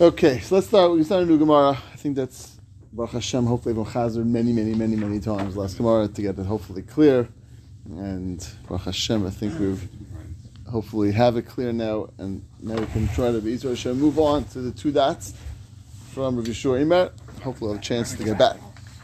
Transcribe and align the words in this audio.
Okay, 0.00 0.38
so 0.38 0.54
let's 0.54 0.68
start. 0.68 0.92
We 0.92 1.02
start 1.02 1.24
a 1.24 1.26
new 1.26 1.38
Gemara. 1.38 1.70
I 1.70 1.96
think 1.96 2.14
that's 2.14 2.60
Baruch 2.92 3.14
Hashem. 3.14 3.46
Hopefully, 3.46 3.74
we'll 3.74 3.84
chazer 3.84 4.24
many, 4.24 4.52
many, 4.52 4.72
many, 4.72 4.94
many 4.94 5.18
times 5.18 5.56
last 5.56 5.76
Gemara 5.76 6.06
to 6.06 6.22
get 6.22 6.38
it 6.38 6.46
hopefully 6.46 6.82
clear. 6.82 7.28
And 7.84 8.38
Baruch 8.68 8.82
Hashem, 8.82 9.26
I 9.26 9.30
think 9.30 9.58
we've 9.58 9.88
hopefully 10.70 11.10
have 11.10 11.36
it 11.36 11.48
clear 11.48 11.72
now, 11.72 12.10
and 12.18 12.44
now 12.60 12.76
we 12.76 12.86
can 12.86 13.08
try 13.08 13.32
to 13.32 13.40
be 13.40 13.54
Israel 13.54 13.74
Hashem 13.74 13.98
move 13.98 14.20
on 14.20 14.44
to 14.50 14.60
the 14.60 14.70
two 14.70 14.92
dots 14.92 15.34
from 16.12 16.36
Rav 16.36 16.44
Yeshua 16.44 16.80
Imer. 16.80 17.10
Hopefully, 17.42 17.66
we'll 17.66 17.72
have 17.72 17.82
a 17.82 17.84
chance 17.84 18.14
to 18.14 18.22
get 18.22 18.38
back. 18.38 18.56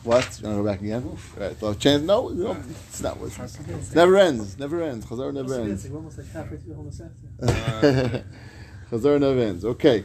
What? 0.05 0.39
You 0.41 0.47
want 0.47 0.59
to 0.59 0.63
go 0.63 0.65
back 0.65 0.81
again? 0.81 1.19
Right, 1.37 1.61
we'll 1.61 1.73
have 1.73 1.81
a 1.81 1.83
chance. 1.83 2.05
No, 2.05 2.29
no 2.29 2.57
it's 2.89 3.03
not. 3.03 3.19
It's 3.21 3.93
never 3.97 4.17
ends. 4.17 4.57
Never 4.61 4.81
ends. 4.81 5.07
Chazar 5.07 5.35
never 5.35 5.55
ends. 5.61 5.89
We're 5.89 5.97
almost 5.97 6.19
like 6.19 6.31
halfway 6.31 6.59
through 6.59 6.69
the 6.69 6.77
whole 6.77 6.85
Masechta. 6.85 8.25
Chazar 8.93 9.21
never 9.21 9.41
ends. 9.41 9.65
Okay. 9.65 10.05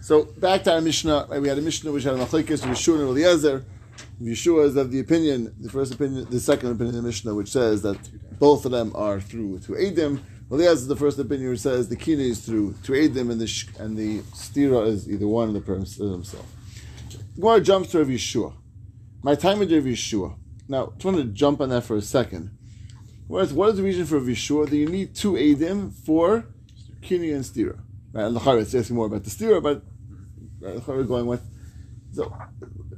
So 0.00 0.24
back 0.24 0.64
to 0.64 0.74
our 0.74 0.80
Mishnah, 0.80 1.28
we 1.38 1.46
had 1.48 1.56
a 1.56 1.60
Mishnah 1.60 1.92
which 1.92 2.02
had 2.02 2.14
a 2.14 2.18
Machlekes 2.18 2.62
Yeshua 2.62 2.94
and 2.94 3.08
Eliezer. 3.08 3.64
Yeshua 4.20 4.64
is 4.66 4.74
of 4.74 4.90
the 4.90 4.98
opinion, 4.98 5.54
the 5.60 5.70
first 5.70 5.94
opinion, 5.94 6.26
the 6.30 6.40
second 6.40 6.72
opinion 6.72 6.96
of 6.96 7.02
the 7.02 7.06
Mishnah, 7.06 7.32
which 7.32 7.52
says 7.52 7.82
that 7.82 7.96
both 8.40 8.64
of 8.64 8.72
them 8.72 8.90
are 8.96 9.20
through 9.20 9.60
to 9.60 9.72
Edim. 9.72 10.18
Eliezer 10.50 10.72
is 10.72 10.88
the 10.88 10.96
first 10.96 11.16
opinion 11.20 11.50
which 11.50 11.60
says 11.60 11.88
the 11.88 11.94
Kina 11.94 12.24
is 12.24 12.44
through 12.44 12.74
to 12.82 12.92
Edim 12.92 13.30
and 13.30 13.40
the 13.40 13.64
and 13.78 13.96
the 13.96 14.18
Stira 14.32 14.88
is 14.88 15.08
either 15.08 15.28
one 15.28 15.46
of 15.46 15.54
the 15.54 15.60
person 15.60 16.10
himself. 16.10 16.46
Gemara 17.36 17.60
jumps 17.60 17.92
to 17.92 17.98
Rav 17.98 18.08
Yeshua. 18.08 18.52
My 19.22 19.36
time 19.36 19.60
with 19.60 19.72
Rav 19.72 19.84
Yeshua. 19.84 20.36
Now, 20.66 20.86
I 20.86 20.90
just 20.94 21.04
want 21.04 21.18
to 21.18 21.24
jump 21.24 21.60
on 21.60 21.68
that 21.68 21.84
for 21.84 21.94
a 21.94 22.02
second. 22.02 22.50
Is, 23.30 23.52
what 23.52 23.70
is 23.70 23.76
the 23.76 23.84
reason 23.84 24.06
for 24.06 24.18
Rav 24.18 24.26
Yeshua 24.26 24.68
that 24.68 24.76
you 24.76 24.88
need 24.88 25.14
two 25.14 25.34
Edim 25.34 25.92
for 25.92 26.46
Kini 27.04 27.30
and 27.30 27.44
Stira. 27.44 27.78
Right? 28.12 28.24
And 28.24 28.36
the 28.36 28.40
Chara 28.40 28.58
is 28.60 28.74
asking 28.74 28.96
more 28.96 29.06
about 29.06 29.24
the 29.24 29.30
Stira, 29.30 29.62
but 29.62 29.82
right, 30.60 30.74
the 30.74 30.80
Chara 30.80 31.04
going 31.04 31.26
with. 31.26 31.42
So, 32.12 32.34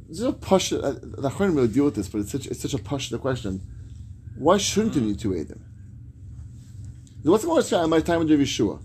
this 0.08 0.19
is 0.19 0.25
a 0.25 0.33
push. 0.33 0.72
Uh, 0.72 0.94
the 1.03 1.31
Chara 1.31 1.53
will 1.53 1.67
deal 1.67 1.86
with 1.86 1.97
this, 1.97 2.08
but 2.08 2.20
it's 2.20 2.33
such, 2.33 2.47
it's 2.47 2.61
such 2.61 2.75
a 2.75 2.78
push 2.78 3.11
the 3.11 3.19
question. 3.19 3.61
Why 4.39 4.58
shouldn't 4.58 4.94
you 4.94 5.00
need 5.00 5.19
to 5.19 5.22
two 5.22 5.31
Edim? 5.31 5.61
What's 7.22 7.42
the 7.42 7.48
most 7.48 7.72
on 7.72 7.91
my 7.91 8.00
time 8.00 8.20
with 8.20 8.28
Yeshua? 8.28 8.81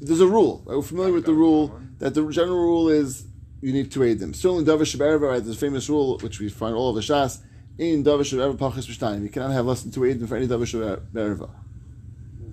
There's 0.00 0.20
a 0.20 0.26
rule. 0.26 0.62
Right? 0.66 0.76
We're 0.76 0.82
familiar 0.82 1.12
with 1.12 1.26
the 1.26 1.34
rule 1.34 1.78
that 1.98 2.14
the 2.14 2.28
general 2.30 2.58
rule 2.58 2.88
is 2.88 3.26
you 3.60 3.72
need 3.72 3.90
to 3.90 3.90
two 3.90 4.00
Edim. 4.00 4.34
Certainly, 4.34 4.64
Davish 4.64 4.96
Shabbat, 4.96 5.20
right? 5.20 5.44
There's 5.44 5.56
a 5.56 5.60
famous 5.60 5.88
rule 5.88 6.18
which 6.18 6.40
we 6.40 6.48
find 6.48 6.74
all 6.74 6.88
over 6.88 7.00
the 7.00 7.06
Shas. 7.06 7.42
In 7.78 8.02
Davish 8.02 8.34
Shabbat, 8.34 8.56
Pachas. 8.56 9.22
You 9.22 9.28
cannot 9.28 9.52
have 9.52 9.66
less 9.66 9.82
than 9.82 9.92
two 9.92 10.00
Edim 10.00 10.26
for 10.28 10.36
any 10.36 10.48
Davish 10.48 10.74
Shabbat. 10.74 11.50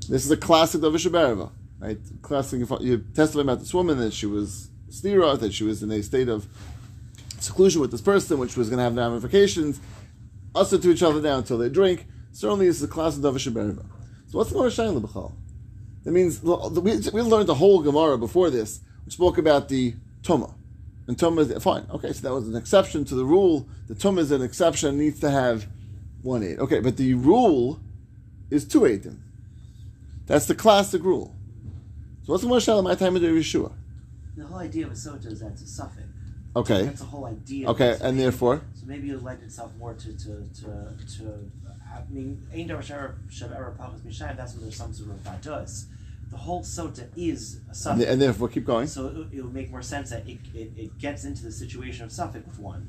This 0.10 0.26
is 0.26 0.32
a 0.32 0.38
classic 0.38 0.82
Davish 0.82 1.10
Shabbat. 1.10 1.50
Right? 1.84 1.98
Classic, 2.22 2.62
you 2.80 2.98
testify 3.14 3.42
about 3.42 3.60
this 3.60 3.74
woman 3.74 3.98
that 3.98 4.14
she 4.14 4.26
was 4.26 4.70
stira, 4.90 5.38
that 5.38 5.54
she 5.54 5.66
was 5.66 5.84
in 5.84 5.92
a 5.92 6.02
state 6.02 6.30
of 6.30 6.48
seclusion 7.40 7.82
with 7.82 7.92
this 7.92 8.00
person, 8.00 8.40
which 8.40 8.56
was 8.56 8.70
going 8.70 8.78
to 8.78 8.84
have 8.84 8.96
ramifications, 8.96 9.82
usher 10.56 10.78
to 10.78 10.92
each 10.92 11.04
other 11.04 11.22
down 11.22 11.40
until 11.40 11.58
they 11.58 11.68
drink. 11.68 12.08
Certainly, 12.32 12.68
this 12.68 12.78
is 12.78 12.84
a 12.84 12.88
classic 12.88 13.22
Davish 13.22 13.52
Shabbat. 13.52 13.86
So 14.28 14.38
what's 14.38 14.50
the 14.52 14.56
Gemara 14.56 14.72
Shaila 14.72 15.02
B'chal? 15.02 15.34
That 16.06 16.12
means 16.14 16.42
we, 16.42 17.22
we 17.22 17.22
learned 17.22 17.50
the 17.50 17.56
whole 17.56 17.82
Gemara 17.82 18.18
before 18.18 18.50
this, 18.50 18.80
which 19.04 19.16
spoke 19.16 19.38
about 19.38 19.68
the 19.68 19.94
Tuma. 20.22 20.54
And 21.08 21.18
Tuma 21.18 21.40
is 21.40 21.62
fine. 21.62 21.86
Okay, 21.92 22.14
so 22.14 22.22
that 22.30 22.34
was 22.34 22.48
an 22.48 22.56
exception 22.56 23.04
to 23.06 23.16
the 23.16 23.26
rule. 23.26 23.68
The 23.90 23.96
Tuma 23.96 24.20
is 24.20 24.32
an 24.32 24.42
exception, 24.42 24.98
needs 24.98 25.20
to 25.20 25.30
have 25.30 25.68
one 26.22 26.44
eight. 26.44 26.60
Okay, 26.60 26.80
but 26.80 26.96
the 26.96 27.14
rule 27.14 27.82
is 28.50 28.64
two 28.64 28.82
eightim. 28.82 29.18
That's 30.28 30.46
the 30.46 30.56
classic 30.56 31.04
rule. 31.04 31.36
So 32.26 32.32
what's 32.34 32.44
the 32.44 32.50
Moshe 32.50 32.84
my 32.84 32.96
time 32.96 33.16
of 33.16 33.22
the 33.22 33.28
Yeshua? 33.28 33.72
The 34.38 34.46
whole 34.46 34.60
idea 34.60 34.86
of 34.86 34.92
a 34.92 34.96
sota 34.96 35.26
is 35.28 35.42
that 35.42 35.52
it's 35.52 35.62
a 35.64 35.68
suffix. 35.68 36.08
Okay. 36.56 36.84
That's 36.84 37.00
the 37.02 37.06
whole 37.08 37.26
idea. 37.26 37.68
Okay, 37.70 37.98
and 38.02 38.20
therefore, 38.20 38.62
So 38.76 38.86
maybe 38.86 39.10
it 39.10 39.24
lent 39.24 39.42
itself 39.44 39.72
more 39.78 39.94
to 39.96 40.14
to 40.14 40.48
to 40.62 40.96
to. 41.18 41.52
I 41.94 42.02
mean, 42.10 42.48
ain't 42.54 42.68
there 42.70 42.78
shav 42.78 43.16
ever 43.42 43.76
pachas 43.80 44.02
mishayim? 44.02 44.38
That's 44.38 44.54
when 44.54 44.64
there's 44.64 44.76
some 44.76 44.94
sort 44.94 45.10
of 45.12 45.18
vados. 45.24 45.86
The 46.32 46.38
whole 46.38 46.62
sota 46.62 47.08
is 47.16 47.60
a 47.70 47.76
suffix. 47.76 48.10
and 48.10 48.22
therefore, 48.22 48.50
keep 48.50 48.66
going. 48.66 48.88
So 48.88 49.08
it, 49.08 49.38
it 49.38 49.42
would 49.42 49.54
make 49.54 49.70
more 49.70 49.82
sense 49.82 50.10
that 50.12 50.28
it, 50.28 50.40
it, 50.56 50.72
it 50.78 50.98
gets 50.98 51.26
into 51.26 51.44
the 51.44 51.52
situation 51.52 52.06
of 52.06 52.12
suffix 52.12 52.46
with 52.48 52.60
one. 52.60 52.88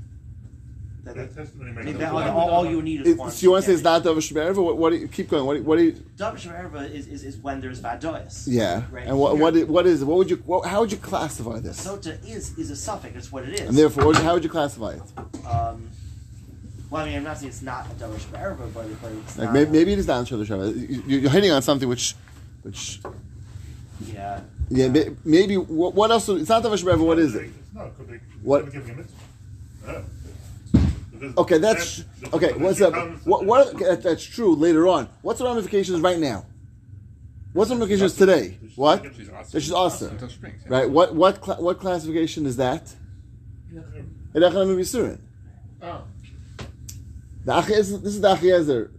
That, 1.04 1.16
That 1.16 1.34
testimony 1.34 1.72
makes 1.72 1.84
maybe 1.84 1.98
that 1.98 2.12
all, 2.12 2.50
all 2.50 2.66
you 2.66 2.80
need 2.80 3.02
is 3.02 3.08
It, 3.08 3.18
one. 3.18 3.30
so 3.30 3.44
you 3.44 3.50
want 3.50 3.64
to 3.64 3.70
say 3.70 3.74
it's 3.74 3.82
not 3.82 4.02
Davish 4.02 4.32
Shabbat? 4.32 4.56
What, 4.56 4.78
what 4.78 4.90
do 4.90 4.96
you, 4.96 5.06
keep 5.08 5.28
going. 5.28 5.44
What 5.44 5.52
do 5.54 5.58
you, 5.60 5.64
what 5.64 5.76
do 5.76 5.84
you 5.84 5.92
Davar 6.16 6.38
Shabbat 6.40 6.92
is, 6.94 7.06
is, 7.08 7.24
is 7.24 7.36
when 7.36 7.60
there's 7.60 7.80
vados. 7.82 8.44
yeah? 8.46 8.84
Right 8.90 9.06
and 9.06 9.18
what, 9.18 9.32
here. 9.34 9.42
what, 9.42 9.54
is, 9.56 9.64
what 9.66 9.86
is 9.86 10.02
what 10.04 10.16
would 10.16 10.30
you 10.30 10.36
what, 10.46 10.66
how 10.66 10.80
would 10.80 10.90
you 10.90 10.96
classify 10.96 11.58
this? 11.60 11.86
Sota 11.86 12.18
is 12.26 12.56
is 12.58 12.70
a 12.70 12.76
suffix. 12.76 13.12
That's 13.14 13.30
what 13.30 13.42
it 13.46 13.60
is. 13.60 13.68
And 13.68 13.76
therefore, 13.76 14.06
what- 14.06 14.16
how 14.16 14.32
would 14.32 14.44
you 14.44 14.48
classify 14.50 14.92
it? 14.94 15.02
Um, 15.46 15.90
well, 16.88 17.02
I 17.02 17.06
mean, 17.06 17.16
I'm 17.16 17.24
not 17.24 17.36
saying 17.36 17.50
it's 17.50 17.60
not 17.60 17.86
a 17.90 17.94
double 17.94 18.14
Shabbat, 18.14 18.56
but, 18.72 19.02
but 19.02 19.12
it's 19.12 19.36
Like 19.36 19.46
not. 19.48 19.52
maybe, 19.52 19.70
maybe 19.72 19.92
it 19.92 19.98
is 19.98 20.06
not 20.06 20.24
Davish 20.24 20.46
Shabbat. 20.46 20.88
You- 21.06 21.18
You're 21.18 21.30
hitting 21.30 21.50
on 21.50 21.60
something 21.60 21.86
which, 21.88 22.14
which 22.62 23.00
Yeah. 24.06 24.40
yeah, 24.70 24.88
may- 24.88 25.14
maybe 25.24 25.56
what, 25.58 25.94
what 25.94 26.10
else? 26.10 26.28
It's 26.30 26.48
not 26.48 26.62
Davish 26.62 26.82
Shabbat. 26.82 26.98
What 27.04 27.18
is 27.18 27.34
it? 27.34 27.50
No, 27.74 27.82
it 27.82 27.94
could 27.98 28.08
be. 28.10 28.14
What- 28.42 28.64
What? 28.64 28.72
Giving 28.72 28.90
a 28.90 28.94
mitzvah. 28.94 30.04
Yeah. 31.14 31.28
Because 31.28 31.36
Okay, 31.38 31.58
that's 31.58 31.96
that- 32.20 32.34
okay. 32.34 32.52
What's 32.54 32.80
up? 32.80 32.92
becomes- 32.92 33.24
What, 33.26 33.44
what? 33.46 33.78
that- 33.78 34.02
That's 34.02 34.24
true. 34.24 34.54
Later 34.54 34.88
on, 34.88 35.08
what's 35.22 35.38
the 35.38 35.44
ramifications 35.46 36.00
right 36.00 36.18
now? 36.18 36.46
What's 37.52 37.70
the 37.70 37.76
ramifications 37.76 38.14
today? 38.16 38.58
What? 38.76 39.04
She's 39.16 39.28
awesome. 39.30 39.50
That 39.52 39.60
she's 39.60 39.72
awesome, 39.72 40.10
Until 40.10 40.28
springs. 40.28 40.62
yeah. 40.64 40.72
right? 40.76 40.90
What? 40.90 41.14
What? 41.14 41.40
Cla- 41.40 41.60
what 41.62 41.78
classification 41.78 42.46
is 42.46 42.56
that? 42.56 42.92
Edachim 44.34 44.76
Yisurin. 44.76 45.20
Oh. 45.82 46.02
The 47.44 47.52
Achiezer, 47.52 48.02
this 48.02 48.14
is 48.14 48.20
the 48.20 48.34
Achiezer. 48.34 48.90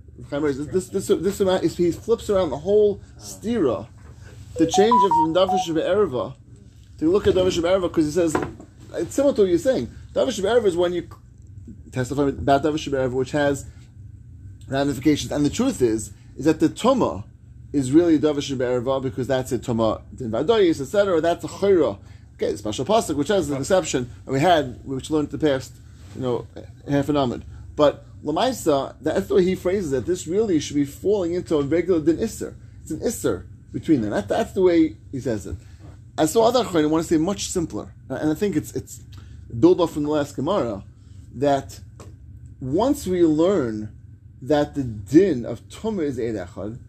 This 0.72 0.88
this 0.88 0.88
this 0.90 1.08
this 1.08 1.40
amount 1.42 1.64
he 1.66 1.92
flips 1.92 2.30
around 2.30 2.50
the 2.52 2.58
whole 2.58 3.02
stira 3.20 3.88
to 4.58 4.66
change 4.66 4.94
it 4.94 5.09
from 5.09 5.34
Davish 5.34 5.68
Erva 5.68 6.34
to 7.00 7.12
look 7.12 7.28
at 7.28 7.34
Davish 7.34 7.59
Erva 7.62 7.82
because 7.82 8.06
he 8.06 8.12
says 8.12 8.34
it's 8.94 9.14
similar 9.14 9.34
to 9.36 9.42
what 9.42 9.50
you're 9.50 9.58
saying. 9.58 9.90
Davish 10.14 10.40
Erva 10.42 10.66
is 10.66 10.78
when 10.78 10.94
you 10.94 11.09
testify 11.95 12.23
about 12.23 12.63
Davish 12.63 12.88
Erva, 12.89 13.11
which 13.11 13.31
has 13.31 13.66
ramifications, 14.67 15.31
and 15.31 15.45
the 15.45 15.50
truth 15.50 15.81
is 15.81 16.11
is 16.38 16.45
that 16.45 16.59
the 16.59 16.67
Tuma 16.67 17.23
is 17.72 17.91
really 17.91 18.19
Davish 18.19 18.56
Erva 18.56 19.01
because 19.01 19.28
that's 19.28 19.51
a 19.51 19.59
Tuma 19.59 20.01
in 20.19 20.31
Vadoyis, 20.31 20.81
etc. 20.81 21.22
That's 21.22 21.44
a 21.44 21.47
Chayra. 21.47 21.97
Okay, 22.35 22.53
special 22.57 22.84
pasuk 22.84 23.16
which 23.16 23.29
has 23.29 23.50
an 23.50 23.57
exception, 23.57 24.09
and 24.25 24.34
we 24.34 24.41
had 24.41 24.79
which 24.84 25.09
learned 25.09 25.29
the 25.29 25.38
past, 25.38 25.73
you 26.16 26.22
know, 26.22 26.47
half 26.89 27.07
an 27.07 27.16
amud. 27.16 27.44
But 27.78 28.05
Lamaisa, 28.23 28.95
that's 29.01 29.28
the 29.28 29.35
way 29.35 29.44
he 29.44 29.55
phrases 29.55 29.94
it. 29.94 30.05
This 30.05 30.28
really 30.28 30.59
should 30.59 30.75
be 30.75 30.85
falling 30.85 31.34
into 31.34 31.55
a 31.57 31.63
regular 31.63 32.01
din 32.01 32.17
isser. 32.17 32.53
It's 32.81 32.91
an 32.91 33.00
isser 33.00 33.45
between 33.72 34.01
them. 34.01 34.11
That, 34.11 34.28
that's 34.28 34.51
the 34.51 34.61
way 34.61 34.97
he 35.11 35.19
says 35.22 35.45
it. 35.47 35.55
And 36.17 36.29
so 36.29 36.44
other 36.44 36.63
Chayim 36.63 36.89
want 36.89 37.03
to 37.05 37.09
say 37.13 37.17
much 37.17 37.47
simpler, 37.47 37.94
and 38.09 38.31
I 38.31 38.35
think 38.35 38.57
it's 38.57 38.72
it's 38.73 39.01
build 39.59 39.79
off 39.79 39.94
from 39.94 40.03
the 40.03 40.09
last 40.09 40.35
Gemara 40.35 40.84
that 41.35 41.79
once 42.66 43.06
we 43.06 43.24
learn 43.24 43.96
that 44.42 44.74
the 44.76 44.84
din 44.84 45.46
of 45.46 45.62
tumah 45.70 46.03
is 46.03 46.20
eid 46.20 46.36
echad, 46.36 46.80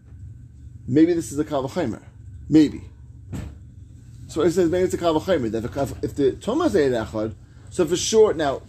maybe 0.87 1.13
this 1.13 1.31
is 1.31 1.37
a 1.37 1.45
kavachimer, 1.45 2.01
maybe. 2.49 2.81
So 4.27 4.41
it 4.41 4.51
says 4.51 4.69
maybe 4.69 4.85
it's 4.85 4.93
a 4.93 4.97
kavachimer 4.97 5.51
that 5.51 5.63
if, 6.03 6.15
the 6.15 6.31
tumah 6.33 6.65
is 6.67 6.75
eid 6.75 6.91
echad, 6.91 7.35
so 7.69 7.85
for 7.85 7.95
sure 7.95 8.33
now 8.33 8.61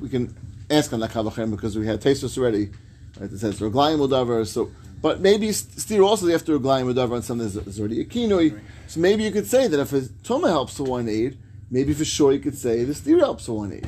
we 0.00 0.08
can 0.08 0.34
ask 0.70 0.92
on 0.92 1.00
that 1.00 1.10
kavachimer 1.10 1.52
because 1.52 1.76
we 1.76 1.86
had 1.86 2.00
tastes 2.00 2.36
already. 2.36 2.70
Right, 3.18 3.32
it 3.32 3.38
says 3.38 3.58
reglayim 3.58 4.06
udavar. 4.06 4.46
So, 4.46 4.70
but 5.02 5.20
maybe 5.20 5.50
steer 5.52 6.02
also 6.02 6.28
after 6.32 6.58
reglayim 6.58 6.92
udavar 6.92 7.16
on 7.16 7.22
something 7.22 7.48
that's 7.48 7.78
already 7.78 8.02
a 8.02 8.04
kinoi. 8.04 8.60
So 8.86 9.00
maybe 9.00 9.24
you 9.24 9.30
could 9.30 9.46
say 9.46 9.68
that 9.68 9.80
if 9.80 9.92
a 9.92 10.00
tumah 10.00 10.48
helps 10.48 10.76
for 10.76 10.84
one 10.84 11.08
aid, 11.08 11.38
maybe 11.70 11.94
for 11.94 12.04
sure 12.04 12.32
you 12.32 12.40
could 12.40 12.56
say 12.56 12.84
the 12.84 12.94
steer 12.94 13.18
helps 13.20 13.46
for 13.46 13.56
one 13.56 13.72
aid, 13.72 13.86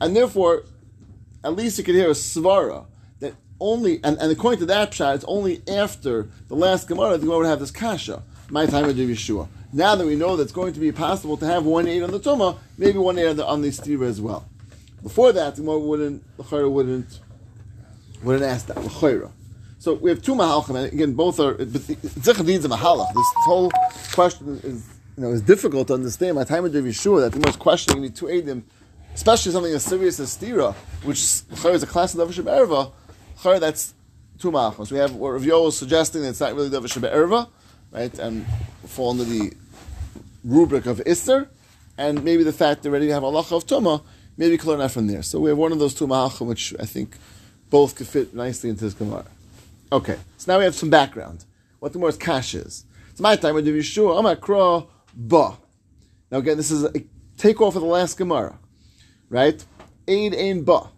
and 0.00 0.14
therefore 0.14 0.64
at 1.46 1.54
least 1.54 1.78
you 1.78 1.84
could 1.84 1.94
hear 1.94 2.08
a 2.08 2.14
svara 2.14 2.86
that 3.20 3.34
only, 3.60 4.00
and, 4.02 4.18
and 4.18 4.32
according 4.32 4.58
to 4.58 4.66
that 4.66 4.90
pshat, 4.90 5.14
it's 5.14 5.24
only 5.28 5.62
after 5.68 6.28
the 6.48 6.56
last 6.56 6.88
Gemara 6.88 7.12
the 7.12 7.24
Gemara 7.24 7.38
would 7.38 7.46
have 7.46 7.60
this 7.60 7.70
kasha. 7.70 8.22
My 8.50 8.66
time 8.66 8.84
of 8.84 8.96
Yeshua. 8.96 9.48
Now 9.72 9.94
that 9.96 10.06
we 10.06 10.16
know 10.16 10.36
that 10.36 10.44
it's 10.44 10.52
going 10.52 10.72
to 10.72 10.80
be 10.80 10.92
possible 10.92 11.36
to 11.36 11.46
have 11.46 11.64
one 11.64 11.86
eight 11.86 12.02
on 12.02 12.10
the 12.10 12.20
Tuma, 12.20 12.58
maybe 12.78 12.98
one 12.98 13.18
eight 13.18 13.28
on 13.28 13.36
the, 13.36 13.46
on 13.46 13.62
the 13.62 13.68
stira 13.68 14.06
as 14.06 14.20
well. 14.20 14.48
Before 15.02 15.32
that, 15.32 15.54
the 15.54 15.62
Gemara 15.62 15.78
wouldn't, 15.78 16.36
the 16.36 16.42
Chayra 16.42 16.70
wouldn't, 16.70 17.20
wouldn't 18.22 18.44
ask 18.44 18.66
that. 18.66 18.76
So 19.78 19.94
we 19.94 20.10
have 20.10 20.20
two 20.22 20.34
mahalchim, 20.34 20.76
and 20.76 20.92
again, 20.92 21.14
both 21.14 21.38
are. 21.38 21.54
But 21.54 21.66
Zichar 21.68 22.44
needs 22.44 22.64
a 22.64 22.68
mahalach. 22.68 23.12
This 23.14 23.26
whole 23.44 23.70
question 24.12 24.60
is, 24.64 24.84
you 25.16 25.22
know, 25.22 25.30
is 25.30 25.42
difficult 25.42 25.88
to 25.88 25.94
understand. 25.94 26.34
My 26.34 26.44
time 26.44 26.64
of 26.64 26.72
Yeshua, 26.72 27.20
that 27.20 27.32
the 27.32 27.46
most 27.46 27.60
questioning 27.60 28.02
you 28.02 28.08
need 28.08 28.16
two 28.16 28.26
eidim 28.26 28.62
especially 29.16 29.50
something 29.50 29.72
as 29.72 29.82
serious 29.82 30.20
as 30.20 30.36
stira, 30.36 30.74
which 31.02 31.18
is 31.18 31.82
a 31.82 31.86
class 31.86 32.14
of 32.14 32.28
davar 32.28 32.92
erva, 33.42 33.58
that's 33.58 33.94
two 34.38 34.52
machos. 34.52 34.92
We 34.92 34.98
have 34.98 35.14
what 35.14 35.30
Rav 35.30 35.44
Yo 35.44 35.66
is 35.66 35.76
suggesting 35.76 36.22
that 36.22 36.28
it's 36.28 36.40
not 36.40 36.54
really 36.54 36.68
davar 36.68 37.12
erva, 37.12 37.48
right, 37.90 38.16
and 38.18 38.46
fall 38.84 39.10
under 39.10 39.24
the 39.24 39.52
rubric 40.44 40.84
of 40.86 40.98
Isser, 40.98 41.48
and 41.98 42.22
maybe 42.22 42.44
the 42.44 42.52
fact 42.52 42.82
that 42.82 42.90
already 42.90 43.08
have 43.08 43.22
halacha 43.22 43.56
of 43.56 43.66
Tuma, 43.66 44.02
maybe 44.36 44.58
that 44.58 44.90
from 44.92 45.06
there. 45.06 45.22
So 45.22 45.40
we 45.40 45.48
have 45.48 45.58
one 45.58 45.72
of 45.72 45.78
those 45.78 45.94
two 45.94 46.06
Mahachim, 46.06 46.46
which 46.46 46.74
I 46.78 46.84
think 46.84 47.16
both 47.70 47.96
could 47.96 48.06
fit 48.06 48.34
nicely 48.34 48.68
into 48.68 48.84
this 48.84 48.92
Gemara. 48.94 49.24
Okay, 49.90 50.18
so 50.36 50.52
now 50.52 50.58
we 50.58 50.64
have 50.64 50.74
some 50.74 50.90
background. 50.90 51.46
What 51.78 51.92
the 51.92 51.98
Gemara's 51.98 52.18
kash 52.18 52.54
is. 52.54 52.84
It's 53.10 53.20
my 53.20 53.34
time 53.36 53.54
with 53.54 53.66
Yeshua, 53.66 54.22
Amakra 54.22 54.86
Ba. 55.14 55.56
Now 56.30 56.38
again, 56.38 56.58
this 56.58 56.70
is 56.70 56.84
a 56.84 56.92
takeoff 57.38 57.76
of 57.76 57.82
the 57.82 57.88
last 57.88 58.18
Gemara, 58.18 58.58
right? 59.28 59.64
Aid 60.08 60.34
Ein 60.34 60.64
Ba. 60.64 60.90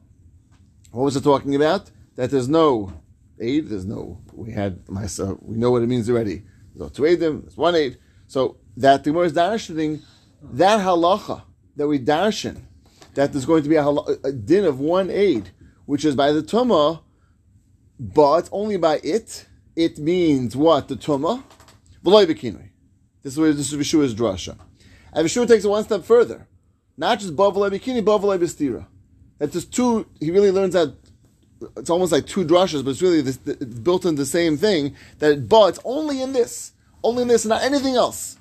What 0.90 1.04
was 1.04 1.16
it 1.16 1.24
talking 1.24 1.54
about? 1.54 1.90
That 2.16 2.30
there's 2.30 2.48
no 2.48 2.92
aid, 3.40 3.68
there's 3.68 3.84
no, 3.84 4.20
we 4.32 4.52
had, 4.52 4.88
myself, 4.88 5.38
we 5.42 5.56
know 5.56 5.70
what 5.70 5.82
it 5.82 5.86
means 5.86 6.08
already. 6.10 6.42
There's 6.74 6.80
no 6.80 6.88
two 6.88 7.02
aidim, 7.02 7.42
there's 7.42 7.56
one 7.56 7.74
aid. 7.74 7.98
So 8.26 8.56
that 8.76 9.04
the 9.04 9.10
Gemara 9.10 9.26
is 9.26 9.32
darshaning 9.32 10.02
that 10.42 10.80
halacha 10.80 11.42
that 11.76 11.86
we 11.86 11.98
darshan, 11.98 12.62
that 13.14 13.32
there's 13.32 13.46
going 13.46 13.62
to 13.62 13.68
be 13.68 13.76
a, 13.76 13.82
halacha, 13.82 14.24
a 14.24 14.32
din 14.32 14.64
of 14.64 14.80
one 14.80 15.10
aid, 15.10 15.50
which 15.86 16.04
is 16.04 16.14
by 16.14 16.32
the 16.32 16.42
tumah, 16.42 17.02
but 17.98 18.48
only 18.52 18.76
by 18.76 19.00
it. 19.02 19.46
It 19.76 19.98
means 19.98 20.56
what? 20.56 20.88
The 20.88 20.96
tumah? 20.96 21.42
V'loy. 22.04 22.26
This 23.22 23.32
is 23.32 23.38
where 23.38 23.52
this 23.52 23.72
is 23.72 23.78
Vishua's 23.78 24.14
drasha. 24.14 24.58
And 25.12 25.26
Vishua 25.26 25.46
takes 25.46 25.64
it 25.64 25.68
one 25.68 25.84
step 25.84 26.04
further. 26.04 26.46
Not 26.98 27.20
just 27.20 27.36
ba 27.36 27.44
v'loy 27.44 27.70
b'kinui, 27.70 28.04
ba 28.04 28.18
v'loy 28.18 28.38
b'stira. 28.38 28.86
That 29.38 29.52
there's 29.52 29.64
two, 29.64 30.06
he 30.20 30.32
really 30.32 30.50
learns 30.50 30.74
that 30.74 30.94
it's 31.76 31.90
almost 31.90 32.10
like 32.10 32.26
two 32.26 32.44
drushes, 32.44 32.84
but 32.84 32.90
it's 32.90 33.02
really 33.02 33.20
this, 33.20 33.38
it's 33.46 33.64
built 33.64 34.04
into 34.04 34.22
the 34.22 34.26
same 34.26 34.56
thing. 34.56 34.96
That 35.20 35.48
but 35.48 35.68
it's 35.68 35.80
only 35.84 36.20
in 36.20 36.32
this, 36.32 36.72
only 37.02 37.22
in 37.22 37.28
this, 37.28 37.46
not 37.46 37.62
anything 37.62 37.94
else. 37.94 38.36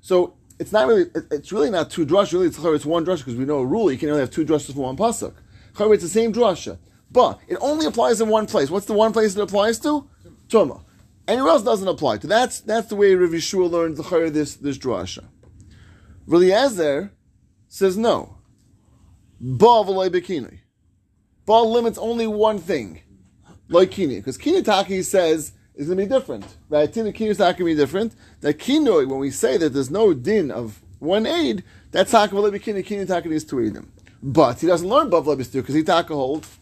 So 0.00 0.34
it's 0.58 0.72
not 0.72 0.88
really, 0.88 1.10
it's 1.30 1.52
really 1.52 1.70
not 1.70 1.90
two 1.90 2.06
drush. 2.06 2.32
Really, 2.32 2.46
it's, 2.46 2.58
it's 2.58 2.86
one 2.86 3.04
drush 3.04 3.18
because 3.18 3.36
we 3.36 3.44
know 3.44 3.58
a 3.58 3.66
rule. 3.66 3.92
You 3.92 3.98
can 3.98 4.08
only 4.08 4.20
have 4.20 4.30
two 4.30 4.44
drushes 4.44 4.74
for 4.74 4.80
one 4.80 4.96
pasuk. 4.96 5.34
It's 5.78 6.02
the 6.02 6.08
same 6.08 6.32
drasha, 6.32 6.78
but 7.10 7.40
it 7.46 7.58
only 7.60 7.86
applies 7.86 8.20
in 8.20 8.28
one 8.28 8.46
place. 8.46 8.70
What's 8.70 8.86
the 8.86 8.94
one 8.94 9.12
place 9.12 9.36
it 9.36 9.40
applies 9.40 9.78
to? 9.80 10.08
Tuma. 10.48 10.82
Anywhere 11.28 11.50
else 11.50 11.62
doesn't 11.62 11.88
apply. 11.88 12.18
to. 12.18 12.26
that's 12.26 12.60
that's 12.60 12.88
the 12.88 12.96
way 12.96 13.14
Rav 13.14 13.30
Yeshua 13.30 13.70
learned 13.70 13.96
the 13.96 14.30
this 14.30 14.54
this. 14.56 14.84
Rav 14.84 15.22
Eliezer 16.28 17.12
says 17.72 17.96
no. 17.96 18.36
Ba 19.40 19.64
v'loy 19.64 20.10
bikini. 20.10 20.58
Ba 21.46 21.62
limits 21.62 21.96
only 21.96 22.26
one 22.26 22.58
thing, 22.58 23.00
like 23.70 23.90
kini, 23.90 24.16
because 24.16 24.36
kinitaki 24.36 25.02
says 25.02 25.52
is 25.74 25.86
going 25.86 25.96
to 25.96 26.04
be 26.04 26.06
different, 26.06 26.44
right? 26.68 26.92
Tina 26.92 27.12
kini 27.12 27.30
is 27.30 27.38
not 27.38 27.56
going 27.56 27.70
to 27.70 27.74
be 27.74 27.74
different. 27.74 28.14
That 28.42 28.58
kinoi, 28.58 29.08
when 29.08 29.18
we 29.18 29.30
say 29.30 29.56
that 29.56 29.70
there's 29.70 29.90
no 29.90 30.12
din 30.12 30.50
of 30.50 30.82
one 30.98 31.24
aid, 31.24 31.64
that's 31.90 32.10
taka 32.10 32.34
v'loy 32.34 32.52
bikini. 32.52 32.84
Kinitaki 32.86 33.32
is 33.32 33.42
two 33.42 33.56
aidim, 33.56 33.86
but 34.22 34.60
he 34.60 34.66
doesn't 34.66 34.86
learn 34.86 35.08
ba 35.08 35.22
v'loy 35.22 35.50
because 35.50 35.74
he 35.74 35.82
taka 35.82 36.14
holds. 36.14 36.58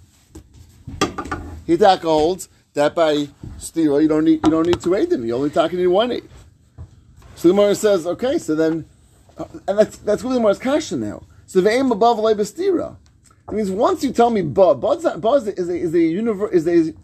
He 1.67 1.77
taka 1.77 2.07
holds 2.07 2.49
that 2.75 2.95
by 2.95 3.29
stira 3.59 4.01
you 4.01 4.07
don't 4.07 4.25
need 4.25 4.41
you 4.45 4.51
don't 4.51 4.67
need 4.67 4.81
two 4.81 4.91
aidim. 4.91 5.27
You 5.27 5.35
only 5.35 5.51
taka 5.51 5.75
need 5.75 5.89
one 5.89 6.13
aid. 6.13 6.29
So 7.35 7.49
the 7.49 7.55
Gemara 7.55 7.75
says, 7.75 8.07
okay, 8.07 8.39
so 8.39 8.55
then, 8.55 8.85
Uh, 9.39 9.45
and 9.69 9.79
that's 9.79 9.97
that's 9.99 10.23
really 10.23 10.37
Gemara's 10.37 10.59
kasha 10.59 10.97
now. 10.97 11.23
So 11.47 11.67
aim 11.67 11.91
above 11.91 12.19
v'loy. 12.19 12.97
It 13.49 13.53
means 13.53 13.71
once 13.71 14.05
you 14.05 14.13
tell 14.13 14.31
me 14.31 14.43
ba, 14.43 14.75
ba's 14.75 15.03
not, 15.03 15.17
is 15.17 15.47
a, 15.49 15.59
is 15.59 15.69
a, 15.69 15.99
a, 15.99 16.49
is 16.51 16.67
a 16.69 16.95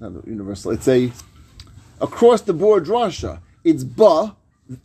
not 0.00 0.26
universal, 0.26 0.70
it's 0.70 0.88
a 0.88 1.12
across 2.00 2.40
the 2.40 2.54
board 2.54 2.86
drasha. 2.86 3.40
It's 3.64 3.84
ba 3.84 4.34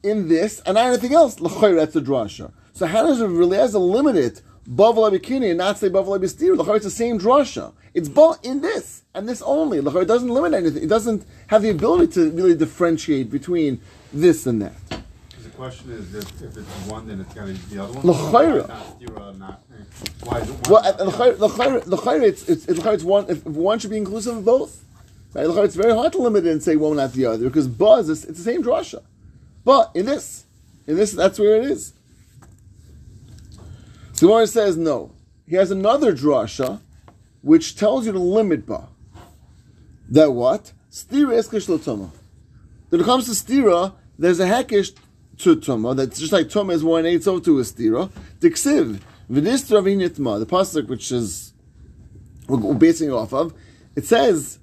in 0.04 0.28
this 0.28 0.62
and 0.66 0.76
not 0.76 0.88
anything 0.88 1.14
else. 1.14 1.40
L'chayr, 1.40 1.76
that's 1.76 1.96
a 1.96 2.02
drasha. 2.02 2.52
So 2.74 2.86
how 2.86 3.04
does 3.04 3.22
it 3.22 3.28
really 3.28 3.58
has 3.58 3.74
a 3.74 3.80
limit 3.80 4.18
it 4.18 4.42
ba 4.66 4.84
v'loy 4.84 5.50
and 5.50 5.58
not 5.58 5.78
say 5.78 5.88
ba 5.88 6.04
v'loy? 6.04 6.20
L'chayr, 6.20 6.76
it's 6.76 6.86
the 6.86 6.92
same 6.92 7.18
drasha. 7.18 7.74
It's 7.94 8.10
ba 8.10 8.36
in 8.44 8.62
this 8.62 9.04
and 9.14 9.28
this 9.30 9.42
only. 9.42 9.80
L'chayr, 9.80 10.06
doesn't 10.06 10.30
limit 10.30 10.54
anything. 10.54 10.84
It 10.84 10.90
doesn't 10.90 11.26
have 11.48 11.62
the 11.62 11.70
ability 11.70 12.12
to 12.14 12.32
really 12.32 12.56
differentiate 12.56 13.32
between 13.32 13.80
this 14.12 14.46
and 14.46 14.62
that. 14.62 14.74
The 15.58 15.64
question 15.64 15.92
is 15.92 16.14
if, 16.14 16.44
if 16.44 16.56
it's 16.56 16.70
one, 16.88 17.08
then 17.08 17.20
it's 17.20 17.34
got 17.34 17.48
to 17.48 17.54
be 17.54 17.76
the 17.76 17.84
other 17.84 17.94
one. 17.94 18.06
L'chayra. 18.06 18.68
Not 18.68 19.00
stira, 19.00 19.38
not. 19.40 19.62
Why 20.24 20.40
is 20.42 20.50
it 20.50 20.54
one? 20.54 20.62
Well, 20.70 20.84
not 20.84 20.98
the 21.00 21.06
the 21.06 21.12
chayr, 21.12 21.20
other? 21.20 21.36
the 21.36 21.48
chayr, 21.48 21.84
the 21.84 21.98
chayr, 21.98 22.22
it's 22.22 22.48
it's, 22.48 22.66
it's, 22.68 22.86
it's 22.86 23.04
one. 23.04 23.26
If, 23.28 23.44
one 23.44 23.80
should 23.80 23.90
be 23.90 23.98
inclusive 23.98 24.38
of 24.38 24.46
both, 24.46 24.86
right? 25.34 25.48
It's 25.48 25.76
very 25.76 25.96
hard 25.96 26.12
to 26.12 26.20
limit 26.20 26.46
it 26.46 26.52
and 26.52 26.62
say 26.62 26.76
one 26.76 26.98
not 26.98 27.14
the 27.14 27.26
other 27.26 27.46
because 27.46 27.68
ba 27.68 27.94
is 27.94 28.08
it's 28.08 28.26
the 28.26 28.36
same 28.36 28.62
drasha, 28.62 29.02
but 29.66 29.90
in 29.96 30.06
this, 30.06 30.46
in 30.86 30.96
this, 30.96 31.14
that's 31.14 31.40
where 31.40 31.56
it 31.56 31.66
is. 31.66 31.94
So 34.14 34.28
Gemara 34.28 34.46
says 34.46 34.78
no. 34.78 35.12
He 35.48 35.56
has 35.56 35.72
another 35.72 36.14
drasha, 36.14 36.82
which 37.42 37.76
tells 37.76 38.06
you 38.06 38.12
to 38.12 38.20
limit 38.20 38.68
ba. 38.68 38.90
That 40.08 40.34
what? 40.34 40.72
Stira 40.92 41.34
eskish 41.34 41.68
l'tuma. 41.68 42.12
When 42.90 43.02
it 43.02 43.06
comes 43.06 43.26
to 43.26 43.32
stira, 43.32 43.96
there's 44.20 44.40
a 44.40 44.46
hekish 44.46 44.94
to 45.40 45.56
tuma. 45.56 45.96
That's 45.96 46.20
just 46.20 46.34
like 46.34 46.48
tuma 46.48 46.74
is 46.74 46.84
one 46.84 47.06
eight, 47.06 47.24
so 47.24 47.40
too 47.40 47.60
is 47.60 47.72
stira. 47.72 48.10
Diksiv 48.40 49.00
v'nistra 49.32 49.84
v'nitma. 49.84 50.40
The 50.40 50.46
pasuk 50.46 50.88
which 50.88 51.12
is 51.12 51.54
we're 52.48 52.74
basing 52.76 53.10
it 53.10 53.14
off 53.14 53.34
of. 53.34 53.54
It 53.96 54.06
says 54.06 54.60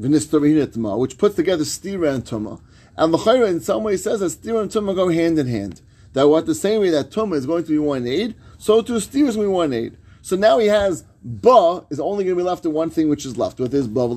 v'nistra 0.00 0.40
v'nitma, 0.40 0.98
which 0.98 1.18
puts 1.18 1.36
together 1.36 1.64
stira 1.64 2.14
and 2.14 2.24
tuma. 2.24 2.60
And 2.96 3.14
the 3.14 3.18
chayra 3.18 3.48
in 3.48 3.60
some 3.60 3.84
way 3.84 3.96
says 3.96 4.20
that 4.20 4.26
stira 4.26 4.62
and 4.62 4.70
tuma 4.70 4.94
go 4.94 5.08
hand 5.08 5.38
in 5.38 5.46
hand. 5.46 5.80
That 6.14 6.28
what 6.28 6.46
the 6.46 6.54
same 6.54 6.80
way 6.80 6.90
that 6.90 7.10
tuma 7.10 7.36
is 7.36 7.46
going 7.46 7.64
to 7.64 7.70
be 7.70 7.78
one 7.78 8.06
aid, 8.06 8.34
so 8.58 8.82
too 8.82 8.94
stira 8.94 9.28
is 9.28 9.36
going 9.36 9.48
to 9.48 9.52
be 9.52 9.54
one 9.54 9.72
aid. 9.72 9.96
So 10.20 10.36
now 10.36 10.58
he 10.58 10.66
has 10.66 11.04
ba 11.22 11.84
is 11.90 12.00
only 12.00 12.24
going 12.24 12.36
to 12.36 12.42
be 12.42 12.46
left 12.46 12.64
in 12.64 12.72
one 12.72 12.90
thing 12.90 13.08
which 13.08 13.24
is 13.24 13.36
left 13.36 13.58
with 13.58 13.72
his 13.72 13.88
ba 13.88 14.08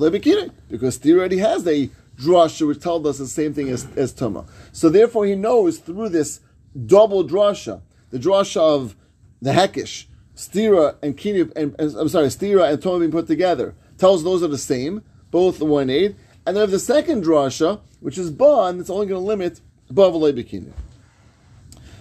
because 0.68 0.98
stira 0.98 1.18
already 1.18 1.38
has 1.38 1.66
a 1.66 1.90
drasha 2.22 2.66
which 2.66 2.80
tells 2.80 3.06
us 3.06 3.18
the 3.18 3.26
same 3.26 3.52
thing 3.54 3.68
as, 3.68 3.86
as 3.96 4.12
tuma. 4.12 4.46
So 4.72 4.88
therefore 4.88 5.26
he 5.26 5.34
knows 5.34 5.78
through 5.78 6.10
this 6.10 6.40
double 6.86 7.24
drasha, 7.24 7.82
the 8.10 8.18
drasha 8.18 8.60
of 8.60 8.96
the 9.40 9.50
hekish, 9.50 10.06
stira 10.36 10.96
and 11.02 11.16
kini, 11.16 11.40
and, 11.56 11.74
and- 11.78 11.94
I'm 11.96 12.08
sorry, 12.08 12.26
stira 12.28 12.70
and 12.72 12.82
tuma 12.82 13.00
being 13.00 13.10
put 13.10 13.26
together, 13.26 13.74
tells 13.98 14.24
those 14.24 14.42
are 14.42 14.48
the 14.48 14.58
same, 14.58 15.02
both 15.30 15.58
the 15.58 15.64
one 15.64 15.90
aid. 15.90 16.16
And 16.46 16.56
then 16.56 16.70
the 16.70 16.78
second 16.78 17.24
drasha, 17.24 17.80
which 18.00 18.18
is 18.18 18.30
ba, 18.30 18.66
and 18.68 18.80
it's 18.80 18.90
only 18.90 19.06
going 19.06 19.20
to 19.20 19.26
limit 19.26 19.60
ba 19.90 20.02
v'lebekine. 20.02 20.72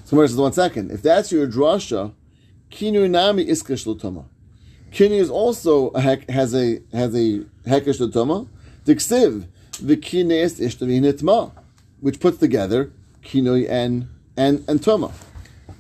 So 0.05 0.11
Gemara 0.17 0.27
says, 0.27 0.37
one 0.37 0.53
second. 0.53 0.91
If 0.91 1.01
that's 1.01 1.31
your 1.31 1.47
drasha, 1.47 2.13
kinu 2.71 3.09
nami 3.09 3.45
iskash 3.45 3.85
l'tama. 3.85 4.25
Kinu 4.91 5.11
is 5.11 5.29
also 5.29 5.89
a 5.89 6.01
hek, 6.01 6.29
has 6.29 6.53
a 6.53 6.81
has 6.91 7.15
a 7.15 7.45
hekesh 7.65 7.99
l'tama. 7.99 8.47
Diksiv 8.85 9.47
v'kines 9.81 10.59
ishtavinitma, 10.59 11.51
which 11.99 12.19
puts 12.19 12.37
together 12.37 12.91
kinui 13.23 13.69
and 13.69 14.07
and 14.37 14.63
and 14.67 14.81
tama. 14.83 15.11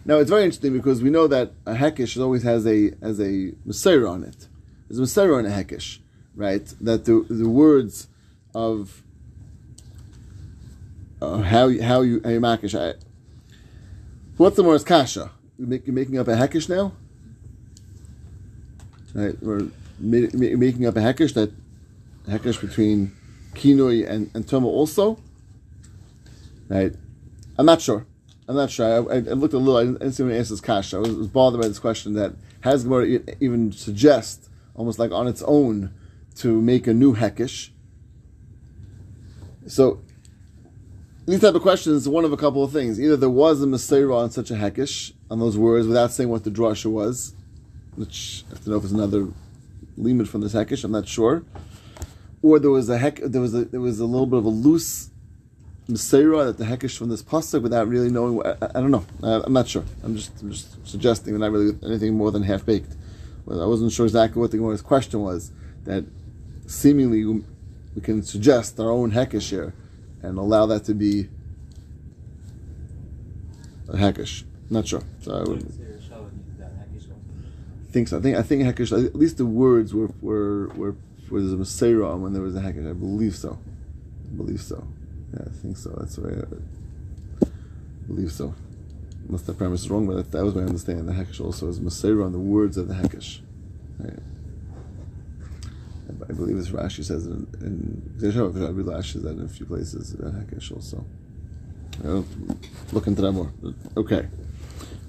Now 0.05 0.17
it's 0.17 0.29
very 0.29 0.43
interesting 0.43 0.73
because 0.73 1.01
we 1.01 1.09
know 1.09 1.27
that 1.27 1.53
a 1.65 1.73
hekesh 1.75 2.19
always 2.21 2.43
has 2.43 2.65
a 2.65 2.91
has 3.01 3.19
a 3.19 3.53
messiah 3.65 4.05
on 4.07 4.23
it. 4.23 4.47
There's 4.87 4.97
a 4.97 5.01
messiah 5.01 5.33
on 5.33 5.45
a 5.45 5.49
hekesh, 5.49 5.99
right? 6.35 6.65
That 6.81 7.05
the 7.05 7.25
the 7.29 7.47
words 7.49 8.07
of 8.53 9.03
uh, 11.21 11.37
how 11.43 11.67
you- 11.67 11.83
how 11.83 12.01
you 12.01 12.19
how 12.23 12.31
you 12.31 12.39
makish. 12.39 12.73
What's 14.37 14.55
the 14.55 14.63
more 14.63 14.79
kasha? 14.79 15.31
You 15.59 15.67
make, 15.67 15.85
you're 15.85 15.93
making 15.93 16.17
up 16.17 16.27
a 16.27 16.31
hekish 16.35 16.67
now? 16.67 16.93
Right, 19.13 19.35
we're 19.43 19.67
ma- 19.99 20.29
ma- 20.33 20.57
making 20.57 20.85
up 20.87 20.95
a 20.95 20.99
hekish 21.01 21.33
that 21.35 21.51
hekish 22.27 22.59
between 22.59 23.11
kinoi 23.53 24.07
and, 24.09 24.31
and 24.33 24.45
tuma 24.45 24.65
also. 24.65 25.19
Right, 26.69 26.93
I'm 27.57 27.65
not 27.65 27.81
sure. 27.81 28.05
I'm 28.47 28.55
not 28.55 28.71
sure. 28.71 28.85
I, 28.85 29.13
I, 29.13 29.17
I 29.17 29.33
looked 29.33 29.53
a 29.53 29.57
little. 29.57 29.77
I 29.77 29.83
didn't, 29.83 29.97
I 29.97 30.05
didn't 30.05 30.13
see 30.13 30.23
when 30.23 30.33
answer 30.33 30.53
this 30.53 30.61
kasha. 30.61 30.97
I 30.97 30.99
was, 30.99 31.13
was 31.15 31.27
bothered 31.27 31.61
by 31.61 31.67
this 31.67 31.79
question 31.79 32.13
that 32.13 32.33
has 32.61 32.83
Gemara 32.83 33.19
even 33.39 33.71
suggest 33.71 34.49
almost 34.75 34.99
like 34.99 35.11
on 35.11 35.27
its 35.27 35.41
own 35.43 35.93
to 36.35 36.61
make 36.61 36.87
a 36.87 36.93
new 36.93 37.15
hekish. 37.15 37.69
So 39.67 40.01
these 41.27 41.41
type 41.41 41.55
of 41.55 41.61
questions, 41.61 42.09
one 42.09 42.25
of 42.25 42.33
a 42.33 42.37
couple 42.37 42.63
of 42.63 42.71
things. 42.71 42.99
Either 42.99 43.15
there 43.15 43.29
was 43.29 43.61
a 43.61 43.67
Messiah 43.67 44.11
on 44.11 44.31
such 44.31 44.51
a 44.51 44.55
hekish, 44.55 45.13
on 45.29 45.39
those 45.39 45.57
words, 45.57 45.87
without 45.87 46.11
saying 46.11 46.29
what 46.29 46.43
the 46.43 46.49
drasha 46.49 46.89
was, 46.89 47.35
which 47.95 48.43
I 48.47 48.55
have 48.55 48.63
to 48.63 48.69
know 48.71 48.77
if 48.77 48.83
it's 48.83 48.93
another 48.93 49.27
limit 49.97 50.27
from 50.27 50.41
this 50.41 50.53
hekish, 50.53 50.83
I'm 50.83 50.91
not 50.91 51.07
sure. 51.07 51.43
Or 52.41 52.59
there 52.59 52.71
was 52.71 52.89
a 52.89 52.97
heck, 52.97 53.17
there 53.17 53.41
was 53.41 53.53
a, 53.53 53.65
there 53.65 53.81
was 53.81 53.99
a 53.99 54.05
little 54.05 54.25
bit 54.25 54.39
of 54.39 54.45
a 54.45 54.49
loose 54.49 55.09
Messiah 55.87 56.45
that 56.45 56.57
the 56.57 56.65
heckish 56.65 56.97
from 56.97 57.09
this 57.09 57.21
pasuk 57.21 57.61
without 57.61 57.87
really 57.87 58.09
knowing. 58.09 58.35
What, 58.35 58.57
I, 58.61 58.67
I 58.75 58.81
don't 58.81 58.91
know. 58.91 59.05
I, 59.21 59.41
I'm 59.45 59.53
not 59.53 59.67
sure. 59.67 59.83
I'm 60.03 60.15
just, 60.15 60.31
I'm 60.41 60.51
just 60.51 60.87
suggesting, 60.87 61.37
not 61.37 61.51
really 61.51 61.77
anything 61.83 62.15
more 62.15 62.31
than 62.31 62.43
half 62.43 62.65
baked. 62.65 62.95
Well, 63.45 63.61
I 63.61 63.65
wasn't 63.65 63.91
sure 63.91 64.05
exactly 64.05 64.39
what 64.39 64.51
the 64.51 64.57
Gemara's 64.57 64.81
question 64.81 65.21
was. 65.21 65.51
That 65.83 66.05
seemingly 66.67 67.25
we 67.25 68.01
can 68.01 68.23
suggest 68.23 68.79
our 68.79 68.89
own 68.89 69.11
heckish 69.11 69.49
here 69.49 69.73
and 70.21 70.37
allow 70.37 70.65
that 70.67 70.85
to 70.85 70.93
be 70.93 71.27
a 73.89 73.97
heckish. 73.97 74.45
Not 74.69 74.87
sure. 74.87 75.03
So 75.21 75.35
I 75.35 75.43
would 75.43 75.73
think 77.91 78.07
so. 78.07 78.17
I 78.17 78.21
think 78.21 78.37
I 78.37 78.41
think 78.41 78.63
heckish. 78.63 78.91
At 78.91 79.15
least 79.15 79.37
the 79.37 79.45
words 79.45 79.93
were 79.93 80.09
were 80.21 80.67
were 80.75 80.95
was 81.31 81.53
a 81.53 81.55
Masera 81.55 82.17
when 82.19 82.33
there 82.33 82.41
was 82.41 82.55
a 82.55 82.59
Hekesh. 82.59 82.89
I 82.89 82.93
believe 82.93 83.35
so. 83.35 83.57
I 84.31 84.37
believe 84.37 84.61
so. 84.61 84.85
Yeah, 85.33 85.45
I 85.47 85.49
think 85.49 85.77
so. 85.77 85.95
That's 85.97 86.17
right. 86.19 86.43
I 87.43 87.47
believe 88.07 88.31
so. 88.31 88.53
Unless 89.27 89.43
the 89.43 89.53
premise 89.53 89.81
is 89.81 89.89
wrong, 89.89 90.07
but 90.07 90.15
that, 90.17 90.31
that 90.31 90.43
was 90.43 90.55
my 90.55 90.61
understanding. 90.61 91.05
The 91.05 91.13
Hekesh 91.13 91.39
also 91.39 91.67
is 91.69 91.79
Masera 91.79 92.25
on 92.25 92.31
the 92.31 92.39
words 92.39 92.77
of 92.77 92.87
the 92.87 92.95
Hekesh. 92.95 93.41
Right. 93.99 94.19
I 96.29 96.33
believe 96.33 96.57
this 96.57 96.69
Rashi 96.69 97.03
says 97.03 97.25
in, 97.25 97.47
in 97.61 98.13
Rashi 98.17 99.13
says 99.13 99.23
that 99.23 99.31
in 99.31 99.45
a 99.45 99.47
few 99.47 99.65
places 99.65 100.13
about 100.13 100.33
Hekesh 100.33 100.71
also. 100.71 101.05
Look 102.91 103.07
into 103.07 103.21
that 103.21 103.31
more. 103.31 103.51
Okay. 103.95 104.27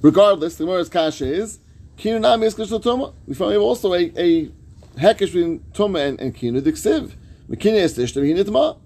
Regardless, 0.00 0.56
the 0.56 0.64
Gemara's 0.64 0.88
kasha 0.88 1.26
is 1.26 1.58
is. 1.96 3.18
We 3.26 3.34
find 3.34 3.56
also 3.56 3.94
a, 3.94 4.12
a 4.16 4.50
Hekesh 4.96 5.32
between 5.32 5.60
Tuma 5.72 6.08
and, 6.08 6.20
and 6.20 6.34
Kinu 6.34 6.60
Diksiv. 6.60 7.12
Mekini 7.48 7.74
is 7.74 7.96
Tishta 7.96 8.22
Mekini 8.22 8.44
Tuma. 8.44 8.78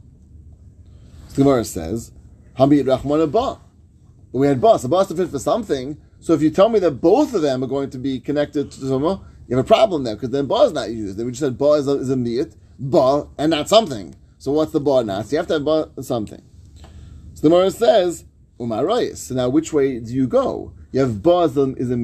The 1.31 1.43
Gemara 1.43 1.65
says, 1.65 2.13
Hamid 2.55 2.87
Rahman 2.87 3.31
Ba. 3.31 3.59
We 4.33 4.47
had 4.47 4.61
Ba. 4.61 4.79
So 4.79 4.89
Ba 4.89 4.99
is 4.99 5.09
to 5.09 5.15
fit 5.15 5.29
for 5.29 5.39
something. 5.39 5.99
So 6.21 6.33
if 6.33 6.43
you 6.43 6.51
tell 6.51 6.69
me 6.69 6.79
that 6.81 6.93
both 6.93 7.35
of 7.35 7.43
them 7.43 7.63
are 7.63 7.69
going 7.69 7.91
to 7.91 7.99
be 7.99 8.21
connected 8.21 8.71
to 8.73 8.81
Tuma, 8.81 9.23
you 9.49 9.57
have 9.57 9.65
a 9.65 9.69
problem 9.69 10.05
there 10.05 10.17
because 10.17 10.31
then 10.31 10.47
ba 10.47 10.55
is 10.63 10.73
not 10.73 10.91
used. 10.91 11.17
Then 11.17 11.27
we 11.27 11.33
just 11.33 11.41
said 11.41 11.59
ba 11.59 11.73
is 11.73 11.87
a, 11.87 11.93
is 11.93 12.11
a 12.11 12.51
ba 12.79 13.29
and 13.39 13.51
not 13.51 13.69
something. 13.69 14.15
So 14.39 14.53
what's 14.53 14.73
the 14.73 14.81
ba 14.81 15.05
not? 15.05 15.27
So 15.27 15.33
you 15.33 15.39
have 15.39 15.47
to 15.49 15.55
have 15.55 15.65
ba 15.65 15.91
something. 16.03 16.43
So 17.35 17.43
the 17.43 17.49
Gemara 17.49 17.71
says 17.71 18.25
umarayis. 18.59 19.19
So 19.19 19.35
now 19.35 19.49
which 19.49 19.73
way 19.73 20.01
do 20.01 20.13
you 20.13 20.27
go? 20.27 20.73
You 20.91 21.01
have 21.01 21.23
ba 21.23 21.43
is 21.43 21.57
a, 21.57 21.75
is 21.75 21.91
a. 21.91 21.97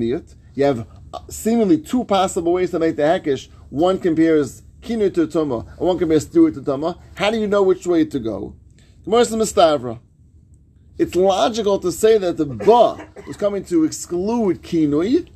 You 0.54 0.64
have 0.64 0.86
uh, 1.12 1.20
seemingly 1.28 1.78
two 1.78 2.04
possible 2.04 2.52
ways 2.52 2.70
to 2.70 2.78
make 2.78 2.96
the 2.96 3.02
hekish. 3.02 3.48
One 3.72 3.98
compares 3.98 4.62
kinu 4.82 5.14
to 5.14 5.26
tuma, 5.26 5.66
and 5.66 5.78
one 5.78 5.98
compares 5.98 6.24
steward 6.24 6.52
to 6.52 6.60
tuma. 6.60 6.98
How 7.14 7.30
do 7.30 7.38
you 7.38 7.46
know 7.46 7.62
which 7.62 7.86
way 7.86 8.04
to 8.04 8.18
go? 8.18 8.54
It's 10.98 11.14
logical 11.16 11.78
to 11.78 11.90
say 11.90 12.18
that 12.18 12.36
the 12.36 12.44
ba 12.44 13.08
was 13.26 13.38
coming 13.38 13.64
to 13.64 13.84
exclude 13.84 14.62
kinui 14.62 15.30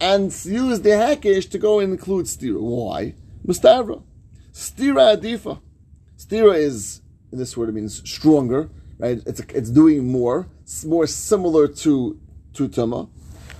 and 0.00 0.24
use 0.44 0.80
the 0.80 0.90
hakish 0.90 1.46
to 1.50 1.58
go 1.58 1.78
and 1.78 1.92
include 1.92 2.26
stira. 2.26 2.60
Why? 2.60 3.14
Mustavra. 3.46 4.02
Stira 4.52 5.16
adifa. 5.16 5.60
Stira 6.18 6.56
is, 6.56 7.00
in 7.30 7.38
this 7.38 7.56
word 7.56 7.68
it 7.68 7.76
means 7.76 8.02
stronger, 8.10 8.70
right? 8.98 9.22
It's, 9.24 9.38
it's 9.38 9.70
doing 9.70 10.10
more, 10.10 10.48
it's 10.62 10.84
more 10.84 11.06
similar 11.06 11.68
to, 11.68 12.18
to 12.54 12.68
Tuma. 12.68 13.08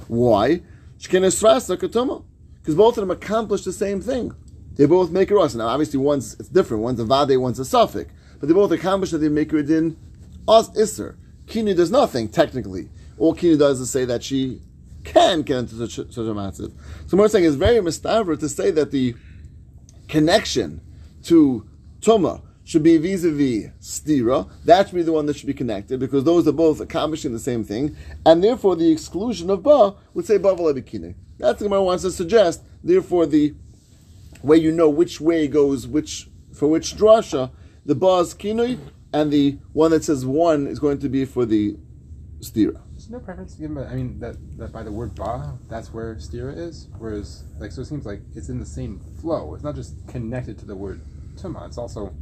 Why? 0.08 0.62
Because 2.62 2.76
both 2.76 2.96
of 2.96 3.02
them 3.02 3.10
accomplish 3.10 3.64
the 3.64 3.72
same 3.72 4.00
thing. 4.00 4.32
They 4.76 4.86
both 4.86 5.10
make 5.10 5.30
a 5.30 5.34
rasa. 5.34 5.58
Now, 5.58 5.66
obviously, 5.66 5.98
one's 5.98 6.34
it's 6.34 6.48
different. 6.48 6.82
One's 6.82 7.00
a 7.00 7.04
vade, 7.04 7.36
one's 7.38 7.58
a 7.58 7.64
suffix. 7.64 8.12
But 8.38 8.48
they 8.48 8.54
both 8.54 8.70
accomplish 8.70 9.10
that 9.10 9.18
they 9.18 9.28
make 9.28 9.52
it 9.52 9.68
in 9.68 9.96
os 10.46 10.76
iser. 10.76 11.18
Kinu 11.46 11.76
does 11.76 11.90
nothing 11.90 12.28
technically. 12.28 12.88
All 13.18 13.34
Kinu 13.34 13.58
does 13.58 13.80
is 13.80 13.90
say 13.90 14.04
that 14.04 14.22
she 14.22 14.60
can 15.04 15.42
get 15.42 15.58
into 15.58 15.74
such, 15.86 15.96
such 16.14 16.16
a 16.16 16.34
massive. 16.34 16.72
So 17.06 17.16
we're 17.16 17.28
saying 17.28 17.44
is 17.44 17.56
very 17.56 17.78
mistaver 17.78 18.38
to 18.38 18.48
say 18.48 18.70
that 18.70 18.92
the 18.92 19.14
connection 20.08 20.80
to 21.24 21.66
Tuma 22.00 22.42
should 22.64 22.82
be 22.82 22.96
vis-a-vis 22.96 23.70
stira. 23.80 24.48
That 24.64 24.88
should 24.88 24.96
be 24.96 25.02
the 25.02 25.12
one 25.12 25.26
that 25.26 25.36
should 25.36 25.48
be 25.48 25.54
connected 25.54 25.98
because 25.98 26.24
those 26.24 26.46
are 26.46 26.52
both 26.52 26.80
accomplishing 26.80 27.32
the 27.32 27.40
same 27.40 27.64
thing, 27.64 27.96
and 28.24 28.42
therefore 28.42 28.76
the 28.76 28.90
exclusion 28.90 29.50
of 29.50 29.62
ba 29.62 29.94
would 30.14 30.26
say 30.26 30.38
ba 30.38 30.54
v'lebikine. 30.54 31.14
That's 31.42 31.60
what 31.60 31.66
Gemara 31.66 31.82
wants 31.82 32.04
to 32.04 32.12
suggest. 32.12 32.62
Therefore, 32.84 33.26
the 33.26 33.52
way 34.44 34.56
you 34.56 34.70
know 34.70 34.88
which 34.88 35.20
way 35.20 35.48
goes 35.48 35.88
which 35.88 36.28
for 36.54 36.68
which 36.68 36.94
drasha, 36.94 37.50
the 37.84 37.96
ba 37.96 38.18
is 38.20 38.32
kinui, 38.32 38.78
and 39.12 39.32
the 39.32 39.58
one 39.72 39.90
that 39.90 40.04
says 40.04 40.24
one 40.24 40.68
is 40.68 40.78
going 40.78 41.00
to 41.00 41.08
be 41.08 41.24
for 41.24 41.44
the 41.44 41.76
stira. 42.38 42.80
There's 42.92 43.10
no 43.10 43.18
preference 43.18 43.54
given 43.54 43.74
by, 43.74 43.86
I 43.86 43.94
mean, 43.96 44.20
that, 44.20 44.36
that 44.58 44.72
by 44.72 44.84
the 44.84 44.92
word 44.92 45.16
ba, 45.16 45.58
that's 45.68 45.92
where 45.92 46.14
stira 46.14 46.56
is. 46.56 46.86
Whereas, 46.96 47.42
like, 47.58 47.72
so 47.72 47.82
it 47.82 47.86
seems 47.86 48.06
like 48.06 48.20
it's 48.36 48.48
in 48.48 48.60
the 48.60 48.66
same 48.66 49.00
flow. 49.20 49.54
It's 49.54 49.64
not 49.64 49.74
just 49.74 49.94
connected 50.06 50.58
to 50.60 50.64
the 50.64 50.76
word 50.76 51.00
tuma, 51.34 51.66
it's 51.66 51.78
also 51.78 52.14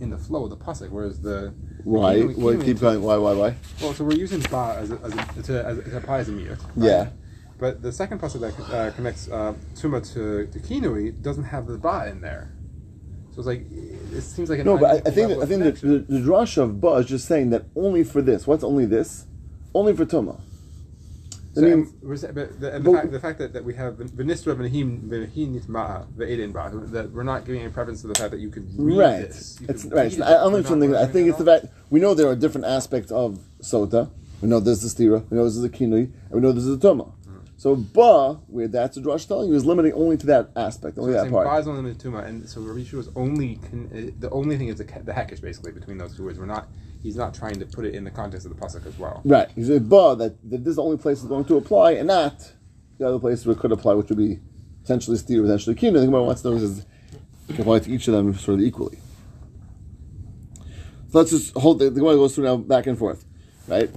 in 0.00 0.10
the 0.10 0.18
flow 0.18 0.44
of 0.44 0.50
the 0.50 0.56
pasuk. 0.58 0.90
Whereas 0.90 1.22
the. 1.22 1.54
Why? 1.84 2.20
Why 2.20 2.34
kinui- 2.34 2.64
keep 2.64 2.80
going? 2.80 3.00
Why? 3.00 3.16
Why? 3.16 3.32
Why? 3.32 3.56
Well, 3.80 3.94
so 3.94 4.04
we're 4.04 4.18
using 4.18 4.40
ba 4.40 4.76
as 4.78 4.90
a, 4.90 5.00
as 5.02 5.14
a, 5.14 5.42
to, 5.44 5.66
as, 5.66 5.78
to 5.78 5.96
apply 5.96 6.18
as 6.18 6.28
a 6.28 6.32
miyut. 6.32 6.60
Yeah. 6.76 7.08
But 7.58 7.82
the 7.82 7.92
second 7.92 8.20
pasuk 8.20 8.40
that 8.40 8.74
uh, 8.74 8.90
connects 8.92 9.28
uh, 9.28 9.54
tuma 9.74 10.00
to, 10.12 10.46
to 10.46 10.58
kinui 10.58 11.22
doesn't 11.22 11.44
have 11.44 11.66
the 11.66 11.78
ba 11.78 12.06
in 12.08 12.20
there. 12.20 12.52
So 13.32 13.38
it's 13.40 13.46
like, 13.46 13.64
it 13.70 14.22
seems 14.22 14.48
like 14.50 14.64
No, 14.64 14.78
but 14.78 14.90
I, 15.06 15.08
I 15.08 15.12
think 15.12 15.28
level 15.28 15.42
I 15.42 15.46
think 15.46 15.62
that 15.62 15.80
the, 15.80 15.98
the 15.98 16.18
drush 16.20 16.56
of 16.58 16.80
ba 16.80 16.92
is 16.96 17.06
just 17.06 17.26
saying 17.26 17.50
that 17.50 17.64
only 17.74 18.04
for 18.04 18.20
this. 18.22 18.46
What's 18.46 18.64
only 18.64 18.86
this? 18.86 19.26
Only 19.74 19.94
for 19.94 20.04
tuma. 20.06 20.40
So, 21.54 21.62
I 21.62 21.70
mean, 21.70 21.90
we're 22.02 22.16
sa- 22.16 22.32
but 22.32 22.60
the, 22.60 22.74
and 22.74 22.84
the 22.84 22.90
but- 22.90 23.00
fact, 23.00 23.12
the 23.12 23.20
fact 23.20 23.38
that, 23.38 23.52
that 23.54 23.64
we 23.64 23.74
have 23.74 23.94
v'nahim 23.94 25.08
v'nahin 25.08 25.58
nitma'a 25.58 26.06
v'edin 26.12 26.52
ba 26.52 26.70
that 26.92 27.10
we're 27.12 27.22
not 27.22 27.46
giving 27.46 27.62
any 27.62 27.72
preference 27.72 28.02
to 28.02 28.08
the 28.08 28.14
fact 28.14 28.30
that 28.32 28.40
you 28.40 28.50
could 28.50 28.66
read 28.78 28.98
right. 28.98 29.20
this. 29.22 29.56
You 29.62 29.66
It's 29.70 29.84
right. 29.86 29.94
read 29.94 30.06
It's 30.08 30.16
it. 30.16 30.18
not- 30.18 30.28
I 30.28 30.32
don't 30.32 30.52
think 30.52 30.66
something. 30.66 30.94
I 30.94 31.06
think 31.06 31.26
it 31.26 31.30
it's 31.30 31.38
the 31.38 31.46
fact 31.46 31.66
we 31.88 32.00
know 32.00 32.12
there 32.12 32.28
are 32.28 32.36
different 32.36 32.66
aspects 32.66 33.10
of 33.10 33.38
sota. 33.62 34.10
We 34.42 34.48
know 34.50 34.60
there's 34.60 34.82
the 34.82 34.88
stira. 34.88 35.24
We 35.30 35.36
know 35.38 35.44
this 35.44 35.56
is 35.56 35.64
a 35.64 35.70
kinui, 35.70 36.12
and 36.12 36.32
we 36.32 36.40
know 36.40 36.52
this 36.52 36.64
is 36.64 36.74
a 36.76 36.78
tuma. 36.78 37.06
Mm-hmm. 37.06 37.15
So 37.58 37.74
ba, 37.74 38.34
where 38.48 38.68
that's 38.68 38.98
a 38.98 39.00
drush 39.00 39.26
telling 39.26 39.48
you, 39.48 39.54
is 39.54 39.64
limiting 39.64 39.94
only 39.94 40.18
to 40.18 40.26
that 40.26 40.50
aspect, 40.56 40.98
only 40.98 41.14
So 41.14 41.24
that 41.24 41.30
part. 41.30 41.46
ba 41.46 41.56
is 41.56 41.66
only 41.66 41.82
limited 41.82 42.00
to 42.00 42.08
tuma, 42.10 42.26
and 42.26 42.48
so 42.48 42.60
Rabbi 42.60 42.80
Yeshua 42.80 42.98
is 42.98 43.08
only 43.16 43.56
con- 43.56 43.90
uh, 43.92 44.10
the 44.18 44.28
only 44.30 44.58
thing 44.58 44.68
is 44.68 44.76
the, 44.76 44.84
the 44.84 45.12
hekesh 45.12 45.40
basically 45.40 45.72
between 45.72 45.96
those 45.96 46.14
two 46.16 46.24
words. 46.24 46.38
We're 46.38 46.46
not. 46.46 46.68
He's 47.02 47.16
not 47.16 47.34
trying 47.34 47.58
to 47.60 47.66
put 47.66 47.84
it 47.84 47.94
in 47.94 48.04
the 48.04 48.10
context 48.10 48.46
of 48.46 48.54
the 48.54 48.60
pasuk 48.60 48.84
as 48.84 48.98
well. 48.98 49.22
Right. 49.24 49.48
He 49.54 49.64
said 49.64 49.88
ba 49.88 50.16
that, 50.16 50.50
that 50.50 50.64
this 50.64 50.70
is 50.70 50.76
the 50.76 50.82
only 50.82 50.98
place 50.98 51.18
it's 51.18 51.28
going 51.28 51.44
to 51.46 51.56
apply, 51.56 51.92
and 51.92 52.08
not 52.08 52.52
the 52.98 53.08
other 53.08 53.18
places 53.18 53.46
where 53.46 53.56
it 53.56 53.60
could 53.60 53.72
apply, 53.72 53.94
which 53.94 54.08
would 54.08 54.18
be 54.18 54.40
potentially 54.82 55.16
stira, 55.16 55.42
potentially. 55.42 55.76
I 55.76 56.00
think 56.00 56.12
what 56.12 56.24
wants 56.24 56.42
to 56.42 56.50
know 56.50 56.56
is 56.56 56.80
it 56.80 56.86
can 57.48 57.60
apply 57.60 57.78
to 57.80 57.90
each 57.90 58.06
of 58.08 58.14
them 58.14 58.34
sort 58.34 58.58
of 58.60 58.66
equally. 58.66 58.98
So 61.10 61.18
let's 61.18 61.30
just 61.30 61.56
hold 61.56 61.78
the, 61.78 61.90
the 61.90 62.00
Gemara 62.00 62.16
goes 62.16 62.34
through 62.34 62.44
now 62.44 62.56
back 62.56 62.86
and 62.86 62.98
forth, 62.98 63.24
right? 63.68 63.88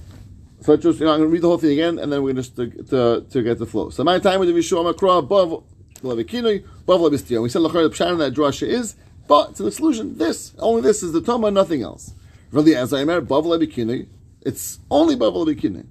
So 0.62 0.76
just, 0.76 1.00
you 1.00 1.06
know, 1.06 1.12
I'm 1.12 1.20
going 1.20 1.30
to 1.30 1.32
read 1.32 1.42
the 1.42 1.48
whole 1.48 1.58
thing 1.58 1.72
again, 1.72 1.98
and 1.98 2.12
then 2.12 2.22
we're 2.22 2.34
going 2.34 2.44
to 2.44 2.70
to, 2.70 2.82
to, 2.84 3.26
to 3.30 3.42
get 3.42 3.58
the 3.58 3.66
flow. 3.66 3.90
So 3.90 4.04
my 4.04 4.18
time 4.18 4.40
with 4.40 4.48
the 4.48 4.54
Vishua 4.54 4.92
Makra 4.92 5.18
above 5.20 5.64
Levikinui, 6.02 6.64
above 6.82 7.00
Levistia. 7.00 7.42
We 7.42 7.48
said 7.48 7.62
Lachar 7.62 7.82
the 7.82 7.90
Pshan 7.90 8.18
that 8.18 8.34
drasha 8.34 8.66
is, 8.66 8.96
but 9.26 9.50
it's 9.50 9.60
an 9.60 9.66
exclusion. 9.66 10.18
This 10.18 10.54
only 10.58 10.82
this 10.82 11.02
is 11.02 11.12
the 11.12 11.20
Toma, 11.20 11.50
nothing 11.50 11.82
else. 11.82 12.14
Really, 12.50 12.74
as 12.74 12.92
I 12.92 13.00
remember, 13.00 13.24
above 13.24 13.44
Levikinui, 13.44 14.08
it's 14.42 14.80
only 14.90 15.14
above 15.14 15.34
Levikinui. 15.34 15.86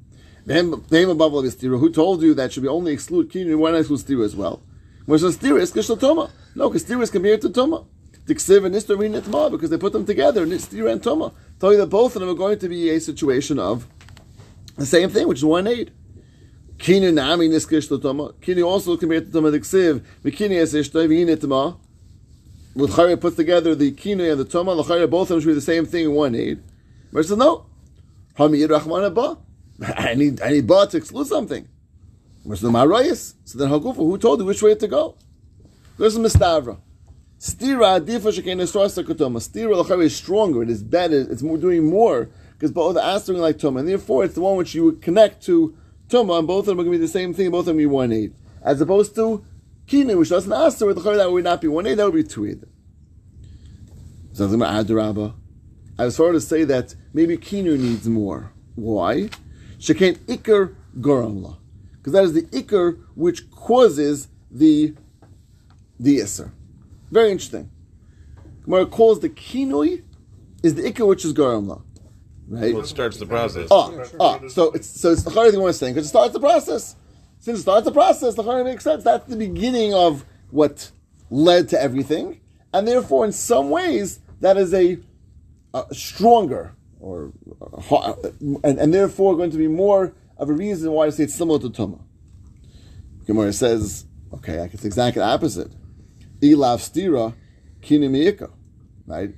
Then 0.46 0.84
name 0.92 1.10
above 1.10 1.32
Levistia. 1.32 1.80
Who 1.80 1.92
told 1.92 2.22
you 2.22 2.34
that 2.36 2.54
should 2.54 2.64
be 2.64 2.70
only 2.70 2.92
exclude 2.92 3.32
Kinui? 3.32 3.58
Why 3.58 3.72
not 3.72 3.80
exclude 3.80 4.02
Stira 4.02 4.26
as 4.26 4.36
well? 4.36 4.62
Whereas 5.06 5.38
Stira 5.38 5.60
is 5.62 5.72
Kishla 5.72 6.00
Toma. 6.00 6.32
No, 6.56 6.70
because 6.70 6.86
Stira 6.86 7.02
is 7.02 7.10
compared 7.10 7.42
to 7.42 7.50
Toma. 7.50 7.86
Diksiv 8.26 8.64
and 8.66 8.76
Nistar 8.76 8.98
read 9.00 9.12
Nitma 9.12 9.50
because 9.50 9.72
they 9.72 9.78
put 9.78 9.94
them 9.94 10.06
together, 10.06 10.46
Stira 10.46 10.92
and 10.92 11.02
Toma. 11.02 11.34
Tell 11.60 11.72
you 11.72 11.80
that 11.80 11.88
both 11.88 12.16
of 12.16 12.20
them 12.20 12.30
are 12.30 12.36
going 12.36 12.60
to 12.60 12.70
be 12.70 12.90
a 12.90 13.00
situation 13.00 13.58
of 13.58 13.88
the 14.80 14.86
same 14.86 15.10
thing, 15.10 15.28
which 15.28 15.40
is 15.40 15.46
one 15.46 15.68
aid. 15.68 15.92
Kinu 16.78 17.14
nami 17.14 17.50
niskish 17.50 17.92
l'toma. 17.92 18.34
Kinu 18.36 18.66
also 18.66 18.96
compared 18.96 19.26
to 19.26 19.32
toma 19.32 19.52
diksiv. 19.52 20.02
Mikini 20.24 20.56
es 20.56 20.74
ishtay 20.74 21.08
v'hinitma. 21.08 21.78
With 22.74 22.92
Chayre 22.92 23.20
puts 23.20 23.36
together 23.36 23.76
the 23.76 23.92
kinu 23.92 24.32
and 24.32 24.40
the 24.40 24.46
toma. 24.46 24.76
The 24.76 24.84
Chayre 24.84 25.10
both 25.10 25.24
of 25.24 25.36
them 25.36 25.42
should 25.42 25.48
be 25.48 25.54
the 25.56 25.62
same 25.62 25.86
thing 25.86 26.06
in 26.06 26.14
one 26.14 26.36
aid. 26.36 26.64
But 27.12 27.26
says 27.26 27.38
no. 27.38 27.66
Hamid 28.38 28.70
Rahman 28.70 29.14
ba. 29.14 29.38
I 29.98 30.16
need 30.16 30.42
I 30.42 30.52
need 30.52 30.68
ba 30.68 30.88
to 30.88 30.98
exclude 30.98 31.28
something. 31.28 31.68
Where's 32.44 32.62
the 32.62 32.70
marayis? 32.70 33.34
So 33.44 33.60
then 33.60 33.70
Hagufa, 33.70 33.98
who 33.98 34.18
told 34.18 34.40
you 34.40 34.46
which 34.46 34.64
way 34.64 34.76
to 34.76 34.88
go? 34.88 35.16
There's 35.98 36.16
a 36.16 36.20
mistavra. 36.20 36.80
Stira 37.38 38.00
adifa 38.00 38.32
shekein 38.32 38.62
esrasa 38.62 39.04
kutoma. 39.04 39.40
Stira 39.40 39.76
l'chayre 39.76 40.04
is 40.04 40.16
stronger. 40.16 40.64
It 40.64 40.70
is 40.70 40.82
better. 40.82 41.20
It's 41.30 41.44
more 41.44 41.58
doing 41.58 41.86
more 41.86 42.30
because 42.60 42.74
both 42.74 42.98
are 42.98 43.14
answering 43.14 43.40
like 43.40 43.58
tuma, 43.58 43.80
and 43.80 43.88
therefore 43.88 44.26
it's 44.26 44.36
the 44.36 44.42
one 44.42 44.58
which 44.58 44.76
you 44.76 44.84
would 44.84 45.02
connect 45.02 45.42
to 45.46 45.78
tuma, 46.10 46.40
and 46.40 46.46
both 46.48 46.64
of 46.64 46.66
them 46.66 46.80
are 46.82 46.84
going 46.84 46.92
to 46.92 47.00
be 47.00 47.06
the 47.06 47.08
same 47.08 47.34
thing. 47.34 47.50
Both 47.52 47.62
of 47.62 47.68
them 47.68 47.78
be 47.78 47.86
one 47.86 48.12
aid, 48.12 48.34
as 48.62 48.82
opposed 48.82 49.16
to 49.16 49.46
kinu, 49.88 50.20
which 50.20 50.28
doesn't 50.28 50.52
answer 50.52 50.86
with 50.86 51.02
the 51.02 51.12
that 51.14 51.32
would 51.32 51.46
not 51.46 51.62
be 51.62 51.70
one 51.70 51.88
aid. 51.88 52.00
That 52.00 52.06
would 52.06 52.16
be 52.16 52.24
two 52.24 52.46
aid. 52.46 52.66
So 54.34 54.44
I'm 54.44 54.60
going 54.60 54.86
to 54.86 55.00
add. 55.00 55.34
I 55.98 56.06
was 56.06 56.18
sort 56.18 56.34
to 56.34 56.42
say 56.42 56.66
that 56.66 56.96
maybe 57.14 57.38
kinu 57.38 57.80
needs 57.80 58.10
more. 58.10 58.52
Why? 58.76 59.30
Shekain 59.80 60.18
ikar 60.28 60.76
garamla, 61.00 61.58
because 61.98 62.12
that 62.12 62.26
is 62.26 62.34
the 62.34 62.42
ikar 62.44 63.02
which 63.16 63.50
causes 63.52 64.28
the 64.52 64.96
the 65.98 66.22
iser. 66.22 66.52
Very 67.10 67.32
interesting. 67.32 67.72
Gemara 68.64 68.86
calls 68.86 69.22
the 69.22 69.30
kinui 69.30 70.04
is 70.62 70.76
the 70.76 70.84
ikar 70.84 71.08
which 71.08 71.24
is 71.26 71.34
garamla. 71.34 71.82
Right? 72.50 72.74
Well, 72.74 72.84
it 72.84 72.88
starts 72.88 73.18
the 73.18 73.26
process. 73.26 73.68
Oh, 73.72 74.04
oh, 74.20 74.48
so 74.48 74.72
it's 74.72 74.88
so 74.88 75.12
it's 75.12 75.24
the 75.24 75.30
hard 75.30 75.52
thing 75.52 75.62
we're 75.62 75.72
saying 75.72 75.94
because 75.94 76.08
it 76.08 76.10
starts 76.10 76.34
the 76.34 76.40
process. 76.40 76.96
Since 77.40 77.60
it 77.60 77.62
starts 77.62 77.86
the 77.86 77.92
process, 77.92 78.36
the 78.36 78.44
hard 78.44 78.66
makes 78.66 78.84
sense. 78.84 79.04
That's 79.04 79.26
the 79.28 79.38
beginning 79.38 79.94
of 79.94 80.26
what 80.52 80.92
led 81.30 81.70
to 81.70 81.82
everything, 81.82 82.42
and 82.74 82.88
therefore, 82.88 83.24
in 83.26 83.32
some 83.32 83.70
ways, 83.70 84.20
that 84.42 84.58
is 84.58 84.74
a, 84.74 84.98
a 85.74 85.86
stronger 85.94 86.76
or 87.00 87.32
uh, 87.62 88.14
and, 88.64 88.80
and 88.80 88.94
therefore 88.94 89.38
going 89.38 89.52
to 89.52 89.58
be 89.58 89.68
more 89.68 90.14
of 90.38 90.50
a 90.50 90.54
reason 90.54 90.92
why 90.92 91.06
to 91.06 91.12
say 91.12 91.24
it's 91.24 91.36
similar 91.36 91.60
to 91.60 91.70
Tumah. 91.70 92.02
Gemara 93.26 93.54
says, 93.54 94.06
okay, 94.34 94.70
it's 94.74 94.86
exactly 94.86 95.20
the 95.20 95.26
opposite. 95.26 95.72
Ilav 96.42 96.80
stira 96.80 97.34
kinu 97.82 98.10
miyika, 98.10 98.52
right? 99.06 99.34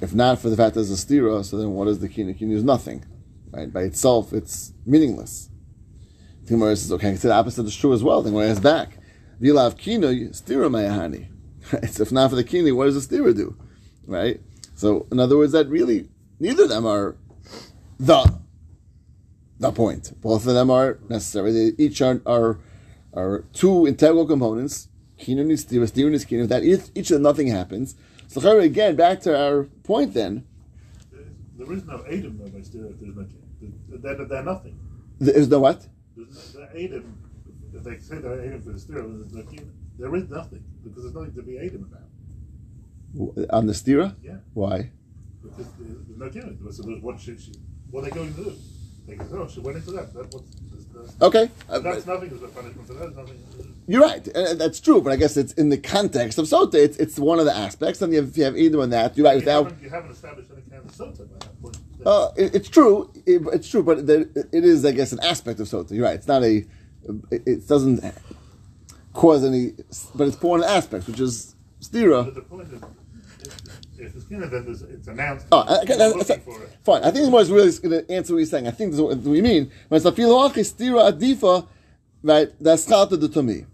If 0.00 0.14
not 0.14 0.38
for 0.38 0.48
the 0.48 0.56
fact 0.56 0.74
that 0.74 0.80
there's 0.80 0.90
a 0.90 1.06
stira, 1.06 1.44
so 1.44 1.58
then 1.58 1.72
what 1.72 1.88
is 1.88 1.98
the 1.98 2.08
kinu? 2.08 2.38
Kinu 2.38 2.52
is 2.52 2.64
nothing, 2.64 3.04
right? 3.50 3.70
By 3.70 3.82
itself, 3.82 4.32
it's 4.32 4.72
meaningless. 4.86 5.50
The 6.44 6.50
Gemara 6.50 6.76
says, 6.76 6.92
okay, 6.92 7.12
the 7.12 7.32
opposite 7.32 7.66
is 7.66 7.76
true 7.76 7.92
as 7.92 8.02
well. 8.02 8.22
The 8.22 8.30
Gemara 8.30 8.46
is 8.46 8.60
back. 8.60 8.96
Vilav 9.40 9.76
kinu 9.76 10.30
stira 10.30 10.68
mayahani. 10.70 11.28
So 11.92 12.02
if 12.02 12.10
not 12.10 12.30
for 12.30 12.36
the 12.36 12.44
kinu, 12.44 12.74
what 12.74 12.86
does 12.86 13.06
the 13.06 13.16
stira 13.16 13.36
do? 13.36 13.56
Right? 14.06 14.40
So 14.74 15.06
in 15.12 15.20
other 15.20 15.36
words, 15.36 15.52
that 15.52 15.68
really 15.68 16.08
neither 16.38 16.64
of 16.64 16.70
them 16.70 16.86
are 16.86 17.16
the 17.98 18.40
the 19.58 19.70
point. 19.72 20.18
Both 20.22 20.46
of 20.46 20.54
them 20.54 20.70
are 20.70 20.98
necessary. 21.08 21.52
They 21.52 21.84
each 21.84 22.00
are 22.00 22.22
are, 22.24 22.58
are 23.12 23.44
two 23.52 23.86
integral 23.86 24.26
components. 24.26 24.88
Kinun 25.18 25.50
is 25.50 25.66
stira, 25.66 25.90
stira 25.90 26.12
is 26.14 26.24
kinun. 26.24 26.48
That 26.48 26.64
each, 26.64 26.80
each 26.94 27.10
of 27.10 27.20
nothing 27.20 27.48
happens. 27.48 27.94
So 28.30 28.60
again, 28.60 28.94
back 28.94 29.20
to 29.22 29.36
our 29.36 29.64
point 29.82 30.14
then. 30.14 30.46
There 31.58 31.72
is 31.72 31.84
no 31.84 32.04
Adam 32.06 32.38
though 32.38 32.48
by 32.48 32.60
Stira 32.60 32.94
there's 33.00 33.16
no 33.16 33.26
they're, 33.90 34.24
they're 34.24 34.44
nothing. 34.44 34.78
There's 35.18 35.48
no 35.48 35.58
what? 35.58 35.84
There's 36.16 36.54
no, 36.54 36.60
the 36.60 36.84
Adam, 36.84 37.18
if 37.74 37.82
they 37.82 37.98
say 37.98 38.18
they're 38.18 38.40
Adam 38.40 38.62
for 38.62 38.70
the 38.70 38.78
Stira, 38.78 39.02
there's 39.18 39.32
no 39.32 39.42
Kina. 39.42 39.66
There 39.98 40.14
is 40.14 40.30
nothing 40.30 40.64
because 40.84 41.02
there's 41.02 41.14
nothing 41.14 41.34
to 41.34 41.42
be 41.42 41.58
Adam 41.58 41.90
about. 41.90 43.50
On 43.52 43.66
the 43.66 43.72
stira? 43.72 44.14
Yeah. 44.22 44.36
Why? 44.54 44.92
Because 45.42 45.66
there's 45.80 46.16
no 46.16 46.28
Kina. 46.30 46.52
So 46.72 46.82
there's 46.84 47.02
what 47.02 47.18
should 47.18 47.40
she, 47.40 47.52
what 47.90 48.02
are 48.02 48.10
they 48.10 48.10
going 48.14 48.32
to 48.32 48.44
do? 48.44 48.56
They 49.08 49.16
can 49.16 49.28
say, 49.28 49.36
oh, 49.36 49.48
she 49.48 49.58
went 49.58 49.78
into 49.78 49.90
that. 49.90 50.14
That 50.14 50.30
that's, 50.30 50.44
Okay. 51.22 51.50
Uh, 51.68 51.78
that's 51.80 52.06
nothing. 52.06 52.28
There's 52.30 52.42
a 52.42 52.48
punishment 52.48 52.86
for 52.86 52.94
that. 52.94 53.16
Nothing. 53.16 53.38
You're 53.86 54.02
right, 54.02 54.26
and 54.28 54.60
that's 54.60 54.80
true. 54.80 55.00
But 55.00 55.12
I 55.12 55.16
guess 55.16 55.36
it's 55.36 55.52
in 55.54 55.68
the 55.68 55.78
context 55.78 56.38
of 56.38 56.46
sota. 56.46 56.74
It's, 56.74 56.96
it's 56.98 57.18
one 57.18 57.38
of 57.38 57.44
the 57.44 57.56
aspects, 57.56 58.00
and 58.02 58.14
if 58.14 58.36
you 58.36 58.44
have 58.44 58.56
either 58.56 58.80
on 58.80 58.90
that, 58.90 59.16
you're 59.16 59.26
right. 59.26 59.32
You 59.32 59.40
Without 59.40 59.64
haven't, 59.64 59.82
you 59.82 59.90
haven't 59.90 60.10
established 60.12 60.50
any 60.52 60.62
kind 60.62 60.84
of 60.84 60.92
sota 60.92 61.28
by 61.30 61.38
that 61.46 61.62
point. 61.62 61.78
Uh, 62.04 62.28
it, 62.36 62.54
it's 62.54 62.68
true. 62.68 63.10
It, 63.26 63.42
it's 63.52 63.68
true, 63.68 63.82
but 63.82 64.06
there, 64.06 64.20
it 64.20 64.64
is, 64.64 64.84
I 64.84 64.92
guess, 64.92 65.12
an 65.12 65.20
aspect 65.20 65.60
of 65.60 65.66
sota. 65.66 65.90
You're 65.90 66.04
right. 66.04 66.14
It's 66.14 66.28
not 66.28 66.42
a. 66.42 66.64
It, 67.30 67.42
it 67.46 67.68
doesn't 67.68 68.04
cause 69.12 69.44
any, 69.44 69.72
but 70.14 70.28
it's 70.28 70.40
one 70.40 70.62
aspect, 70.62 71.06
which 71.06 71.20
is 71.20 71.56
stira. 71.80 72.32
The 74.00 74.10
point 74.10 74.14
is, 74.14 74.14
if, 74.14 74.16
it's 74.16 74.24
Kina, 74.28 74.46
then 74.48 74.64
there's, 74.64 74.82
it's 74.82 75.08
announced. 75.08 75.46
Oh, 75.52 75.82
okay, 75.82 75.96
that- 75.96 76.26
that's 76.26 76.44
fine. 76.84 77.02
I 77.02 77.10
think 77.10 77.24
the 77.24 77.30
more 77.30 77.40
is 77.40 77.50
really 77.50 77.70
going 77.78 78.04
to 78.06 78.12
answer 78.12 78.34
what 78.34 78.38
he's 78.40 78.50
saying. 78.50 78.66
I 78.66 78.70
think 78.70 78.90
this 78.90 78.98
is 78.98 79.02
what 79.02 79.16
we 79.18 79.40
mean. 79.42 79.70
When 79.88 79.96
it's 79.96 80.06
a 80.06 80.12
filoach 80.12 80.54
stira 80.54 81.12
adifa, 81.12 81.66
right? 82.22 82.48
That's 82.60 82.86
chalta 82.86 83.20
the 83.20 83.28
tumi. 83.28 83.66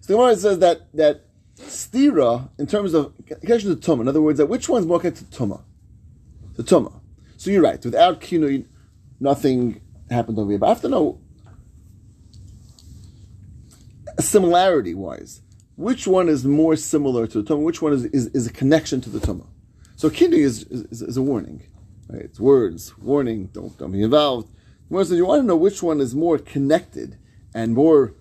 So 0.00 0.12
the 0.12 0.14
Gemara 0.14 0.36
says 0.36 0.58
that 0.60 0.92
that 0.94 1.24
stira 1.56 2.48
in 2.58 2.66
terms 2.66 2.94
of 2.94 3.12
connection 3.26 3.70
to 3.70 3.76
tuma. 3.76 4.02
In 4.02 4.08
other 4.08 4.22
words, 4.22 4.38
that 4.38 4.46
which 4.46 4.68
one's 4.68 4.86
more 4.86 5.00
connected 5.00 5.30
to 5.30 5.38
tuma? 5.38 5.62
The 6.56 6.62
tuma. 6.62 7.00
So 7.36 7.50
you're 7.50 7.62
right. 7.62 7.82
Without 7.84 8.20
kinui, 8.20 8.66
nothing 9.20 9.80
happened 10.10 10.38
over 10.38 10.50
here. 10.50 10.58
But 10.58 10.66
I 10.66 10.68
have 10.70 10.80
to 10.82 10.88
know 10.88 11.20
similarity 14.20 14.94
wise, 14.94 15.42
which 15.76 16.06
one 16.06 16.28
is 16.28 16.44
more 16.44 16.74
similar 16.76 17.26
to 17.28 17.42
the 17.42 17.54
Tumah? 17.54 17.62
Which 17.62 17.80
one 17.80 17.92
is, 17.92 18.04
is, 18.06 18.26
is 18.28 18.46
a 18.46 18.52
connection 18.52 19.00
to 19.02 19.10
the 19.10 19.20
Tumah? 19.20 19.46
So 19.98 20.08
kidney 20.08 20.42
is, 20.42 20.62
is, 20.62 21.02
is 21.02 21.16
a 21.16 21.22
warning. 21.22 21.64
Right? 22.08 22.22
It's 22.22 22.38
words, 22.38 22.96
warning, 22.98 23.46
don't, 23.52 23.76
don't 23.76 23.90
be 23.90 24.00
involved. 24.00 24.48
Whereas 24.88 25.10
you 25.10 25.26
want 25.26 25.42
to 25.42 25.46
know 25.46 25.56
which 25.56 25.82
one 25.82 26.00
is 26.00 26.14
more 26.14 26.38
connected 26.38 27.18
and 27.52 27.74
more 27.74 28.14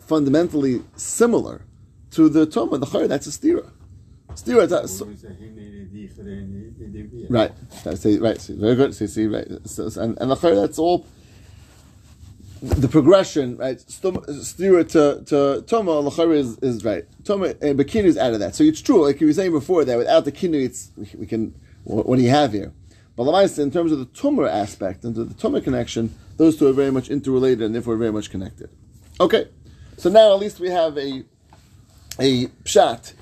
fundamentally 0.00 0.82
similar 0.96 1.66
to 2.12 2.30
the 2.30 2.46
Tumah, 2.46 2.80
the 2.80 2.86
Chayr, 2.86 3.06
that's 3.06 3.26
a 3.26 3.30
stira. 3.30 3.70
Stira, 4.30 4.66
that's, 4.66 4.96
so, 4.96 5.04
Right. 7.28 7.52
That's 7.84 8.06
right. 8.06 8.40
See, 8.40 8.54
very 8.56 8.74
good. 8.74 8.94
See, 8.94 9.06
see, 9.06 9.26
right. 9.26 9.46
So, 9.66 9.90
so- 9.90 10.00
and 10.00 10.18
and 10.18 10.30
the 10.30 10.36
chayr, 10.36 10.54
that's 10.60 10.78
all. 10.78 11.06
The 12.62 12.88
progression, 12.88 13.56
right? 13.56 13.76
Stira 13.78 14.88
to 14.92 15.22
to 15.26 15.62
toma 15.66 16.08
is 16.32 16.58
is 16.58 16.84
right. 16.84 17.04
Toma 17.24 17.48
eh, 17.48 17.54
and 17.60 17.78
bikini 17.78 18.04
is 18.04 18.16
out 18.16 18.32
of 18.32 18.40
that. 18.40 18.54
So 18.54 18.64
it's 18.64 18.80
true, 18.80 19.04
like 19.04 19.20
you 19.20 19.26
were 19.26 19.32
saying 19.32 19.52
before, 19.52 19.84
that 19.84 19.98
without 19.98 20.24
the 20.24 20.32
kinu, 20.32 20.64
it's 20.64 20.90
we, 20.96 21.26
can. 21.26 21.54
What, 21.84 22.06
what 22.06 22.16
do 22.16 22.22
you 22.22 22.30
have 22.30 22.52
here? 22.52 22.72
But 23.16 23.24
in 23.58 23.70
terms 23.70 23.92
of 23.92 23.98
the 23.98 24.06
tuma 24.06 24.50
aspect 24.50 25.04
and 25.04 25.14
the, 25.14 25.24
the 25.24 25.34
tuma 25.34 25.62
connection, 25.62 26.14
those 26.36 26.56
two 26.56 26.66
are 26.66 26.72
very 26.72 26.90
much 26.90 27.10
interrelated 27.10 27.62
and 27.62 27.74
therefore 27.74 27.96
very 27.96 28.12
much 28.12 28.30
connected. 28.30 28.70
Okay, 29.20 29.48
so 29.98 30.10
now 30.10 30.32
at 30.32 30.40
least 30.40 30.58
we 30.58 30.70
have 30.70 30.96
a 30.96 31.24
a 32.18 32.46
pshat, 32.64 33.12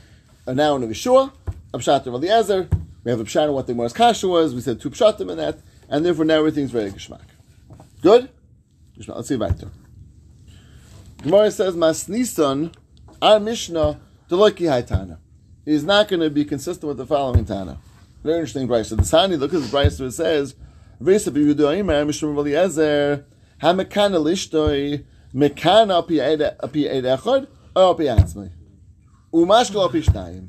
a 0.46 0.54
noun 0.54 0.82
of 0.82 0.90
Yeshua, 0.90 1.32
a 1.74 1.78
pshat 1.78 2.06
of 2.06 2.14
Eliezer. 2.14 2.68
We 3.04 3.10
have 3.10 3.20
a 3.20 3.24
pshat 3.24 3.48
of 3.48 3.54
what 3.54 3.66
the 3.66 3.72
Gemara's 3.72 3.92
kasha 3.92 4.28
was. 4.28 4.54
We 4.54 4.60
said 4.60 4.80
two 4.80 4.90
pshatim 4.90 5.30
in 5.30 5.36
that, 5.38 5.58
and 5.88 6.04
therefore 6.06 6.24
now 6.24 6.38
everything's 6.38 6.70
very 6.70 6.90
geshmak. 6.90 7.26
Good. 8.02 8.30
Let's 8.96 9.28
see 9.28 9.36
weiter. 9.36 9.70
Gemara 11.22 11.50
says 11.50 11.74
Mas 11.74 12.08
Nisan, 12.08 12.72
our 13.20 13.40
Mishnah 13.40 14.00
Deloki 14.28 14.66
Haitana. 14.66 15.18
He's 15.64 15.84
not 15.84 16.08
going 16.08 16.20
to 16.20 16.30
be 16.30 16.44
consistent 16.44 16.88
with 16.88 16.96
the 16.96 17.06
following 17.06 17.44
Tana. 17.44 17.78
Very 18.24 18.38
interesting 18.38 18.66
brisa. 18.66 18.86
So 18.86 18.96
the 18.96 19.04
Tani, 19.04 19.36
look 19.36 19.54
at 19.54 19.60
the 19.60 19.68
brisa. 19.68 20.00
It 20.02 20.12
says, 20.12 20.54
"Vesa 21.00 21.32
Mishnah 21.32 22.28
of 22.28 22.38
Eliezer 22.38 23.24
hamekana 23.62 24.18
lishtoi 24.20 25.04
mekana 25.32 25.98
api 25.98 26.20
eid 26.20 27.04
echad 27.04 27.46
or 27.76 27.90
api 27.94 28.04
atzmai." 28.04 28.50
Umashkel 29.32 29.88
api 29.88 30.02
shnayim. 30.02 30.48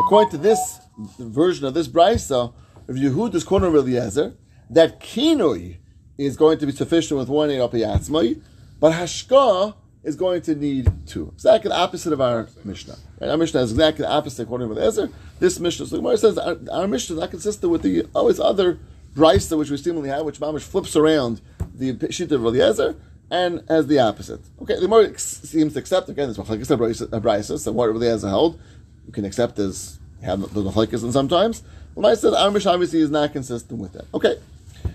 According 0.00 0.30
to 0.30 0.38
this 0.38 0.80
version 1.18 1.66
of 1.66 1.74
this 1.74 1.88
brisa 1.88 2.52
of 2.88 2.96
Yehuda's 2.96 3.44
corner 3.44 3.66
of 3.66 3.74
Eliezer, 3.74 4.34
that 4.70 5.00
kinoi 5.00 5.76
is 6.18 6.36
going 6.36 6.58
to 6.58 6.66
be 6.66 6.72
sufficient 6.72 7.18
with 7.18 7.28
one 7.28 7.50
api 7.50 7.80
atzmai, 7.80 8.40
but 8.80 8.92
hashka 8.92 9.74
is 10.02 10.16
going 10.16 10.42
to 10.42 10.54
need 10.54 10.90
two. 11.06 11.30
Exactly 11.34 11.68
the 11.68 11.76
opposite 11.76 12.12
of 12.12 12.20
our 12.20 12.48
Mishnah. 12.64 12.96
Right? 13.20 13.30
Our 13.30 13.36
Mishnah 13.36 13.60
is 13.60 13.72
exactly 13.72 14.02
the 14.02 14.10
opposite 14.10 14.42
according 14.42 14.68
to 14.68 14.74
Eliezer. 14.74 15.10
This 15.38 15.60
Mishnah, 15.60 15.86
so 15.86 15.96
Gemara 15.96 16.18
says 16.18 16.38
our, 16.38 16.56
our 16.72 16.88
Mishnah 16.88 17.16
is 17.16 17.20
not 17.20 17.30
consistent 17.30 17.70
with 17.70 17.82
the 17.82 18.06
always 18.14 18.40
other 18.40 18.78
brisa 19.14 19.56
which 19.56 19.70
we 19.70 19.76
seemingly 19.76 20.08
have, 20.08 20.24
which 20.24 20.40
Mamish 20.40 20.62
flips 20.62 20.96
around 20.96 21.40
the 21.74 21.92
Shita 21.94 22.32
of 22.32 22.44
Eliezer 22.44 22.96
and 23.30 23.62
has 23.68 23.86
the 23.86 23.98
opposite. 23.98 24.40
Okay, 24.62 24.74
the 24.74 24.82
Gemara 24.82 25.16
seems 25.18 25.74
to 25.74 25.78
accept 25.78 26.08
again. 26.08 26.28
Like 26.32 26.38
a 26.38 26.42
brisa, 26.42 27.58
so 27.58 27.72
what 27.72 27.90
Eliezer 27.90 28.28
held, 28.28 28.60
you 29.06 29.12
can 29.12 29.24
accept 29.24 29.58
as 29.58 29.98
have 30.22 30.40
the 30.52 30.62
machlekes 30.62 31.02
and 31.02 31.12
sometimes. 31.12 31.62
Well, 31.94 32.10
I 32.10 32.14
said 32.14 32.34
our 32.34 32.50
Mishnah 32.50 32.72
obviously 32.72 33.00
is 33.00 33.10
not 33.10 33.32
consistent 33.32 33.80
with 33.80 33.92
that. 33.92 34.06
Okay, 34.14 34.36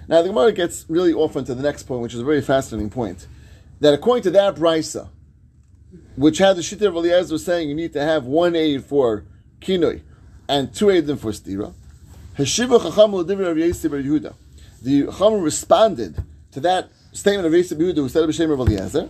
now 0.08 0.22
the 0.22 0.30
Gemara 0.30 0.52
gets 0.52 0.86
really 0.90 1.14
off 1.14 1.36
into 1.36 1.56
the 1.56 1.64
next 1.64 1.84
point, 1.84 2.02
which 2.02 2.14
is 2.14 2.20
a 2.20 2.26
very 2.26 2.42
fascinating 2.42 2.90
point. 2.90 3.28
That 3.80 3.94
according 3.94 4.24
to 4.24 4.32
that 4.32 4.56
brisa, 4.56 5.10
which 6.16 6.38
had 6.38 6.56
the 6.58 6.62
Shita 6.62 6.88
of 6.88 6.96
Eliezer 6.96 7.38
saying 7.38 7.70
you 7.70 7.76
need 7.76 7.94
to 7.94 8.02
have 8.02 8.26
one 8.26 8.56
aid 8.56 8.86
for 8.86 9.26
kinoi 9.60 10.02
and 10.48 10.74
two 10.74 10.90
aids 10.90 11.10
for 11.20 11.32
stira, 11.32 11.74
Heshiva 12.38 12.82
Chacham 12.82 13.12
Yehuda. 13.12 14.34
The 14.82 15.06
Chacham 15.06 15.42
responded 15.42 16.24
to 16.52 16.60
that 16.62 16.90
statement 17.12 17.48
of 17.48 17.54
Yosi 17.54 17.78
Bar 17.78 17.88
Yehuda 17.88 17.96
who 17.96 18.10
said 18.10 18.24
of 18.24 18.36
Shem 18.36 18.52
of 18.52 18.60
Eliezer. 18.60 19.10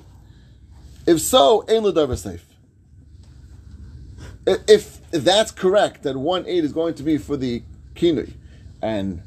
If 1.05 1.19
so, 1.19 1.65
Ein 1.67 1.83
L'Davar 1.83 2.17
Safe. 2.17 2.45
If, 4.45 5.01
if 5.13 5.23
that's 5.23 5.51
correct, 5.51 6.03
that 6.03 6.17
one 6.17 6.45
aid 6.47 6.63
is 6.63 6.73
going 6.73 6.95
to 6.95 7.03
be 7.03 7.17
for 7.17 7.37
the 7.37 7.63
kinui 7.95 8.33
and 8.81 9.21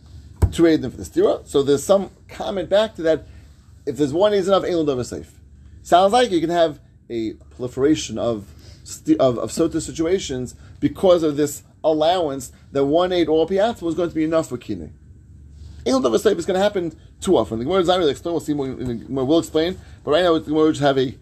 two 0.56 0.66
aid 0.66 0.80
for 0.80 0.88
the 0.88 1.02
stira, 1.02 1.46
so 1.46 1.62
there's 1.62 1.84
some 1.84 2.10
comment 2.28 2.70
back 2.70 2.94
to 2.96 3.02
that. 3.02 3.26
If 3.84 3.98
there's 3.98 4.12
one 4.12 4.32
is 4.32 4.48
enough, 4.48 4.62
L'Davar 4.62 5.04
Safe. 5.04 5.30
Sounds 5.82 6.12
like 6.12 6.30
you 6.30 6.40
can 6.40 6.50
have 6.50 6.80
a 7.10 7.34
proliferation 7.54 8.18
of 8.18 8.52
of, 9.20 9.38
of 9.38 9.50
sota 9.50 9.82
situations 9.82 10.54
because 10.80 11.22
of 11.22 11.36
this 11.36 11.62
allowance 11.84 12.52
that 12.72 12.84
one 12.84 13.12
aid 13.12 13.28
or 13.28 13.46
piat 13.46 13.82
was 13.82 13.94
going 13.94 14.08
to 14.08 14.14
be 14.14 14.24
enough 14.24 14.48
for 14.48 14.56
kine. 14.56 14.94
Ein 15.86 15.96
L'Davar 15.96 16.18
Safe 16.18 16.38
is 16.38 16.46
going 16.46 16.56
to 16.56 16.62
happen 16.62 16.98
too 17.20 17.36
often. 17.36 17.58
The 17.58 17.64
Gemara 17.64 17.80
does 17.80 17.88
not 17.88 17.98
really 17.98 18.12
explain. 18.12 18.32
We'll 18.32 18.40
see 18.40 18.54
more. 18.54 18.68
will 18.68 19.38
explain. 19.38 19.78
But 20.04 20.12
right 20.12 20.24
now, 20.24 20.34
the 20.38 20.40
Gemara 20.40 20.70
just 20.70 20.82
have 20.82 20.98
a 20.98 21.14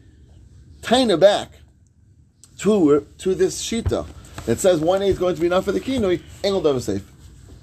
tiny 0.81 1.17
back 1.17 1.51
to 2.59 3.07
to 3.19 3.35
this 3.35 3.63
shita 3.63 4.07
that 4.47 4.61
says 4.61 4.79
one 4.81 5.03
aid 5.03 5.11
is 5.11 5.19
going 5.19 5.35
to 5.35 5.41
be 5.41 5.49
enough 5.49 5.65
for 5.65 5.73
the 5.73 5.81
kinui. 5.81 6.23
Ein 6.45 6.55
L'Davar 6.55 6.81
Safe. 6.81 7.14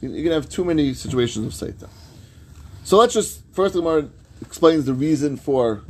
You- 0.02 0.10
You're 0.10 0.24
going 0.24 0.30
to 0.30 0.34
have 0.42 0.50
too 0.50 0.66
many 0.66 0.94
situations 0.94 1.46
of 1.46 1.54
seita. 1.70 1.88
So 2.84 2.98
let's 2.98 3.14
just 3.14 3.42
first 3.54 3.74
the 3.74 3.82
Gemara 3.82 4.10
explains 4.42 4.86
the 4.86 4.94
reason 4.94 5.38
for 5.38 5.82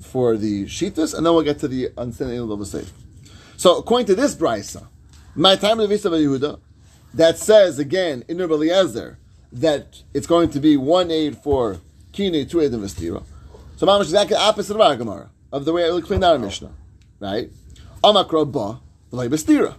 for 0.00 0.36
the 0.36 0.64
shitas, 0.66 1.14
and 1.14 1.24
then 1.24 1.32
we'll 1.34 1.42
get 1.42 1.58
to 1.60 1.68
the 1.68 1.90
understanding 1.96 2.38
of 2.38 2.58
the 2.58 2.66
safe. 2.66 2.92
So 3.56 3.78
according 3.78 4.06
to 4.08 4.14
this 4.14 4.34
brisa, 4.34 4.86
my 5.34 5.56
time 5.56 5.80
of 5.80 5.88
the 5.88 5.94
Visa 5.94 6.08
Yehuda, 6.10 6.60
that 7.14 7.38
says 7.38 7.78
again 7.78 8.24
in 8.28 8.38
Rabbi 8.38 8.54
Eliezer 8.54 9.18
that 9.52 10.02
it's 10.12 10.26
going 10.26 10.50
to 10.50 10.60
be 10.60 10.76
one 10.76 11.10
aid 11.10 11.38
for 11.38 11.78
kine, 12.12 12.46
two 12.46 12.60
aid 12.60 12.72
in 12.74 12.80
vestira. 12.80 13.22
So 13.76 13.86
mamash 13.86 14.02
exactly 14.02 14.36
opposite 14.36 14.74
of 14.74 14.80
our 14.80 14.96
Gemara 14.96 15.30
of 15.52 15.64
the 15.64 15.72
way 15.72 15.84
I 15.88 15.96
explained 15.96 16.24
our 16.24 16.38
Mishnah, 16.38 16.72
right? 17.20 17.50
Amakra 18.02 18.44
ba 18.50 18.80
vestira. 19.12 19.76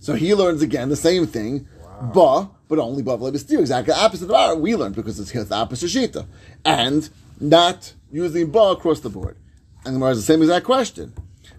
So 0.00 0.14
he 0.14 0.34
learns 0.34 0.60
again 0.62 0.88
the 0.88 0.96
same 0.96 1.26
thing, 1.26 1.66
ba, 2.12 2.50
but 2.74 2.82
only 2.82 3.02
ba 3.02 3.16
v'lei 3.16 3.32
vestira. 3.32 3.60
Exactly 3.60 3.94
opposite 3.94 4.24
of 4.24 4.32
our 4.32 4.56
we 4.56 4.74
learned 4.74 4.94
because 4.94 5.18
it's 5.20 5.32
the 5.32 5.54
opposite 5.54 5.86
shita, 5.86 6.26
and 6.64 7.08
not 7.40 7.94
using 8.10 8.50
ba 8.50 8.70
across 8.70 9.00
the 9.00 9.10
board. 9.10 9.36
And 9.84 9.94
the 9.94 9.98
Gemara 9.98 10.10
has 10.10 10.18
the 10.18 10.32
same 10.32 10.42
exact 10.42 10.64
question. 10.64 11.12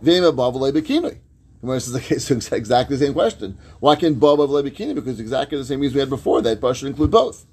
V'ema 0.03 0.35
ba 0.35 0.51
v'lei 0.51 0.71
bekinoi. 0.71 1.17
Gemara 1.61 1.79
says 1.79 1.95
okay, 1.95 2.17
so 2.17 2.35
exactly 2.55 2.97
the 2.97 3.05
same 3.05 3.13
question. 3.13 3.57
Why 3.79 3.95
can't 3.95 4.19
ba 4.19 4.27
v'lei 4.27 4.69
bekini? 4.69 4.95
Because 4.95 5.19
exactly 5.19 5.57
the 5.57 5.65
same 5.65 5.79
reason 5.79 5.95
we 5.95 5.99
had 6.01 6.09
before 6.09 6.41
that 6.41 6.59
ba 6.59 6.73
should 6.73 6.87
include 6.89 7.11
both. 7.11 7.45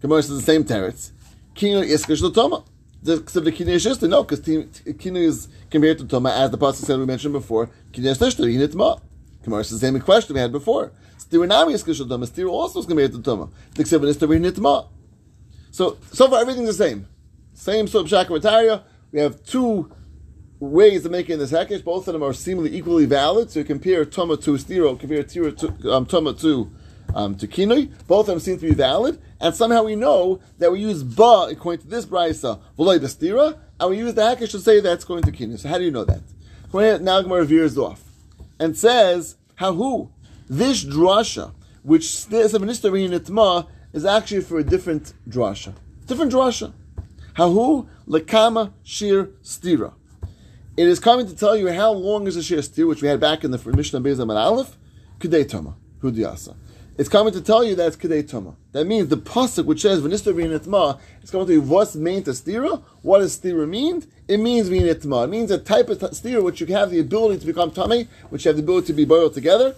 Gemara 0.00 0.22
says 0.22 0.36
the 0.36 0.42
same 0.42 0.64
teretz. 0.64 1.10
Kino 1.54 1.82
iskash 1.82 2.22
l'toma. 2.22 2.64
The 3.02 3.16
the 3.16 3.52
kino 3.52 3.70
is 3.72 3.84
just 3.84 4.00
no, 4.02 4.24
because 4.24 4.40
kino 4.40 5.20
is 5.20 5.48
compared 5.70 5.98
to 5.98 6.06
toma 6.06 6.30
as 6.30 6.50
the 6.50 6.58
pasuk 6.58 6.86
said 6.86 6.98
we 6.98 7.04
mentioned 7.04 7.34
before. 7.34 7.68
Kino 7.92 8.10
is 8.10 8.18
lishter 8.18 8.44
hinitma. 8.44 9.00
Gemara 9.42 9.62
says 9.62 9.80
the 9.80 9.86
same 9.86 10.00
question 10.00 10.34
we 10.34 10.40
had 10.40 10.52
before. 10.52 10.90
Stirinami 11.24 11.74
iskash 11.74 12.00
l'toma. 12.00 12.26
Stir 12.26 12.46
also 12.46 12.80
is 12.80 12.86
compared 12.86 13.12
to 13.12 13.22
toma. 13.22 13.48
The 13.74 13.84
kseva 13.84 14.04
is 14.06 14.16
hinitma. 14.18 14.88
So 15.70 15.98
so 16.12 16.28
far 16.28 16.40
everything's 16.40 16.68
the 16.76 16.84
same. 16.84 17.08
Same 17.54 17.86
sort 17.86 18.12
of 18.12 18.28
shakamatariya. 18.28 18.82
We 19.12 19.20
have 19.20 19.44
two 19.44 19.90
ways 20.60 21.04
of 21.04 21.12
making 21.12 21.38
this 21.38 21.52
hekesh. 21.52 21.84
Both 21.84 22.08
of 22.08 22.12
them 22.14 22.22
are 22.22 22.32
seemingly 22.32 22.76
equally 22.76 23.06
valid. 23.06 23.50
So 23.50 23.60
you 23.60 23.64
compare 23.64 24.04
toma 24.04 24.36
to 24.38 24.52
stiro, 24.52 24.98
compare 24.98 25.22
tira 25.22 25.52
to 25.52 25.92
um, 25.92 26.06
to 26.06 26.70
um, 27.14 27.34
to 27.36 27.46
kinui. 27.46 27.92
Both 28.06 28.28
of 28.28 28.34
them 28.34 28.40
seem 28.40 28.58
to 28.58 28.66
be 28.66 28.74
valid, 28.74 29.20
and 29.40 29.54
somehow 29.54 29.84
we 29.84 29.94
know 29.94 30.40
that 30.58 30.72
we 30.72 30.80
use 30.80 31.02
ba 31.02 31.48
according 31.50 31.82
to 31.82 31.88
this 31.88 32.06
brisa 32.06 32.60
v'loy 32.78 32.98
stira, 33.00 33.58
and 33.80 33.90
we 33.90 33.98
use 33.98 34.14
the 34.14 34.22
hekesh 34.22 34.50
to 34.50 34.58
say 34.58 34.80
that's 34.80 35.04
going 35.04 35.22
to 35.22 35.32
kinui. 35.32 35.58
So 35.58 35.68
how 35.68 35.78
do 35.78 35.84
you 35.84 35.90
know 35.90 36.04
that? 36.04 36.22
Now 37.02 37.22
Gemara 37.22 37.44
veers 37.44 37.78
off 37.78 38.02
and 38.58 38.76
says 38.76 39.36
how 39.54 39.72
who 39.74 40.10
this 40.48 40.84
drasha 40.84 41.52
which 41.82 42.26
is 43.92 44.04
actually 44.04 44.40
for 44.40 44.58
a 44.58 44.64
different 44.64 45.12
drasha, 45.28 45.74
different 46.06 46.32
drasha. 46.32 46.72
Hahu 47.34 47.86
lekama 48.08 48.72
shir 48.82 49.26
stira. 49.42 49.92
It 50.76 50.88
is 50.88 50.98
coming 50.98 51.26
to 51.26 51.36
tell 51.36 51.56
you 51.56 51.72
how 51.72 51.92
long 51.92 52.26
is 52.26 52.36
a 52.36 52.42
shir 52.42 52.58
stira, 52.58 52.88
which 52.88 53.02
we 53.02 53.08
had 53.08 53.20
back 53.20 53.44
in 53.44 53.50
the 53.50 53.58
Mishnah 53.58 54.00
Bezam 54.00 54.22
and 54.22 54.32
Aleph, 54.32 54.76
Kudei 55.18 55.48
Toma, 55.48 55.76
Hudiyasa. 56.00 56.56
It's 56.96 57.08
coming 57.08 57.32
to 57.32 57.40
tell 57.40 57.64
you 57.64 57.74
that 57.74 57.88
it's 57.88 57.96
Kedei 57.96 58.28
Toma. 58.28 58.54
That 58.70 58.84
means 58.86 59.08
the 59.08 59.16
pasuk 59.16 59.64
which 59.64 59.82
says 59.82 60.00
V'nistar 60.00 60.32
v'initma 60.32 61.00
is 61.24 61.30
coming 61.30 61.48
to 61.48 61.52
you 61.54 61.60
what's 61.60 61.96
meant 61.96 62.26
to 62.26 62.30
stira. 62.30 62.84
What 63.02 63.18
does 63.18 63.36
stira 63.36 63.68
mean? 63.68 64.06
It 64.28 64.38
means 64.38 64.70
v'initma. 64.70 65.24
It 65.24 65.30
means 65.30 65.50
a 65.50 65.58
type 65.58 65.88
of 65.88 65.98
stira 65.98 66.40
which 66.40 66.60
you 66.60 66.68
have 66.68 66.92
the 66.92 67.00
ability 67.00 67.40
to 67.40 67.46
become 67.46 67.72
tummy, 67.72 68.06
which 68.30 68.44
you 68.44 68.50
have 68.50 68.56
the 68.56 68.62
ability 68.62 68.86
to 68.88 68.92
be 68.92 69.04
boiled 69.04 69.34
together. 69.34 69.74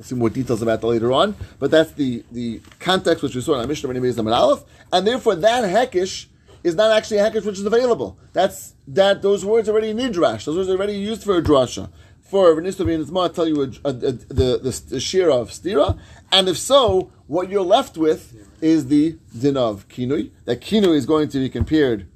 See 0.00 0.14
more 0.14 0.30
details 0.30 0.60
about 0.62 0.80
that 0.82 0.86
later 0.86 1.12
on, 1.12 1.34
but 1.58 1.70
that's 1.70 1.92
the, 1.92 2.22
the 2.30 2.60
context 2.78 3.22
which 3.22 3.34
we 3.34 3.40
saw 3.40 3.54
in 3.54 3.60
our 3.60 3.66
Mishnah 3.66 3.88
B'nei 3.88 4.18
and 4.18 4.28
Aleph, 4.28 4.64
and 4.92 5.06
therefore 5.06 5.36
that 5.36 5.64
hekish 5.64 6.26
is 6.62 6.74
not 6.74 6.90
actually 6.90 7.18
a 7.18 7.30
hekish 7.30 7.46
which 7.46 7.58
is 7.58 7.64
available. 7.64 8.18
That's 8.34 8.74
that 8.88 9.22
those 9.22 9.44
words 9.44 9.68
are 9.68 9.72
already 9.72 9.94
nidrash. 9.94 10.44
Those 10.44 10.56
words 10.56 10.68
are 10.68 10.76
already 10.76 10.98
used 10.98 11.24
for 11.24 11.38
a 11.38 11.42
drasha 11.42 11.88
for 12.26 12.54
V'nistar 12.54 12.86
v'initma 12.86 13.32
tell 13.32 13.46
you 13.46 13.62
a, 13.62 13.66
a, 13.84 13.90
a, 13.90 13.92
the, 13.92 14.58
the, 14.58 14.82
the 14.88 15.00
shira 15.00 15.34
of 15.34 15.50
stira, 15.50 15.98
and 16.32 16.48
if 16.48 16.58
so, 16.58 17.12
what 17.26 17.48
you're 17.48 17.62
left 17.62 17.96
with 17.96 18.34
is 18.60 18.88
the 18.88 19.16
din 19.38 19.56
of 19.56 19.86
kinui. 19.88 20.30
That 20.44 20.60
kinui 20.60 20.96
is 20.96 21.06
going 21.06 21.28
to 21.28 21.38
be 21.38 21.48
compared 21.48 22.08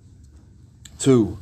to 1.01 1.39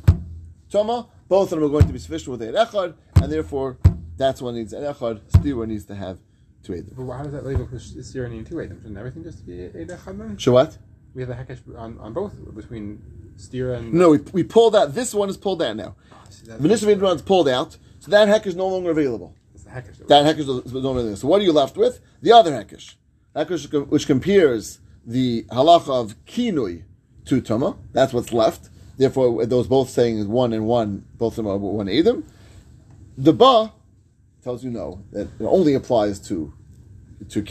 toma. 0.69 1.07
Both 1.27 1.51
of 1.51 1.59
them 1.59 1.67
are 1.67 1.71
going 1.71 1.87
to 1.87 1.93
be 1.93 1.99
sufficient 1.99 2.29
with 2.31 2.41
ein 2.41 2.53
echad, 2.53 2.93
and 3.15 3.31
therefore 3.31 3.77
that's 4.17 4.41
what 4.41 4.53
needs 4.53 4.73
ein 4.73 4.83
echad. 4.83 5.19
Stira 5.31 5.67
needs 5.67 5.85
to 5.85 5.95
have 5.95 6.19
two 6.63 6.73
edim. 6.73 6.95
But 6.95 7.11
how 7.17 7.23
does 7.23 7.33
that 7.33 7.45
label 7.45 7.65
Stira 7.67 8.25
and 8.27 8.45
two 8.45 8.61
Adam? 8.61 8.79
Shouldn't 8.81 8.97
everything 8.97 9.23
just 9.23 9.45
be 9.45 9.53
Echad 9.53 10.17
then? 10.17 10.39
So 10.39 10.51
what? 10.51 10.77
We 11.13 11.21
have 11.23 11.29
the 11.29 11.35
Hekesh 11.35 11.77
on, 11.77 11.97
on 11.99 12.13
both, 12.13 12.33
between 12.55 13.01
Stira 13.37 13.77
and. 13.77 13.93
No, 13.93 14.11
we, 14.11 14.17
we 14.31 14.43
pulled 14.43 14.75
out. 14.75 14.93
This 14.93 15.13
one 15.13 15.29
is 15.29 15.37
pulled 15.37 15.61
out 15.61 15.75
now. 15.75 15.95
Ah, 16.11 16.17
see, 16.29 16.45
that's- 16.47 16.83
V'nistar 16.83 17.15
is 17.15 17.21
pulled 17.21 17.49
out, 17.49 17.77
so 17.99 18.11
that 18.11 18.27
heck 18.27 18.45
is 18.45 18.55
no 18.55 18.67
longer 18.67 18.91
available. 18.91 19.35
It's 19.53 19.63
the 19.63 19.71
Hekesh. 19.71 20.07
That 20.07 20.25
hekesh 20.25 20.65
is 20.65 20.73
no 20.73 20.79
longer 20.79 21.03
there. 21.03 21.15
So 21.15 21.27
what 21.27 21.41
are 21.41 21.43
you 21.43 21.51
left 21.51 21.77
with? 21.77 21.99
The 22.21 22.31
other 22.31 22.51
hekesh. 22.51 22.95
Hekesh 23.35 23.87
which 23.87 24.05
compares 24.07 24.79
the 25.05 25.43
halacha 25.49 25.89
of 25.89 26.25
kinui 26.25 26.83
to 27.25 27.41
tama. 27.41 27.77
That's 27.91 28.13
what's 28.13 28.31
left. 28.33 28.69
Therefore, 28.97 29.45
those 29.45 29.67
both 29.67 29.89
saying 29.89 30.27
one 30.27 30.51
and 30.51 30.65
one, 30.65 31.05
both 31.15 31.33
of 31.37 31.45
them 31.45 31.47
are 31.47 31.57
one 31.57 31.87
edim. 31.87 32.23
The 33.17 33.33
ba 33.33 33.71
tells 34.49 34.63
you 34.63 34.71
no, 34.71 35.03
that 35.11 35.27
it 35.39 35.45
only 35.45 35.75
applies 35.75 36.19
to 36.19 36.51
to 37.29 37.41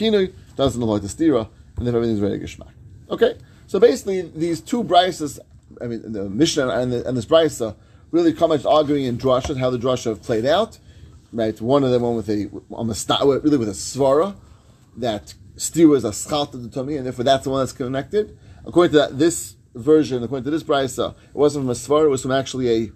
doesn't 0.57 0.83
apply 0.83 0.99
to 0.99 1.07
stira, 1.07 1.49
and 1.77 1.87
then 1.87 1.95
everything's 1.95 2.21
ready 2.21 2.39
to 2.39 2.45
geshmak. 2.45 2.73
Okay, 3.09 3.37
so 3.69 3.79
basically 3.79 4.23
these 4.23 4.61
two 4.61 4.83
brises, 4.83 5.39
I 5.81 5.87
mean 5.87 6.01
the 6.11 6.29
Mishnah 6.29 6.69
and, 6.71 6.93
the, 6.93 7.07
and 7.07 7.17
this 7.17 7.27
brisa, 7.27 7.77
really 8.11 8.33
come 8.33 8.51
arguing 8.51 9.05
in 9.05 9.17
drasha 9.17 9.57
how 9.57 9.71
the 9.71 9.79
drasha 9.79 10.07
have 10.07 10.23
played 10.23 10.45
out. 10.45 10.79
Right, 11.33 11.61
one 11.61 11.85
of 11.85 11.91
them 11.93 12.03
one 12.03 12.17
with 12.17 12.29
a 12.31 12.51
on 12.73 12.89
the 12.89 13.41
really 13.45 13.59
with 13.59 13.69
a 13.69 13.79
svara 13.91 14.35
that 14.97 15.35
stira 15.57 15.97
is 15.97 16.05
a 16.05 16.11
schalt 16.11 16.55
of 16.55 16.63
the 16.65 16.71
tummy, 16.71 16.97
and 16.97 17.07
therefore 17.07 17.25
that's 17.25 17.45
the 17.45 17.51
one 17.51 17.61
that's 17.61 17.73
connected. 17.73 18.37
According 18.67 18.93
to 18.93 18.99
that, 18.99 19.19
this 19.19 19.55
version, 19.75 20.25
according 20.25 20.45
to 20.45 20.51
this 20.51 20.65
brisa, 20.65 21.11
uh, 21.11 21.15
it 21.33 21.37
wasn't 21.45 21.63
from 21.63 21.71
a 21.71 21.75
svara; 21.75 22.07
it 22.07 22.09
was 22.17 22.23
from 22.23 22.33
actually 22.33 22.69
a 22.77 22.91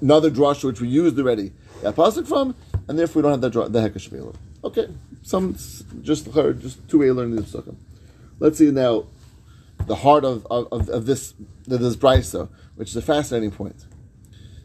another 0.00 0.30
drasha 0.30 0.64
which 0.64 0.80
we 0.80 0.88
used 0.88 1.18
already. 1.18 1.52
That 1.82 1.96
pasuk 1.96 2.26
from, 2.26 2.54
and 2.88 2.98
therefore 2.98 3.20
we 3.20 3.22
don't 3.22 3.32
have 3.32 3.40
that 3.40 3.50
dra- 3.50 3.68
the 3.68 3.80
hekesh 3.80 4.06
available. 4.08 4.36
Okay, 4.62 4.88
some 5.22 5.54
just 6.02 6.32
just 6.60 6.88
two 6.88 6.98
way 6.98 7.10
learning 7.10 7.36
the 7.36 7.42
psukim. 7.42 7.76
Let's 8.38 8.58
see 8.58 8.70
now 8.70 9.06
the 9.86 9.96
heart 9.96 10.24
of, 10.24 10.46
of, 10.50 10.88
of 10.88 11.06
this 11.06 11.34
of 11.70 11.80
this 11.80 11.96
brisa, 11.96 12.48
which 12.76 12.90
is 12.90 12.96
a 12.96 13.02
fascinating 13.02 13.50
point. 13.50 13.86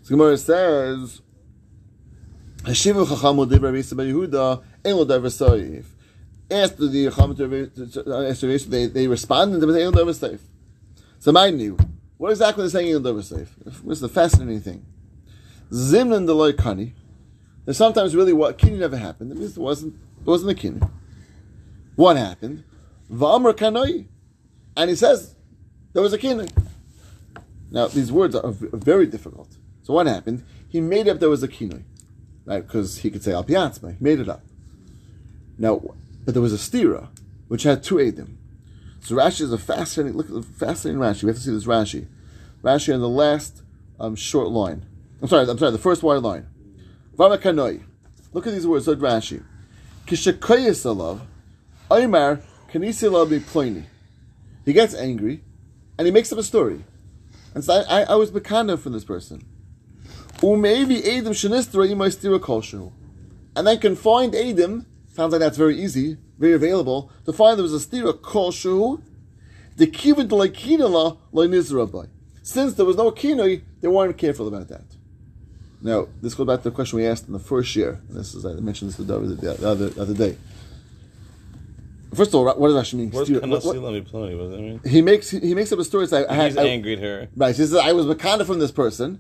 So 0.03 0.09
Gemara 0.09 0.37
says, 0.37 1.21
"Hashivu 2.63 3.05
chachamu 3.05 3.47
dibra 3.49 3.71
Rabbi 3.71 3.79
Yehuda 3.79 4.63
ein 4.83 4.95
lo 4.95 5.05
davar 5.05 5.31
soif." 5.31 5.85
After 6.51 6.87
the 6.87 7.09
chacham 7.09 7.35
to 7.35 8.69
they 8.69 8.85
they 8.87 9.07
responded 9.07 9.63
and 9.63 9.73
they 9.73 9.85
ein 9.85 9.91
lo 9.91 10.05
davar. 10.05 10.39
So 11.19 11.31
mind 11.31 11.61
you, 11.61 11.77
what 12.17 12.31
exactly 12.31 12.65
is 12.65 12.73
saying 12.73 12.93
ein 12.93 13.01
lo 13.01 13.13
davar? 13.13 13.47
This 13.63 13.83
is 13.85 14.01
the 14.01 14.09
fascinating 14.09 14.59
thing. 14.59 14.85
Zimnan 15.71 16.27
deloy 16.27 16.53
kani. 16.53 16.91
There's 17.65 17.77
sometimes 17.77 18.15
really 18.15 18.33
what 18.33 18.57
kini 18.57 18.77
never 18.77 18.97
happened. 18.97 19.31
It 19.31 19.37
means 19.37 19.57
it 19.57 19.59
wasn't 19.59 19.95
it 20.21 20.27
wasn't 20.27 20.51
a 20.51 20.55
kini. 20.55 20.81
What 21.95 22.17
happened? 22.17 22.63
V'amr 23.11 23.53
kanoi, 23.53 24.05
and 24.77 24.89
he 24.89 24.95
says 24.95 25.35
there 25.93 26.01
was 26.01 26.13
a 26.13 26.17
kini. 26.17 26.47
Now 27.71 27.87
these 27.87 28.11
words 28.11 28.35
are 28.35 28.51
very 28.51 29.07
difficult. 29.07 29.57
So 29.83 29.93
what 29.93 30.07
happened? 30.07 30.43
He 30.69 30.79
made 30.79 31.07
up 31.07 31.19
there 31.19 31.29
was 31.29 31.41
a 31.41 31.47
kinoi, 31.47 31.83
right? 32.45 32.65
Because 32.65 32.99
he 32.99 33.09
could 33.09 33.23
say 33.23 33.33
al 33.33 33.43
piatzma. 33.43 33.97
He 33.97 34.03
made 34.03 34.19
it 34.19 34.29
up. 34.29 34.43
Now, 35.57 35.81
but 36.23 36.33
there 36.33 36.41
was 36.41 36.53
a 36.53 36.57
stira 36.57 37.07
which 37.47 37.63
had 37.63 37.83
two 37.83 37.95
edim. 37.95 38.35
So 39.01 39.15
Rashi 39.15 39.41
is 39.41 39.53
a 39.53 39.57
fascinating 39.57 40.17
look. 40.17 40.27
at 40.27 40.33
the 40.33 40.41
Fascinating 40.41 40.99
Rashi. 40.99 41.23
We 41.23 41.29
have 41.29 41.37
to 41.37 41.41
see 41.41 41.51
this 41.51 41.65
Rashi. 41.65 42.07
Rashi 42.63 42.93
on 42.93 43.01
the 43.01 43.09
last 43.09 43.61
um, 43.99 44.15
short 44.15 44.49
line. 44.49 44.85
I'm 45.21 45.27
sorry. 45.27 45.47
I'm 45.47 45.57
sorry. 45.57 45.71
The 45.71 45.77
first 45.77 46.01
wide 46.01 46.23
line. 46.23 46.47
Vama 47.15 47.37
kanoi. 47.37 47.83
Look 48.33 48.45
at 48.47 48.53
these 48.53 48.67
words. 48.67 48.87
Look 48.87 48.99
Rashi. 48.99 49.43
Kishakoyes 50.05 50.85
alav. 50.85 51.21
Oymar 51.89 52.41
ploini. 52.71 53.85
He 54.65 54.73
gets 54.73 54.93
angry, 54.93 55.43
and 55.97 56.05
he 56.05 56.11
makes 56.11 56.31
up 56.31 56.39
a 56.39 56.43
story. 56.43 56.83
And 57.53 57.63
so 57.63 57.73
I, 57.73 58.01
I, 58.01 58.03
I 58.03 58.15
was 58.15 58.31
bekanda 58.31 58.77
from 58.77 58.93
this 58.93 59.05
person. 59.05 59.45
Adam. 60.41 61.33
And 63.57 63.67
then 63.67 63.79
can 63.79 63.95
find 63.95 64.35
Adam, 64.35 64.85
sounds 65.07 65.31
like 65.31 65.39
that's 65.39 65.57
very 65.57 65.81
easy, 65.81 66.17
very 66.37 66.53
available, 66.53 67.11
to 67.25 67.31
find 67.31 67.57
there 67.57 67.63
was 67.63 67.73
a 67.73 67.87
stira 67.87 68.11
Kolshu, 68.13 69.01
the 69.77 69.87
like 69.87 70.53
Kinala 70.53 71.17
like 71.31 72.09
Since 72.41 72.73
there 72.73 72.85
was 72.85 72.97
no 72.97 73.11
Kinoi, 73.11 73.61
they 73.79 73.87
weren't 73.87 74.17
careful 74.17 74.47
about 74.47 74.67
that. 74.67 74.94
Now, 75.85 76.07
this 76.19 76.33
goes 76.33 76.47
back 76.47 76.63
to 76.63 76.69
the 76.71 76.75
question 76.75 76.97
we 76.97 77.05
asked 77.05 77.27
in 77.27 77.33
the 77.33 77.37
first 77.37 77.75
year. 77.75 78.01
This 78.09 78.33
is 78.33 78.43
I 78.43 78.53
mentioned 78.53 78.89
this 78.89 78.97
the 78.97 79.15
other, 79.15 79.27
the 79.35 79.69
other, 79.69 79.89
the 79.89 80.01
other 80.01 80.13
day. 80.15 80.35
First 82.15 82.29
of 82.31 82.35
all, 82.35 82.45
what 82.45 82.69
does 82.69 82.75
Rashi 82.75 82.95
mean? 82.95 83.11
What- 83.11 83.29
what- 83.29 83.43
Kanasi 83.43 83.79
Lami 83.83 84.01
What 84.35 84.49
does 84.49 84.59
mean? 84.59 84.81
he 84.83 85.03
makes 85.03 85.29
he 85.29 85.53
makes 85.53 85.71
up 85.71 85.77
a 85.77 85.83
story. 85.83 86.07
Like 86.07 86.27
I 86.27 86.33
had, 86.33 86.47
He's 86.47 86.57
I, 86.57 86.65
angry 86.65 86.93
at 86.93 86.99
her. 86.99 87.27
right. 87.35 87.49
He 87.49 87.53
says 87.53 87.75
I 87.75 87.91
was 87.91 88.07
Makana 88.07 88.47
from 88.47 88.57
this 88.57 88.71
person. 88.71 89.19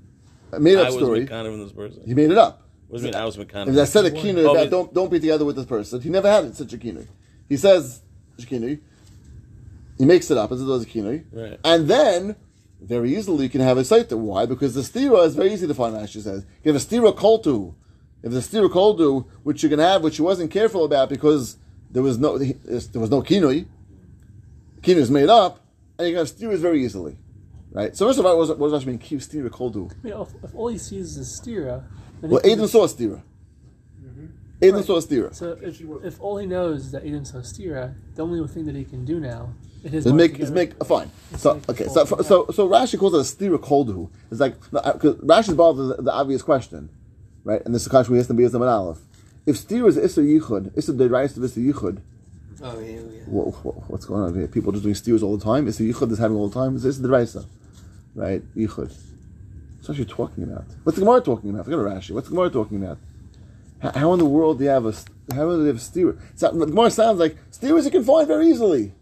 I 0.51 0.57
made 0.57 0.77
up 0.77 0.87
I 0.87 0.89
was 0.89 0.95
story. 0.95 1.27
From 1.27 1.59
this 1.59 1.71
person. 1.71 2.01
He 2.03 2.15
made 2.15 2.31
it 2.31 2.37
up. 2.39 2.63
What 2.87 2.97
do 2.99 3.05
you 3.05 3.11
mean 3.11 3.21
I 3.21 3.25
was 3.25 3.37
Makana? 3.37 3.67
If 3.67 3.77
I 3.77 3.83
said 3.85 4.05
a 4.05 4.11
kinu 4.11 4.43
Oh, 4.49 4.67
don't 4.67 4.91
don't 4.91 5.11
be 5.11 5.19
together 5.19 5.45
with 5.45 5.57
this 5.57 5.65
person, 5.67 6.01
he 6.01 6.09
never 6.09 6.27
had 6.31 6.45
it 6.45 6.55
such 6.55 6.73
a 6.73 6.77
kinu. 6.79 7.05
He 7.47 7.57
says 7.57 8.01
kinu. 8.39 8.79
He 9.99 10.05
makes 10.05 10.31
it 10.31 10.37
up 10.39 10.51
as 10.51 10.61
it 10.63 10.65
was 10.65 10.81
a 10.83 10.87
kinu, 10.87 11.23
Right. 11.31 11.59
and 11.63 11.87
then 11.87 12.35
very 12.85 13.15
easily 13.15 13.43
you 13.45 13.49
can 13.49 13.61
have 13.61 13.77
a 13.77 13.81
saita. 13.81 14.17
Why? 14.17 14.45
Because 14.45 14.75
the 14.75 14.81
stira 14.81 15.25
is 15.25 15.35
very 15.35 15.51
easy 15.53 15.67
to 15.67 15.73
find. 15.73 15.95
Rashi 15.95 16.21
says 16.21 16.45
you 16.63 16.71
have 16.71 16.81
a 16.81 16.85
stira 16.85 17.15
koltu. 17.15 17.73
If 18.23 18.31
the 18.31 18.39
stira 18.39 18.69
koltu, 18.69 19.25
which 19.43 19.63
you 19.63 19.69
can 19.69 19.79
have, 19.79 20.03
which 20.03 20.17
you 20.19 20.25
wasn't 20.25 20.51
careful 20.51 20.85
about 20.85 21.09
because 21.09 21.57
there 21.91 22.03
was 22.03 22.17
no 22.17 22.37
there 22.37 23.01
was 23.01 23.09
no 23.09 23.21
kinui. 23.21 23.67
Kinu 24.81 24.97
is 24.97 25.09
made 25.09 25.29
up, 25.29 25.61
and 25.97 26.07
you 26.07 26.13
can 26.13 26.25
have 26.25 26.35
stiras 26.35 26.59
very 26.59 26.83
easily, 26.83 27.17
right? 27.71 27.95
So 27.95 28.05
first 28.07 28.19
of 28.19 28.25
all, 28.25 28.37
what 28.37 28.47
does 28.47 28.57
what 28.57 28.69
does 28.69 28.83
Rashi 28.83 28.87
mean? 28.87 28.97
Keep 28.99 29.19
stira. 29.19 29.51
I 29.51 29.95
mean, 30.03 30.13
if, 30.21 30.43
if 30.43 30.55
all 30.55 30.67
he 30.67 30.77
sees 30.77 31.17
is 31.17 31.41
stira, 31.41 31.83
Well, 32.21 32.41
eidim 32.41 32.67
saw 32.67 32.83
a 32.83 32.87
stira. 32.87 33.21
Mm-hmm. 34.03 34.25
eidim 34.61 34.73
Right. 34.75 34.85
saw 34.85 34.97
a 34.97 35.01
stira. 35.01 35.33
So 35.33 35.57
if, 35.61 35.81
if 36.03 36.21
all 36.21 36.37
he 36.37 36.45
knows 36.45 36.85
is 36.85 36.91
that 36.91 37.03
eidim 37.03 37.25
saw 37.25 37.39
stira, 37.39 37.95
the 38.15 38.21
only 38.23 38.47
thing 38.47 38.65
that 38.65 38.75
he 38.75 38.83
can 38.83 39.05
do 39.05 39.19
now 39.19 39.53
in 39.85 39.91
his 39.93 40.05
Is 40.05 40.13
make 40.13 40.33
to 40.35 40.41
uh, 40.41 40.43
is 40.43 40.49
get 40.49 40.55
make 40.55 40.73
rid- 40.79 40.87
fine. 40.87 41.11
It's 41.31 41.43
So 41.43 41.53
make 41.55 41.69
okay, 41.69 41.83
the 41.85 41.89
so 41.91 42.05
full 42.05 42.23
so 42.23 42.47
so 42.53 42.67
Rashi 42.69 42.99
calls 42.99 43.13
it 43.13 43.17
a 43.19 43.21
stira 43.49 43.57
koldu. 43.59 44.09
It's 44.31 44.41
like 44.41 44.59
because 44.71 45.15
uh, 45.15 45.23
Rashi 45.23 45.55
bothers 45.55 45.95
the, 45.95 46.03
the 46.03 46.11
obvious 46.11 46.41
question, 46.41 46.89
right? 47.43 47.61
And 47.65 47.73
this 47.73 47.83
is 47.83 47.87
Kash 47.87 48.09
we 48.09 48.19
asked 48.19 48.27
the 48.27 48.33
Biyaz 48.33 48.51
Naman 48.51 48.69
Aleph. 48.71 48.99
If 49.45 49.55
stira 49.57 49.87
is 49.87 49.97
Issa 49.97 50.21
Yichud, 50.21 50.77
Issa 50.77 50.91
the 50.93 51.09
rights 51.09 51.37
of 51.37 51.43
Issa 51.43 51.59
Yichud, 51.59 51.99
Oh 52.63 52.79
yeah, 52.79 52.91
yeah. 52.93 52.99
wha- 53.27 53.53
wha- 53.63 53.73
what's 53.87 54.05
going 54.05 54.23
on 54.23 54.33
here? 54.35 54.47
People 54.47 54.71
just 54.71 54.83
doing 54.83 54.95
steers 54.95 55.21
all 55.23 55.37
the 55.37 55.43
time. 55.43 55.67
Issa 55.67 55.83
Yichud 55.83 56.11
is 56.11 56.17
having 56.17 56.35
all 56.37 56.49
the 56.49 56.59
time. 56.59 56.75
It's 56.75 56.85
Issa 56.85 57.01
the 57.01 57.09
Raisa, 57.09 57.45
right? 58.15 58.41
Yichud. 58.55 58.91
What's 59.85 59.87
Rashi 59.99 60.07
talking 60.09 60.43
about? 60.45 60.65
What's 60.83 60.97
the 60.97 61.05
Gemara 61.05 61.21
talking 61.21 61.51
about? 61.51 61.65
Forget 61.65 61.79
Rashi. 61.79 62.11
What's 62.11 62.27
the 62.27 62.33
Gemara 62.35 62.49
talking 62.49 62.83
about? 62.83 62.97
How, 63.81 63.91
how 63.91 64.13
in 64.13 64.19
the 64.19 64.25
world 64.25 64.57
do 64.57 64.63
you 64.63 64.71
have 64.71 64.85
a 64.87 64.93
how 65.33 65.45
do 65.51 65.61
they 65.61 65.67
have 65.67 65.75
a 65.77 65.79
steer? 65.79 66.17
So, 66.35 66.51
the 66.51 66.65
Gemara 66.65 66.89
sounds 66.89 67.19
like 67.19 67.37
steers 67.51 67.85
you 67.85 67.91
can 67.91 68.03
find 68.03 68.27
very 68.27 68.47
easily. 68.49 68.93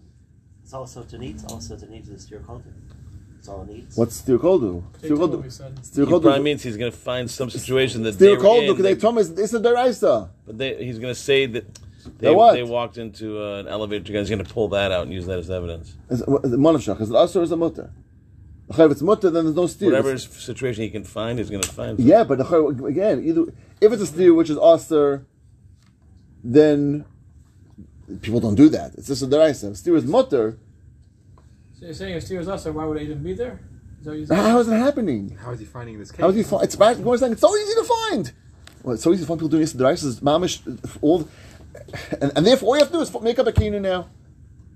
It's 0.63 0.73
also 0.73 1.03
to 1.03 1.17
need. 1.17 1.37
Also 1.49 1.75
to 1.77 1.89
need 1.91 2.07
is 2.09 2.29
your 2.31 2.39
culture. 2.41 2.73
It's 3.37 3.47
all 3.49 3.63
it 3.63 3.67
needs. 3.69 3.97
What's 3.97 4.15
steer 4.15 4.39
koldu? 4.39 4.83
They 4.93 5.07
Steer 5.09 5.17
told 5.17 5.31
koldu. 5.31 5.43
me, 5.43 5.49
son. 5.49 5.83
Steer 5.83 6.05
He 6.05 6.09
probably 6.09 6.39
means 6.39 6.63
he's 6.63 6.77
going 6.77 6.91
to 6.91 6.97
find 6.97 7.29
some 7.29 7.49
situation 7.49 8.03
that 8.03 8.11
they 8.17 8.27
Steer 8.27 8.37
were 8.37 8.43
koldu 8.43 8.61
in, 8.61 8.67
because 8.71 8.83
they 8.83 8.93
they- 8.93 8.99
told 8.99 9.15
me 9.15 9.21
it's 9.21 9.53
a 9.53 9.59
deraisa. 9.59 10.29
but 10.45 10.57
they, 10.57 10.83
he's 10.85 10.97
going 10.99 11.13
to 11.13 11.19
say 11.19 11.45
that 11.47 11.65
they, 12.19 12.31
Now 12.31 12.37
what? 12.37 12.53
they 12.53 12.63
walked 12.63 12.97
into 12.97 13.41
uh, 13.41 13.59
an 13.59 13.67
elevator 13.67 14.03
together. 14.05 14.21
He's 14.23 14.29
going 14.29 14.43
to 14.45 14.53
pull 14.53 14.69
that 14.69 14.91
out 14.91 15.03
and 15.03 15.13
use 15.13 15.25
that 15.25 15.39
as 15.39 15.49
evidence. 15.49 15.95
Is 16.09 16.21
it 16.21 16.27
is 16.45 16.53
it 16.53 16.59
manavshach? 16.59 16.99
Is 17.01 17.09
it 17.09 17.15
us 17.15 17.35
or 17.35 17.43
is 17.43 17.51
it 17.51 17.55
mutter? 17.57 17.91
If 18.69 18.79
it's 18.91 19.01
mutter, 19.01 19.29
then 19.29 19.43
there's 19.45 19.55
no 19.57 19.67
steer. 19.67 19.89
Whatever 19.89 20.17
situation 20.17 20.83
he 20.83 20.89
can 20.89 21.03
find, 21.03 21.37
he's 21.37 21.49
going 21.49 21.61
to 21.61 21.69
find. 21.69 21.99
Yeah, 21.99 22.23
but 22.23 22.39
again, 22.85 23.23
either 23.23 23.43
if 23.81 23.91
it's 23.91 24.01
a 24.01 24.05
steer 24.07 24.33
which 24.33 24.49
is 24.49 24.57
usher, 24.57 25.25
then 26.43 27.05
people 28.21 28.39
don't 28.39 28.55
do 28.55 28.69
that. 28.69 28.93
It's 28.95 29.07
just 29.07 29.23
a 29.23 29.27
deraisa. 29.27 29.71
If 29.71 29.77
steer 29.77 29.95
is 29.95 30.05
mutter, 30.05 30.57
So 31.79 31.85
you're 31.85 31.93
saying 31.93 32.15
if 32.15 32.23
Steer 32.23 32.39
was 32.39 32.47
us, 32.47 32.65
why 32.65 32.85
would 32.85 32.97
eidim 32.97 33.23
be 33.23 33.33
there? 33.33 33.59
Is 33.99 34.05
that 34.05 34.11
what 34.11 34.17
you're 34.17 34.27
saying? 34.27 34.41
how 34.41 34.59
is 34.59 34.67
it 34.67 34.77
happening? 34.77 35.37
How 35.41 35.51
is 35.51 35.59
he 35.59 35.65
finding 35.65 35.99
this 35.99 36.11
case? 36.11 36.21
How 36.21 36.29
is 36.29 36.35
he 36.35 36.43
find? 36.43 36.63
It's 36.63 36.75
right. 36.75 36.97
It's 36.97 37.21
it's 37.21 37.41
so 37.41 37.57
easy 37.57 37.73
to 37.73 37.83
find. 37.83 38.31
Well, 38.83 38.93
it's 38.95 39.03
so 39.03 39.13
easy 39.13 39.23
to 39.23 39.27
find 39.27 39.39
people 39.39 39.49
doing 39.49 39.61
this. 39.61 39.73
The 39.73 39.83
deraisa 39.83 40.05
is 40.05 40.19
mamish 40.19 40.61
all, 41.01 41.27
and, 42.21 42.31
and 42.35 42.45
therefore 42.45 42.69
all 42.69 42.75
you 42.75 42.81
have 42.81 42.91
to 42.91 42.97
do 42.97 43.01
is 43.01 43.21
make 43.21 43.39
up 43.39 43.47
a 43.47 43.51
kina 43.51 43.79
now. 43.79 44.09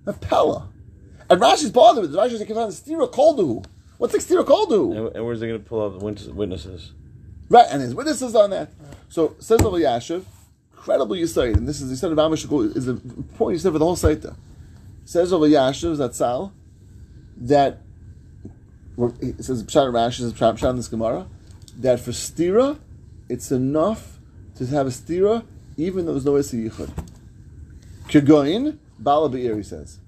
A 0.05 0.13
pella. 0.13 0.69
And 1.29 1.41
Rashi's 1.41 1.71
bothered 1.71 2.03
with 2.03 2.15
it. 2.15 2.17
Rashi's 2.17 2.39
like, 2.39 2.49
"It's 2.49 2.77
steer 2.77 2.99
koldu." 2.99 3.65
What's 3.97 4.13
like 4.13 4.21
steer 4.21 4.43
koldu? 4.43 4.95
And, 4.95 5.15
and 5.15 5.25
where's 5.25 5.41
he 5.41 5.47
going 5.47 5.61
to 5.61 5.67
pull 5.67 5.83
out 5.83 5.99
the 5.99 6.31
witnesses? 6.33 6.93
Right, 7.49 7.65
and 7.69 7.81
his 7.81 7.95
witnesses 7.95 8.35
on 8.35 8.51
that. 8.51 8.69
So 9.09 9.35
says 9.39 9.61
Rabbi 9.61 9.77
Yashiv, 9.77 10.23
incredible 10.87 11.17
Yisaid, 11.17 11.57
and 11.57 11.67
this 11.67 11.81
is 11.81 11.89
the 11.89 12.07
Yisaid 12.07 12.13
of 12.13 12.17
Amish 12.17 12.75
is 12.77 12.85
the 12.85 12.93
point 13.35 13.57
Yisaid 13.57 13.73
for 13.73 13.79
the 13.79 13.85
whole 13.85 13.97
Saita. 13.97 14.37
Says 15.03 15.33
Rabbi 15.33 15.47
Yashiv 15.47 15.97
that 15.97 16.15
Sal 16.15 16.53
that 17.35 17.81
it 19.19 19.43
says 19.43 19.63
Pshat 19.63 19.91
Rashi 19.91 20.19
says 20.19 20.33
Pshat 20.33 20.57
Pshat 20.57 20.69
in 20.69 20.75
this 20.77 20.87
Gemara 20.87 21.27
that 21.77 21.99
for 21.99 22.11
stira 22.11 22.79
it's 23.27 23.51
enough 23.51 24.17
to 24.55 24.65
have 24.67 24.87
a 24.87 24.89
stira 24.89 25.45
even 25.75 26.05
though 26.05 26.13
there's 26.13 26.25
no 26.25 26.33
Esi 26.33 26.69
Yichud. 26.69 26.89
Kegoin 28.07 28.77
Bala 28.97 29.27
Be'ir 29.29 29.57
he 29.57 29.63
says. 29.63 29.99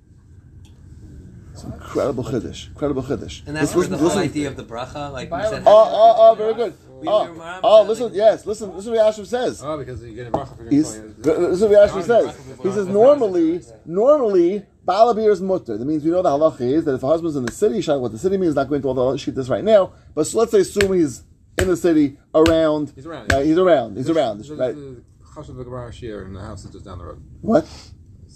It's 1.54 1.66
incredible 1.66 2.24
chiddush, 2.24 2.70
incredible 2.70 3.04
chiddush. 3.04 3.46
And 3.46 3.56
that's 3.56 3.76
Listen- 3.76 3.92
where 3.92 4.00
the 4.00 4.10
whole 4.10 4.18
idea 4.18 4.48
of 4.48 4.56
the 4.56 4.64
bracha, 4.64 5.12
like 5.12 5.30
we 5.30 5.42
said. 5.44 5.64
Oh, 5.66 5.72
oh, 5.72 6.16
oh, 6.18 6.32
oh, 6.32 6.36
very 6.36 6.54
good. 6.54 6.74
We- 7.02 7.08
Oh, 7.08 7.60
oh, 7.64 7.84
listen, 7.84 8.12
yes, 8.14 8.46
listen, 8.46 8.76
listen 8.76 8.92
what 8.94 9.00
Yashiv 9.14 9.26
says. 9.26 9.62
Oh, 9.64 9.78
because 9.78 10.04
you 10.04 10.14
get 10.14 10.28
a 10.28 10.32
bracha 10.32 10.58
for 10.58 10.64
He's, 10.70 10.92
going. 10.96 11.16
this 11.22 11.38
is 11.38 11.62
what 11.62 11.72
Yashiv 11.72 12.04
says. 12.06 12.36
He 12.64 12.72
says 12.72 12.88
normally, 12.88 13.62
normally, 13.86 14.66
Balabir 14.86 15.32
is 15.32 15.42
mutter. 15.42 15.78
That 15.78 15.86
means 15.86 16.04
we 16.04 16.12
know 16.12 16.22
the 16.22 16.30
halacha 16.30 16.62
is 16.62 16.86
that 16.86 16.96
if 16.96 17.04
a 17.04 17.08
husband's 17.08 17.36
in 17.36 17.46
the 17.46 17.52
city, 17.52 17.82
what 18.00 18.12
the 18.12 18.18
city 18.18 18.38
means, 18.38 18.56
not 18.56 18.70
going 18.70 18.82
to 18.82 18.88
all 18.90 19.12
the 19.12 19.18
sheet 19.18 19.36
this 19.36 19.50
right 19.50 19.64
now, 19.64 19.94
but 20.16 20.26
so 20.26 20.40
let's 20.40 20.52
say 20.52 20.60
assume 20.62 20.94
he's 20.94 21.24
in 21.58 21.68
the 21.68 21.78
city, 21.78 22.18
around. 22.34 22.92
He's 22.96 23.06
around. 23.06 23.28
Yeah, 23.32 23.44
he's 23.44 23.58
around. 23.58 23.98
He's 23.98 24.10
around. 24.10 24.38
There's 24.40 24.52
Right. 24.52 24.76
the 24.76 25.04
Chash 25.36 25.50
of 25.50 25.56
the 25.58 25.64
Gemara 25.64 25.92
Shir, 25.92 26.24
and 26.24 26.36
the 26.36 26.42
house 26.42 26.66
is 26.66 26.72
just 26.72 26.86
down 26.86 26.98
the 27.00 27.06
road. 27.06 27.22
What? 27.42 27.66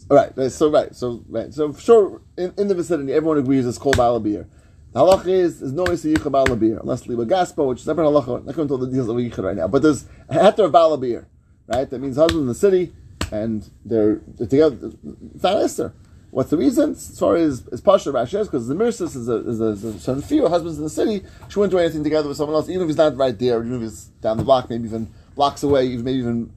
All 0.10 0.18
right. 0.18 0.32
right, 0.36 0.52
So 0.52 0.70
right. 0.70 0.94
So 0.96 1.24
right. 1.30 1.54
So 1.54 1.74
sure, 1.74 2.22
in, 2.38 2.54
in 2.58 2.68
the 2.68 2.76
vicinity, 2.76 3.14
everyone 3.14 3.38
agrees 3.38 3.66
it's 3.66 3.78
called 3.78 3.98
balabir. 3.98 4.46
The 4.94 5.00
halacha 5.00 5.28
is 5.28 5.60
there's 5.60 5.74
no 5.74 5.86
isi 5.88 6.14
yicha 6.14 6.32
balabir 6.32 6.80
unless 6.80 7.08
liba 7.08 7.26
gaspa, 7.26 7.68
which 7.68 7.80
is 7.80 7.86
separate 7.86 8.06
halacha. 8.06 8.46
Not 8.46 8.56
going 8.56 8.68
to 8.68 8.78
the 8.78 8.86
details 8.86 9.10
of 9.10 9.16
yicha 9.16 9.44
right 9.44 9.58
now, 9.58 9.68
but 9.68 9.82
there's 9.82 10.06
a 10.30 10.36
heter 10.36 10.66
of 10.66 10.72
balabir, 10.72 11.26
right? 11.68 11.90
That 11.90 12.00
means 12.00 12.16
husband 12.16 12.42
in 12.42 12.48
the 12.48 12.56
city 12.56 12.94
and 13.32 13.68
they're, 13.84 14.22
they're 14.28 14.48
together. 14.48 14.92
It's 15.34 15.44
not 15.44 15.58
Esther. 15.58 15.94
What's 16.30 16.52
the 16.52 16.58
reason? 16.58 16.92
As 16.92 17.20
far 17.20 17.36
as 17.36 17.68
as 17.72 17.82
Pasha 17.82 18.12
Rashi 18.12 18.40
is 18.40 18.48
because 18.48 18.68
the 18.68 18.76
Mirsis 18.76 19.16
is 19.16 19.30
a, 19.30 19.36
is 19.48 19.60
a, 19.62 20.00
certain 20.00 20.22
few 20.22 20.48
husbands 20.48 20.78
in 20.78 20.84
the 20.84 20.90
city. 20.90 21.24
She 21.50 21.60
wouldn't 21.60 21.72
do 21.72 21.80
anything 21.80 22.04
together 22.04 22.28
with 22.28 22.38
someone 22.38 22.56
else, 22.56 22.70
even 22.70 22.84
if 22.84 22.88
he's 22.88 22.98
not 22.98 23.16
right 23.18 23.38
there, 23.38 23.60
even 23.64 23.76
if 23.76 23.82
he's 23.82 24.06
down 24.22 24.38
the 24.38 24.44
block, 24.44 24.70
maybe 24.70 24.86
even 24.86 25.12
blocks 25.36 25.62
away, 25.64 25.88
even 25.88 26.06
maybe 26.06 26.20
even 26.20 26.52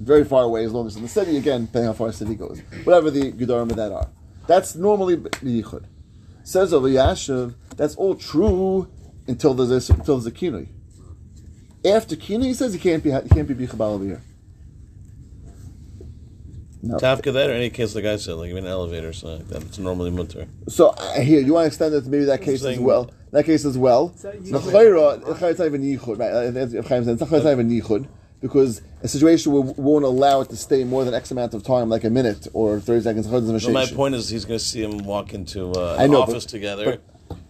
very 0.00 0.24
far 0.24 0.44
away, 0.44 0.64
as 0.64 0.72
long 0.72 0.86
as 0.86 0.96
in 0.96 1.02
the 1.02 1.08
city. 1.08 1.36
Again, 1.36 1.66
depending 1.66 1.86
how 1.86 1.92
far 1.94 2.08
the 2.08 2.12
city 2.12 2.34
goes, 2.34 2.60
whatever 2.84 3.10
the 3.10 3.32
gedarim 3.32 3.70
of 3.70 3.76
that 3.76 3.92
are. 3.92 4.08
That's 4.46 4.74
normally 4.74 5.16
the 5.16 5.30
yichud. 5.30 5.84
Says 6.48 6.72
over 6.72 6.88
Yashiv, 6.88 7.52
that's 7.76 7.94
all 7.96 8.14
true 8.14 8.88
until 9.26 9.52
there's 9.52 9.90
a, 9.90 9.92
until 9.92 10.16
there's 10.16 10.24
a 10.24 10.30
kinui. 10.30 10.68
After 11.84 12.16
kinui, 12.16 12.46
he 12.46 12.54
says 12.54 12.72
he 12.72 12.78
can't 12.78 13.04
be 13.04 13.10
he 13.10 13.28
can't 13.28 13.46
be 13.46 13.54
bichabal 13.54 13.92
over 13.92 14.04
here. 14.04 14.22
No. 16.80 16.96
Tafka 16.96 17.34
that 17.34 17.50
or 17.50 17.52
any 17.52 17.68
case 17.68 17.94
like 17.94 18.06
I 18.06 18.16
said, 18.16 18.36
like 18.36 18.50
in 18.50 18.56
an 18.56 18.64
elevator 18.64 19.08
or 19.08 19.12
something 19.12 19.40
like 19.40 19.48
that. 19.48 19.62
It's 19.64 19.78
normally 19.78 20.10
mutter. 20.10 20.48
So 20.68 20.94
I 20.98 21.20
hear 21.20 21.42
you 21.42 21.52
want 21.52 21.64
to 21.64 21.66
extend 21.66 21.92
that 21.92 22.04
to 22.04 22.08
maybe 22.08 22.24
that 22.24 22.40
case 22.40 22.64
as 22.64 22.78
well. 22.78 23.10
That 23.30 23.44
case 23.44 23.66
as 23.66 23.76
well. 23.76 24.14
Is 24.16 24.22
that 24.22 24.42
The 24.42 24.58
chayra, 24.58 25.50
it's 25.50 25.58
not 25.58 25.66
even 25.66 25.82
yichud, 25.82 26.18
right? 26.18 26.86
Chaim 26.86 27.04
said, 27.04 27.20
It's 27.20 27.30
not 27.30 27.52
even 27.52 27.68
yichud 27.68 28.08
because 28.40 28.82
a 29.02 29.08
situation 29.08 29.52
where 29.52 29.62
won't 29.62 30.04
allow 30.04 30.40
it 30.40 30.48
to 30.50 30.56
stay 30.56 30.84
more 30.84 31.04
than 31.04 31.14
X 31.14 31.30
amount 31.30 31.54
of 31.54 31.62
time, 31.62 31.88
like 31.88 32.04
a 32.04 32.10
minute 32.10 32.46
or 32.52 32.80
thirty 32.80 33.02
seconds. 33.02 33.26
But 33.26 33.72
my 33.72 33.86
point 33.86 34.14
is, 34.14 34.28
he's 34.28 34.44
going 34.44 34.58
to 34.58 34.64
see 34.64 34.82
him 34.82 34.98
walk 34.98 35.34
into 35.34 35.72
uh, 35.72 35.96
an 35.98 36.10
know, 36.10 36.20
but- 36.24 36.30
office 36.30 36.44
together, 36.44 36.98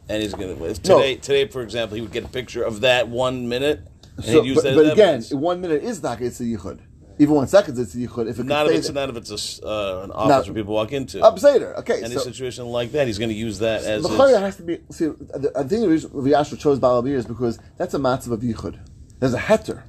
and 0.09 0.23
he's 0.23 0.35
going 0.35 0.57
to 0.57 0.75
today. 0.75 1.17
Today, 1.17 1.47
for 1.47 1.63
example, 1.63 1.97
he 1.97 2.03
would 2.03 2.13
get 2.13 2.25
a 2.25 2.29
picture 2.29 2.63
of 2.63 2.81
that 2.83 3.09
one 3.09 3.49
minute, 3.49 3.81
and 4.17 4.25
So, 4.25 4.43
he'd 4.43 4.49
use 4.49 4.57
but, 4.57 4.65
that 4.65 4.75
but 4.77 4.93
again, 4.93 5.09
evidence. 5.09 5.33
one 5.33 5.61
minute 5.61 5.83
is 5.83 6.03
not 6.03 6.21
it's 6.21 6.41
a 6.41 6.45
yichud. 6.45 6.81
Even 7.21 7.35
one 7.35 7.49
second 7.49 7.77
it's 7.79 7.95
a 7.95 7.99
yichud. 7.99 8.31
If 8.31 8.39
it 8.39 8.47
Not 8.47 8.69
if 8.69 8.77
it's 8.77 8.87
there. 8.89 8.95
not 9.07 9.11
if 9.11 9.17
it's 9.17 9.61
a 9.61 9.67
uh, 9.67 10.03
an 10.05 10.11
office 10.13 10.29
Now- 10.29 10.53
where 10.53 10.55
people 10.63 10.75
walk 10.75 10.93
into. 10.93 11.21
Up. 11.21 11.37
Okay, 11.43 12.03
Any 12.05 12.15
so 12.15 12.21
situation 12.21 12.67
like 12.67 12.93
that, 12.93 13.09
he's 13.09 13.19
going 13.19 13.31
to 13.31 13.35
use 13.35 13.59
that 13.59 13.83
as. 13.83 14.05
the 14.05 14.09
his- 14.09 14.37
has 14.39 14.57
to 14.57 14.63
be. 14.63 14.79
See, 14.91 15.07
the- 15.07 15.53
I 15.57 15.65
think 15.65 15.83
the 15.83 15.89
reason 15.89 16.11
Vyashra 16.11 16.59
chose 16.59 16.79
Balabir 16.79 17.15
is 17.15 17.27
because 17.27 17.59
that's 17.77 17.93
a 17.95 17.99
matzav 17.99 18.31
of 18.33 18.41
yichud. 18.41 18.79
There's 19.19 19.35
a 19.35 19.39
heter. 19.41 19.83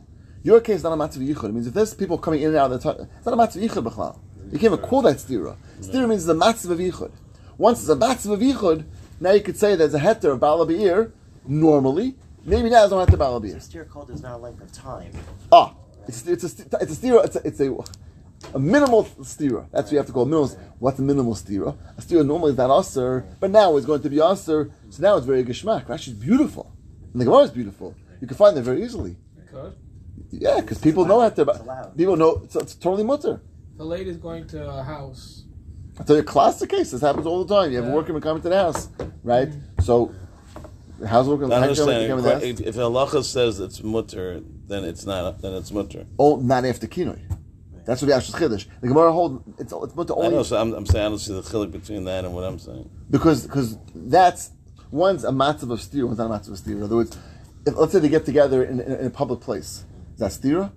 Your 0.44 0.62
case 0.62 0.78
is 0.78 0.84
not 0.84 0.94
a 0.94 0.96
matzav 0.96 1.28
yichud. 1.28 1.50
It 1.50 1.54
means 1.54 1.68
if 1.68 1.74
there's 1.74 1.94
people 1.94 2.18
coming 2.18 2.42
in 2.42 2.50
and 2.50 2.58
out 2.58 2.72
of 2.72 2.82
the 2.82 2.94
time, 2.94 3.10
it's 3.18 3.26
not 3.26 3.34
a 3.34 3.38
matzav 3.38 3.64
of 3.64 3.72
yichud 3.72 3.92
b'chlal. 3.92 4.20
You 4.52 4.58
can't 4.58 4.74
even 4.74 4.80
call 4.80 5.02
that 5.04 5.18
stira. 5.18 5.58
Stira 5.80 6.08
means 6.08 6.28
it's 6.28 6.30
a 6.30 6.34
matzav 6.34 6.72
of 6.72 6.80
yichud. 6.80 7.12
Once 7.58 7.82
it's 7.82 7.90
a 7.90 7.96
matzav 7.96 8.34
of 8.34 8.40
yichud, 8.40 8.86
now 9.20 9.32
you 9.32 9.42
could 9.42 9.58
say 9.58 9.76
there's 9.76 9.94
a 9.94 10.00
heter 10.00 10.34
of 10.34 10.40
Balabir 10.40 11.12
normally. 11.46 12.16
Maybe 12.46 12.70
now 12.70 12.88
there's 12.88 12.92
no 12.92 13.06
heter 13.06 13.14
of 13.14 13.20
Balabir. 13.20 13.62
Steer 13.62 13.84
called 13.84 14.10
is 14.12 14.22
not 14.22 14.36
a 14.36 14.38
length 14.38 14.62
of 14.62 14.72
time. 14.72 15.12
Ah, 15.52 15.76
it's 16.08 16.26
it's 16.26 16.44
a 16.44 16.48
it's 16.82 16.94
a 16.94 16.96
stira. 16.96 17.26
It's 17.26 17.36
a, 17.36 17.48
it's 17.48 17.60
a 17.60 17.78
a 18.54 18.60
minimal 18.60 19.04
stira. 19.04 19.68
That's 19.72 19.88
what 19.88 19.92
you 19.92 19.98
have 19.98 20.08
to 20.08 20.14
call 20.14 20.26
minimal. 20.26 20.48
What's 20.80 21.00
a 21.00 21.02
minimal 21.02 21.36
stira? 21.36 21.78
A 21.98 22.02
stira 22.02 22.26
normally 22.26 22.52
is 22.52 22.58
not 22.58 22.80
aser, 22.80 23.26
but 23.40 23.52
now 23.52 23.76
it's 23.76 23.86
going 23.86 24.02
to 24.02 24.10
be 24.10 24.22
aser. 24.22 24.72
So 24.90 25.04
now 25.04 25.18
it's 25.18 25.26
very 25.26 25.44
geshmak. 25.44 25.86
Rashi's 25.88 26.14
beautiful, 26.14 26.72
and 27.12 27.22
the 27.22 27.26
Gemara 27.26 27.44
is 27.44 27.52
beautiful. 27.52 27.94
You 28.22 28.28
can 28.28 28.38
find 28.38 28.56
them 28.56 28.64
very 28.64 28.84
easily. 28.84 29.18
Could. 29.52 29.76
Yeah, 30.32 30.62
because 30.62 30.78
people 30.78 31.06
know 31.06 31.20
how 31.20 31.28
It's 31.28 31.36
to. 31.38 31.44
allowed. 31.44 31.98
People 31.98 32.16
know 32.16 32.42
it's, 32.44 32.56
it's 32.56 32.76
totally 32.76 33.04
mutter. 33.04 33.42
The 33.78 33.84
lady's 33.86 34.18
going 34.18 34.48
to 34.48 34.70
a 34.70 34.84
house. 34.84 35.44
I 36.00 36.04
tell 36.04 36.16
a 36.18 36.24
classic 36.24 36.70
case. 36.70 36.92
This 36.92 37.02
happens 37.02 37.26
all 37.26 37.44
the 37.44 37.54
time. 37.54 37.72
You 37.72 37.78
have 37.78 37.86
a 37.86 37.90
Yeah. 37.90 37.96
workman 37.96 38.18
mm-hmm. 38.18 38.24
coming 38.24 38.44
to 38.44 38.50
the 38.50 38.58
house, 38.58 38.90
right? 39.24 39.50
So, 39.82 40.14
how's 41.06 41.26
the 41.26 41.32
workman 41.32 41.52
I 41.52 41.56
how 41.56 41.62
come 41.62 41.76
he 41.76 41.82
understand. 41.82 42.08
come 42.10 42.18
to 42.18 42.24
the 42.24 42.34
house? 42.34 42.44
If 42.44 42.62
if 42.62 42.76
halacha 42.76 43.24
says 43.24 43.60
it's 43.60 43.84
mutter, 43.84 44.42
then 44.68 44.84
it's 44.86 45.06
not. 45.06 45.42
Then 45.42 45.54
it's 45.56 45.72
mutter. 45.72 46.06
Oh, 46.18 46.38
not 46.38 46.64
after 46.66 46.88
kinoi. 46.88 47.20
That's 47.86 48.02
what 48.04 48.10
the 48.10 48.16
Ash's 48.16 48.36
chiddush. 48.36 48.68
The 48.82 48.88
Gemara 48.88 49.12
hold 49.12 49.44
it's 49.58 49.74
it's 49.74 49.96
mutter 49.96 50.14
I 50.14 50.18
only 50.18 50.30
know. 50.38 50.44
So 50.44 50.58
I'm, 50.62 50.74
I'm 50.74 50.86
saying 50.86 51.06
I 51.06 51.10
don't 51.10 51.18
see 51.18 51.34
the 51.34 51.42
chilik 51.42 51.72
between 51.72 52.04
that 52.06 52.24
and 52.24 52.34
what 52.36 52.44
I'm 52.44 52.60
saying. 52.60 52.88
because 53.10 53.44
because 53.44 53.78
that's 53.96 54.52
one's 54.92 55.24
a 55.24 55.32
matzav 55.32 55.72
of 55.72 55.80
stira, 55.80 56.06
one's 56.06 56.20
not 56.20 56.28
a 56.28 56.34
matzav 56.34 56.52
of 56.52 56.60
stira. 56.60 56.76
In 56.78 56.84
other 56.84 56.98
words, 56.98 57.18
if, 57.66 57.76
let's 57.76 57.92
say 57.92 58.00
they 58.00 58.10
get 58.10 58.26
together 58.26 58.64
in, 58.64 58.80
in, 58.80 58.92
in 58.94 59.06
a 59.08 59.10
public 59.10 59.40
place, 59.40 59.70
is 59.70 59.86
that 60.20 60.32
stira? 60.32 60.72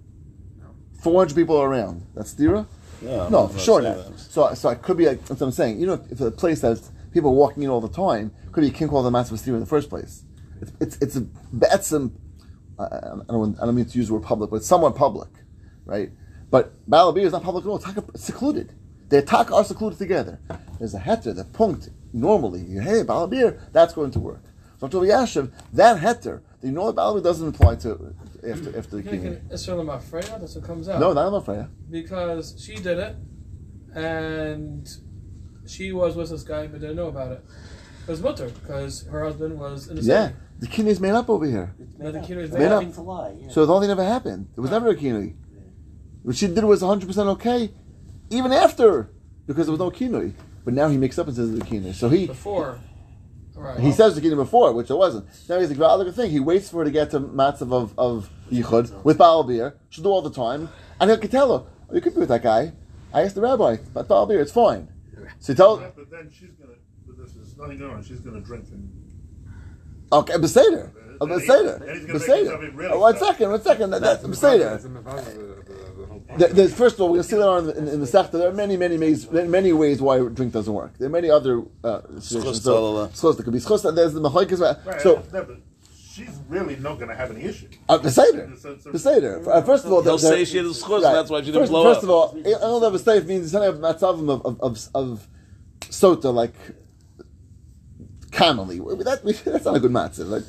Four 1.02 1.20
hundred 1.20 1.34
people 1.34 1.56
are 1.56 1.68
around. 1.68 2.06
That's 2.14 2.34
stira? 2.34 2.66
No, 3.02 3.20
I'm 3.22 3.32
No, 3.32 3.48
for 3.48 3.58
sure 3.58 3.82
not. 3.82 4.18
So 4.18 4.54
so 4.54 4.70
it 4.70 4.82
could 4.82 4.96
be 4.96 5.06
like 5.06 5.24
that's 5.24 5.40
what 5.40 5.46
I'm 5.48 5.52
saying. 5.52 5.80
You 5.80 5.86
know, 5.86 6.04
if 6.10 6.20
a 6.20 6.30
place 6.30 6.60
that's 6.60 6.90
people 7.12 7.30
are 7.30 7.34
walking 7.34 7.62
in 7.62 7.68
all 7.70 7.80
the 7.80 7.88
time, 7.88 8.32
could 8.52 8.62
be 8.62 8.70
king 8.70 8.88
called 8.88 9.06
the 9.06 9.10
matzav 9.10 9.32
of 9.32 9.40
stira 9.40 9.54
in 9.54 9.60
the 9.60 9.66
first 9.66 9.90
place. 9.90 10.24
It's 10.60 10.72
it's 10.80 10.96
it's 10.98 11.16
a 11.16 11.22
betzim. 11.54 12.12
I, 12.78 12.84
I 12.84 13.32
don't 13.32 13.60
I 13.60 13.66
don't 13.66 13.74
mean 13.74 13.84
to 13.84 13.98
use 13.98 14.08
the 14.08 14.14
word 14.14 14.22
public, 14.22 14.50
but 14.50 14.56
it's 14.56 14.66
somewhat 14.66 14.94
public, 14.96 15.28
right? 15.84 16.10
But 16.50 16.88
Balabir 16.88 17.24
is 17.24 17.32
not 17.32 17.42
public 17.42 17.64
at 17.64 17.68
all. 17.68 17.76
It's 18.14 18.24
secluded. 18.24 18.74
The 19.08 19.18
attack 19.18 19.50
are 19.50 19.64
secluded 19.64 19.98
together. 19.98 20.38
There's 20.78 20.94
a 20.94 21.00
heter, 21.00 21.34
the 21.34 21.44
punct. 21.44 21.90
Normally, 22.12 22.60
you 22.60 22.80
hey 22.80 23.02
Balabir, 23.02 23.58
that's 23.72 23.94
going 23.94 24.10
to 24.12 24.20
work. 24.20 24.44
So 24.82 24.88
to 24.88 24.96
Yashiv, 25.06 25.52
that 25.74 26.00
heter, 26.00 26.40
the 26.60 26.66
you 26.66 26.72
know 26.72 26.90
that 26.90 27.00
Balabir 27.00 27.22
doesn't 27.22 27.54
apply 27.54 27.76
to 27.76 28.14
after 28.48 28.76
after 28.76 28.96
the 28.96 29.02
Can 29.04 29.22
king. 29.22 29.40
Israel 29.52 29.80
about 29.80 30.02
That's 30.10 30.56
what 30.56 30.64
comes 30.64 30.88
out. 30.88 30.98
No, 30.98 31.12
not 31.12 31.28
enough 31.28 31.44
Freya. 31.44 31.68
because 31.88 32.56
she 32.58 32.74
did 32.74 32.98
it, 32.98 33.14
and 33.94 34.88
she 35.66 35.92
was 35.92 36.16
with 36.16 36.30
this 36.30 36.42
guy 36.42 36.66
but 36.66 36.80
didn't 36.80 36.96
know 36.96 37.06
about 37.06 37.30
it. 37.30 37.44
It 38.06 38.10
was 38.10 38.20
mutter 38.20 38.48
because 38.48 39.06
her 39.06 39.22
husband 39.22 39.56
was 39.60 39.86
in 39.86 39.94
the 39.96 40.02
Yeah, 40.02 40.26
city. 40.28 40.38
the 40.58 40.66
king 40.66 40.86
is 40.88 40.98
made 40.98 41.12
up 41.12 41.30
over 41.30 41.46
here. 41.46 41.74
But 42.00 42.14
the 42.14 42.18
kinui 42.18 42.38
is 42.38 42.50
It's 42.50 42.58
Made 42.58 42.68
bad. 42.68 42.84
up. 42.84 42.94
to 42.94 43.00
lie. 43.02 43.36
Yeah. 43.38 43.50
So 43.50 43.64
the 43.64 43.70
whole 43.72 43.78
thing 43.80 43.88
never 43.88 44.02
happened. 44.02 44.48
It 44.56 44.60
was 44.60 44.72
never 44.72 44.88
a 44.88 44.96
kinui. 44.96 45.36
What 46.24 46.34
she 46.34 46.48
did 46.48 46.64
was 46.64 46.82
100% 46.82 47.26
okay, 47.36 47.70
even 48.30 48.50
after, 48.52 49.10
because 49.46 49.66
there 49.66 49.72
was 49.72 49.78
no 49.78 49.92
kinui. 49.92 50.32
But 50.64 50.74
now 50.74 50.88
he 50.88 50.96
makes 50.96 51.16
up 51.20 51.28
and 51.28 51.36
says 51.36 51.50
it's 51.54 51.62
a 51.62 51.64
kinui. 51.64 51.94
So 51.94 52.08
he 52.08 52.26
Before, 52.26 52.80
right? 53.56 53.80
he 53.80 53.92
says 53.92 54.14
the 54.14 54.20
kinui 54.20 54.36
before, 54.36 54.72
which 54.72 54.90
it 54.90 54.94
wasn't. 54.94 55.26
Now 55.48 55.60
he's 55.60 55.70
like, 55.70 55.78
well, 55.78 55.98
look 55.98 56.08
at 56.08 56.14
thing. 56.14 56.30
He 56.30 56.40
waits 56.40 56.70
for 56.70 56.78
her 56.78 56.84
to 56.84 56.90
get 56.90 57.10
to 57.10 57.20
matzav 57.20 57.72
of, 57.72 57.98
of 57.98 58.30
yichud 58.50 59.04
with 59.04 59.18
Baal 59.18 59.44
beer. 59.44 59.76
She'll 59.90 60.04
do 60.04 60.10
all 60.10 60.22
the 60.22 60.30
time. 60.30 60.68
And 61.00 61.10
he 61.10 61.16
can 61.16 61.30
tell 61.30 61.58
her, 61.58 61.64
oh, 61.90 61.94
you 61.94 62.00
could 62.00 62.14
be 62.14 62.20
with 62.20 62.28
that 62.28 62.42
guy. 62.42 62.72
I 63.12 63.22
asked 63.22 63.34
the 63.34 63.40
rabbi, 63.40 63.76
but 63.92 64.08
Baal 64.08 64.26
beer, 64.26 64.40
it's 64.40 64.52
fine. 64.52 64.88
So 65.38 65.52
he 65.52 65.56
tells, 65.56 65.80
But 65.80 66.10
then 66.10 66.30
she's 66.30 66.50
gonna. 66.50 66.74
But 67.06 67.18
this 67.18 67.34
is 67.36 67.56
nothing 67.56 67.78
going 67.78 67.92
on. 67.92 68.04
She's 68.04 68.20
gonna 68.20 68.40
drink 68.40 68.66
and. 68.72 68.90
okay, 70.12 70.34
Beseder. 70.34 70.90
A 71.30 71.34
And 71.34 71.42
he- 71.42 71.48
Beseder. 71.48 71.80
and 71.80 71.90
he's 71.90 72.06
gonna 72.06 72.18
make 72.18 72.28
himself 72.28 72.60
Beseder. 72.60 72.76
really 72.76 72.92
Oh, 72.94 72.98
one 73.00 73.14
tough. 73.14 73.22
second, 73.28 73.50
one 73.50 73.62
second. 73.62 73.90
That, 73.90 74.00
that's 74.02 74.24
It's 74.24 74.40
Beseder. 74.40 75.52
There's, 76.38 76.72
first 76.74 76.94
of 76.96 77.02
all, 77.02 77.08
we're 77.08 77.16
going 77.16 77.22
to 77.24 77.28
see 77.28 77.36
that 77.36 77.48
on 77.48 77.68
in, 77.70 77.88
in 77.88 78.00
the 78.00 78.06
Sechta. 78.06 78.32
There 78.32 78.48
are 78.48 78.52
many, 78.54 78.76
many 78.78 78.96
ways, 78.96 79.30
many 79.30 79.72
ways 79.74 80.00
why 80.00 80.18
drink 80.18 80.52
doesn't 80.54 80.72
work. 80.72 80.96
There 80.98 81.06
are 81.06 81.10
many 81.10 81.28
other 81.30 81.62
uh, 81.84 82.00
situations. 82.20 82.62
So, 82.62 82.74
talala. 82.74 83.44
could 83.44 83.52
be 83.52 83.58
schus. 83.58 83.94
There's 83.94 84.14
the 84.14 84.20
machlekes. 84.20 84.58
Right, 84.86 85.00
So, 85.02 85.22
she's 86.14 86.30
really 86.48 86.76
not 86.76 86.98
gonna 86.98 87.14
have 87.14 87.30
any 87.32 87.42
issue. 87.42 87.68
uh, 87.88 87.98
the 87.98 88.10
seder, 88.10 88.50
So- 88.58 88.76
so- 88.82 88.92
the 88.92 88.98
seder. 88.98 89.42
Uh, 89.50 89.60
First 89.62 89.84
of 89.84 89.92
all, 89.92 90.02
He'll 90.02 90.16
the- 90.16 90.22
the- 90.22 90.28
say 90.36 90.44
she 90.46 90.56
had 90.56 90.66
a 90.66 90.70
schus, 90.70 90.88
right. 90.88 91.04
and 91.04 91.16
that's 91.16 91.28
why 91.30 91.40
she 91.40 91.46
didn't 91.46 91.62
first, 91.62 91.72
blow 91.72 91.84
first 91.84 91.98
up. 91.98 92.04
of 92.04 92.10
all, 92.10 92.36
I 92.38 92.42
don't 92.50 92.80
know 92.80 92.94
if 92.94 93.06
a 93.06 93.20
means 93.26 93.50
something 93.50 93.68
of 93.68 93.76
matzavim 93.78 94.30
of 94.30 94.46
of, 94.46 94.60
of, 94.62 94.88
of 94.94 95.28
sota 95.82 96.32
like 96.32 96.54
commonly. 98.30 98.78
That, 99.04 99.20
that's 99.44 99.64
not 99.64 99.76
a 99.76 99.80
good 99.80 99.90
matzah. 99.92 100.28
Like, 100.28 100.44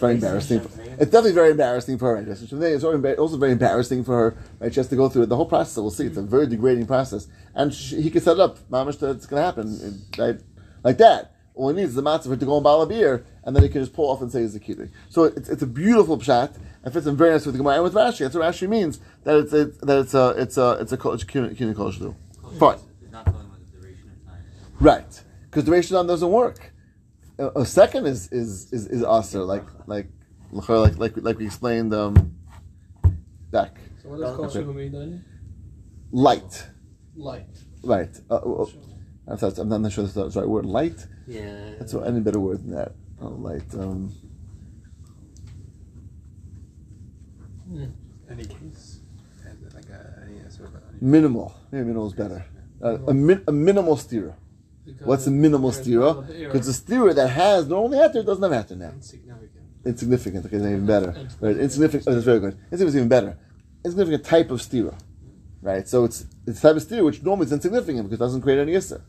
very 0.00 0.14
embarrassing. 0.14 0.58
It's 0.98 1.10
definitely 1.10 1.32
very 1.32 1.50
embarrassing 1.52 1.98
for 1.98 2.14
her. 2.14 2.18
I 2.18 2.22
guess. 2.24 2.42
It's 2.42 2.52
also 2.84 3.36
very 3.36 3.52
embarrassing 3.52 4.04
for 4.04 4.16
her. 4.16 4.36
Right? 4.58 4.72
She 4.72 4.80
has 4.80 4.88
to 4.88 4.96
go 4.96 5.08
through 5.08 5.22
it. 5.22 5.28
the 5.28 5.36
whole 5.36 5.46
process. 5.46 5.76
We'll 5.76 5.90
see. 5.90 6.06
It's 6.06 6.16
a 6.16 6.22
very 6.22 6.46
degrading 6.46 6.86
process, 6.86 7.28
and 7.54 7.72
she, 7.72 8.02
he 8.02 8.10
can 8.10 8.20
set 8.20 8.32
it 8.32 8.40
up. 8.40 8.58
Mamish, 8.70 8.98
that 8.98 9.10
it's 9.10 9.26
going 9.26 9.40
to 9.40 9.44
happen, 9.44 10.02
right? 10.18 10.40
Like 10.82 10.98
that. 10.98 11.34
All 11.54 11.68
he 11.68 11.76
needs 11.76 11.90
is 11.90 11.94
the 11.96 12.02
matzah 12.02 12.22
for 12.22 12.28
her 12.30 12.36
to 12.36 12.46
go 12.46 12.56
and 12.56 12.64
buy 12.64 12.82
a 12.82 12.86
beer, 12.86 13.26
and 13.44 13.54
then 13.54 13.62
he 13.62 13.68
can 13.68 13.82
just 13.82 13.92
pull 13.92 14.08
off 14.08 14.22
and 14.22 14.32
say 14.32 14.40
he's 14.40 14.54
a 14.54 14.60
kiddush. 14.60 14.88
So 15.10 15.24
it's, 15.24 15.48
it's 15.48 15.62
a 15.62 15.66
beautiful 15.66 16.16
pshat. 16.16 16.56
It 16.86 16.90
fits 16.90 17.06
in 17.06 17.16
very 17.16 17.32
nice 17.32 17.44
with 17.44 17.54
the 17.54 17.58
Gemara 17.58 17.74
and 17.74 17.84
with 17.84 17.92
Rashi. 17.92 18.20
That's 18.20 18.34
what 18.34 18.44
Rashi 18.44 18.66
means. 18.66 18.98
That 19.24 19.36
it's 19.36 19.52
a, 19.52 19.66
that 19.84 19.98
it's 19.98 20.14
a 20.14 20.28
it's 20.38 20.56
a 20.56 20.78
it's 20.80 20.92
a 20.92 20.96
kiddush 20.96 21.24
kol 21.76 21.92
shehu. 21.92 22.14
Fine. 22.58 22.78
It's 23.02 23.12
not 23.12 23.26
telling 23.26 23.50
what 23.50 23.58
the 23.60 23.78
duration 23.78 24.10
of. 24.26 24.82
Right, 24.82 25.22
because 25.42 25.64
the 25.64 25.72
ratio 25.72 26.06
doesn't 26.06 26.30
work. 26.30 26.69
A, 27.40 27.60
a 27.62 27.66
second 27.66 28.06
is 28.06 28.20
is 28.40 28.50
is, 28.72 28.86
is 28.86 29.02
aser, 29.02 29.42
like 29.54 29.66
like 29.86 30.08
like 30.52 30.98
like 30.98 31.14
like 31.16 31.38
we 31.38 31.46
explained 31.46 31.92
um, 31.94 32.14
back. 33.50 33.72
So 34.02 34.10
what 34.10 34.20
does 34.20 34.36
kol 34.36 34.44
Okay. 34.46 34.60
shehu 34.60 34.74
mean 34.74 34.92
then? 34.92 35.24
Light, 36.12 36.52
Light. 37.16 37.54
right? 37.82 38.14
Uh, 38.30 38.34
uh, 38.34 38.66
I'm, 39.28 39.38
sorry, 39.38 39.54
I'm 39.58 39.68
not 39.68 39.92
sure 39.92 40.04
that's 40.04 40.34
the 40.34 40.40
right 40.40 40.48
word. 40.48 40.66
Light. 40.66 41.06
Yeah. 41.26 41.74
That's 41.78 41.94
what, 41.94 42.06
any 42.08 42.20
better 42.20 42.40
word 42.40 42.58
than 42.64 42.72
that. 42.74 42.92
Oh, 43.22 43.28
light. 43.28 43.72
Um, 43.74 44.12
Any 48.28 48.44
case, 48.44 49.00
like 49.74 49.88
a, 49.90 50.24
any 50.26 50.38
sort 50.50 50.70
of 50.70 50.74
any, 50.90 50.98
minimal. 51.00 51.54
Maybe 51.70 51.84
minimal 51.84 52.08
is 52.08 52.14
better. 52.14 52.44
Uh, 52.82 52.98
a, 53.06 53.14
min, 53.14 53.44
a 53.46 53.52
minimal 53.52 53.96
stira. 53.96 54.34
Because 54.84 55.06
What's 55.06 55.24
the 55.26 55.30
minimal 55.30 55.70
stira? 55.70 56.26
Because 56.26 56.66
the 56.66 56.72
stira 56.94 57.14
that 57.14 57.28
has 57.28 57.68
normally 57.68 57.98
heter 57.98 58.24
doesn't 58.24 58.52
have 58.52 58.66
heter 58.66 58.76
now. 58.76 58.90
insignificant. 58.90 59.64
Insignificant. 59.84 60.46
Okay, 60.46 60.56
even 60.56 60.86
better. 60.86 61.28
Right, 61.40 61.56
insignificant. 61.56 62.08
Oh, 62.08 62.12
that's 62.12 62.24
very 62.24 62.40
good. 62.40 62.54
Insignificant 62.72 62.88
is 62.88 62.96
even 62.96 63.08
better. 63.08 63.38
Insignificant 63.84 64.24
type 64.24 64.50
of 64.50 64.60
stira, 64.60 64.94
right? 65.62 65.86
So 65.88 66.04
it's 66.04 66.26
it's 66.46 66.58
a 66.58 66.62
type 66.62 66.76
of 66.76 66.82
stira 66.82 67.04
which 67.04 67.22
normally 67.22 67.46
is 67.46 67.52
insignificant 67.52 68.04
because 68.04 68.14
it 68.14 68.24
doesn't 68.24 68.42
create 68.42 68.58
any 68.58 68.74
issa, 68.74 69.00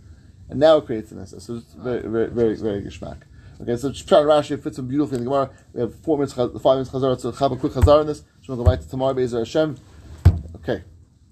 and 0.50 0.60
now 0.60 0.78
it 0.78 0.86
creates 0.86 1.12
an 1.12 1.22
issa. 1.22 1.42
So 1.42 1.56
it's 1.56 1.74
very 1.74 2.02
very 2.02 2.28
very 2.28 2.56
very 2.56 2.82
geschmack. 2.82 3.22
Okay, 3.62 3.78
so 3.78 3.92
Shprat 3.92 4.26
Rashi 4.26 4.62
fits 4.62 4.80
in 4.80 4.88
beautifully 4.88 5.20
in 5.20 5.24
the 5.24 5.30
Gemara. 5.30 5.52
We 5.74 5.82
have 5.82 5.94
four 6.00 6.18
minutes, 6.18 6.34
five 6.34 6.52
minutes 6.54 6.90
chazar. 6.90 7.20
So 7.20 7.32
have 7.32 7.52
a 7.52 7.56
quick 7.56 7.74
chazar 7.74 8.00
on 8.00 8.08
this. 8.08 8.20
So 8.20 8.56
we'll 8.56 8.58
go 8.58 8.64
back 8.64 8.80
to 8.82 8.90
tomorrow. 8.90 9.14
Bezer 9.14 9.40
Hashem. 9.40 9.78
Okay, 10.56 10.84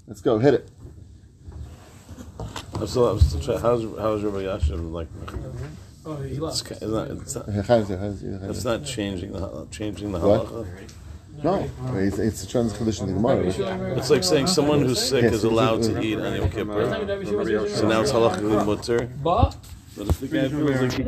let's 0.05 0.21
go. 0.21 0.37
Hit 0.37 0.53
it. 0.53 0.69
I'm 2.79 2.87
still, 2.87 3.07
I'm 3.09 3.19
still 3.19 3.39
trying. 3.41 3.59
How's 3.59 3.83
how's 3.97 4.23
Rabbi 4.23 4.43
Yashin 4.43 4.91
like? 4.91 5.07
Oh, 6.05 6.15
he 6.17 6.31
It's, 6.31 6.39
left. 6.39 6.71
it's 6.71 6.81
not. 6.81 7.11
It's 7.11 7.35
it's 8.65 8.91
changing 8.91 9.31
the 9.33 9.39
hal- 9.39 9.67
changing 9.71 10.11
the 10.11 10.19
What? 10.19 10.47
halacha. 10.47 10.67
No, 11.43 11.69
it's, 11.95 12.17
it's 12.19 12.43
a 12.43 12.47
trans 12.47 12.73
condition 12.73 13.07
in 13.07 13.15
the 13.15 13.21
Gemara. 13.21 13.43
right? 13.45 13.97
It's 13.97 14.09
like 14.09 14.23
saying 14.25 14.47
someone 14.47 14.81
who's 14.81 14.99
sick 15.01 15.23
Yes, 15.23 15.33
is 15.35 15.43
allowed 15.45 15.83
to 15.83 16.01
eat 16.01 16.19
on 16.19 16.35
Yom 16.35 16.49
Kippur. 16.49 16.81
Every 16.81 16.89
time 17.07 17.19
you 17.21 17.25
do 17.31 17.39
every 17.39 17.69
So 17.69 17.87
now 17.87 18.01
it's 18.01 18.11
halachically 18.11 18.65
mutter. 18.65 19.09
But 19.23 19.55
But 19.97 20.07
if 20.09 20.19
the 20.19 20.27
guy 20.27 20.49
feels 20.49 20.81
like 20.81 20.91
he 20.93 21.03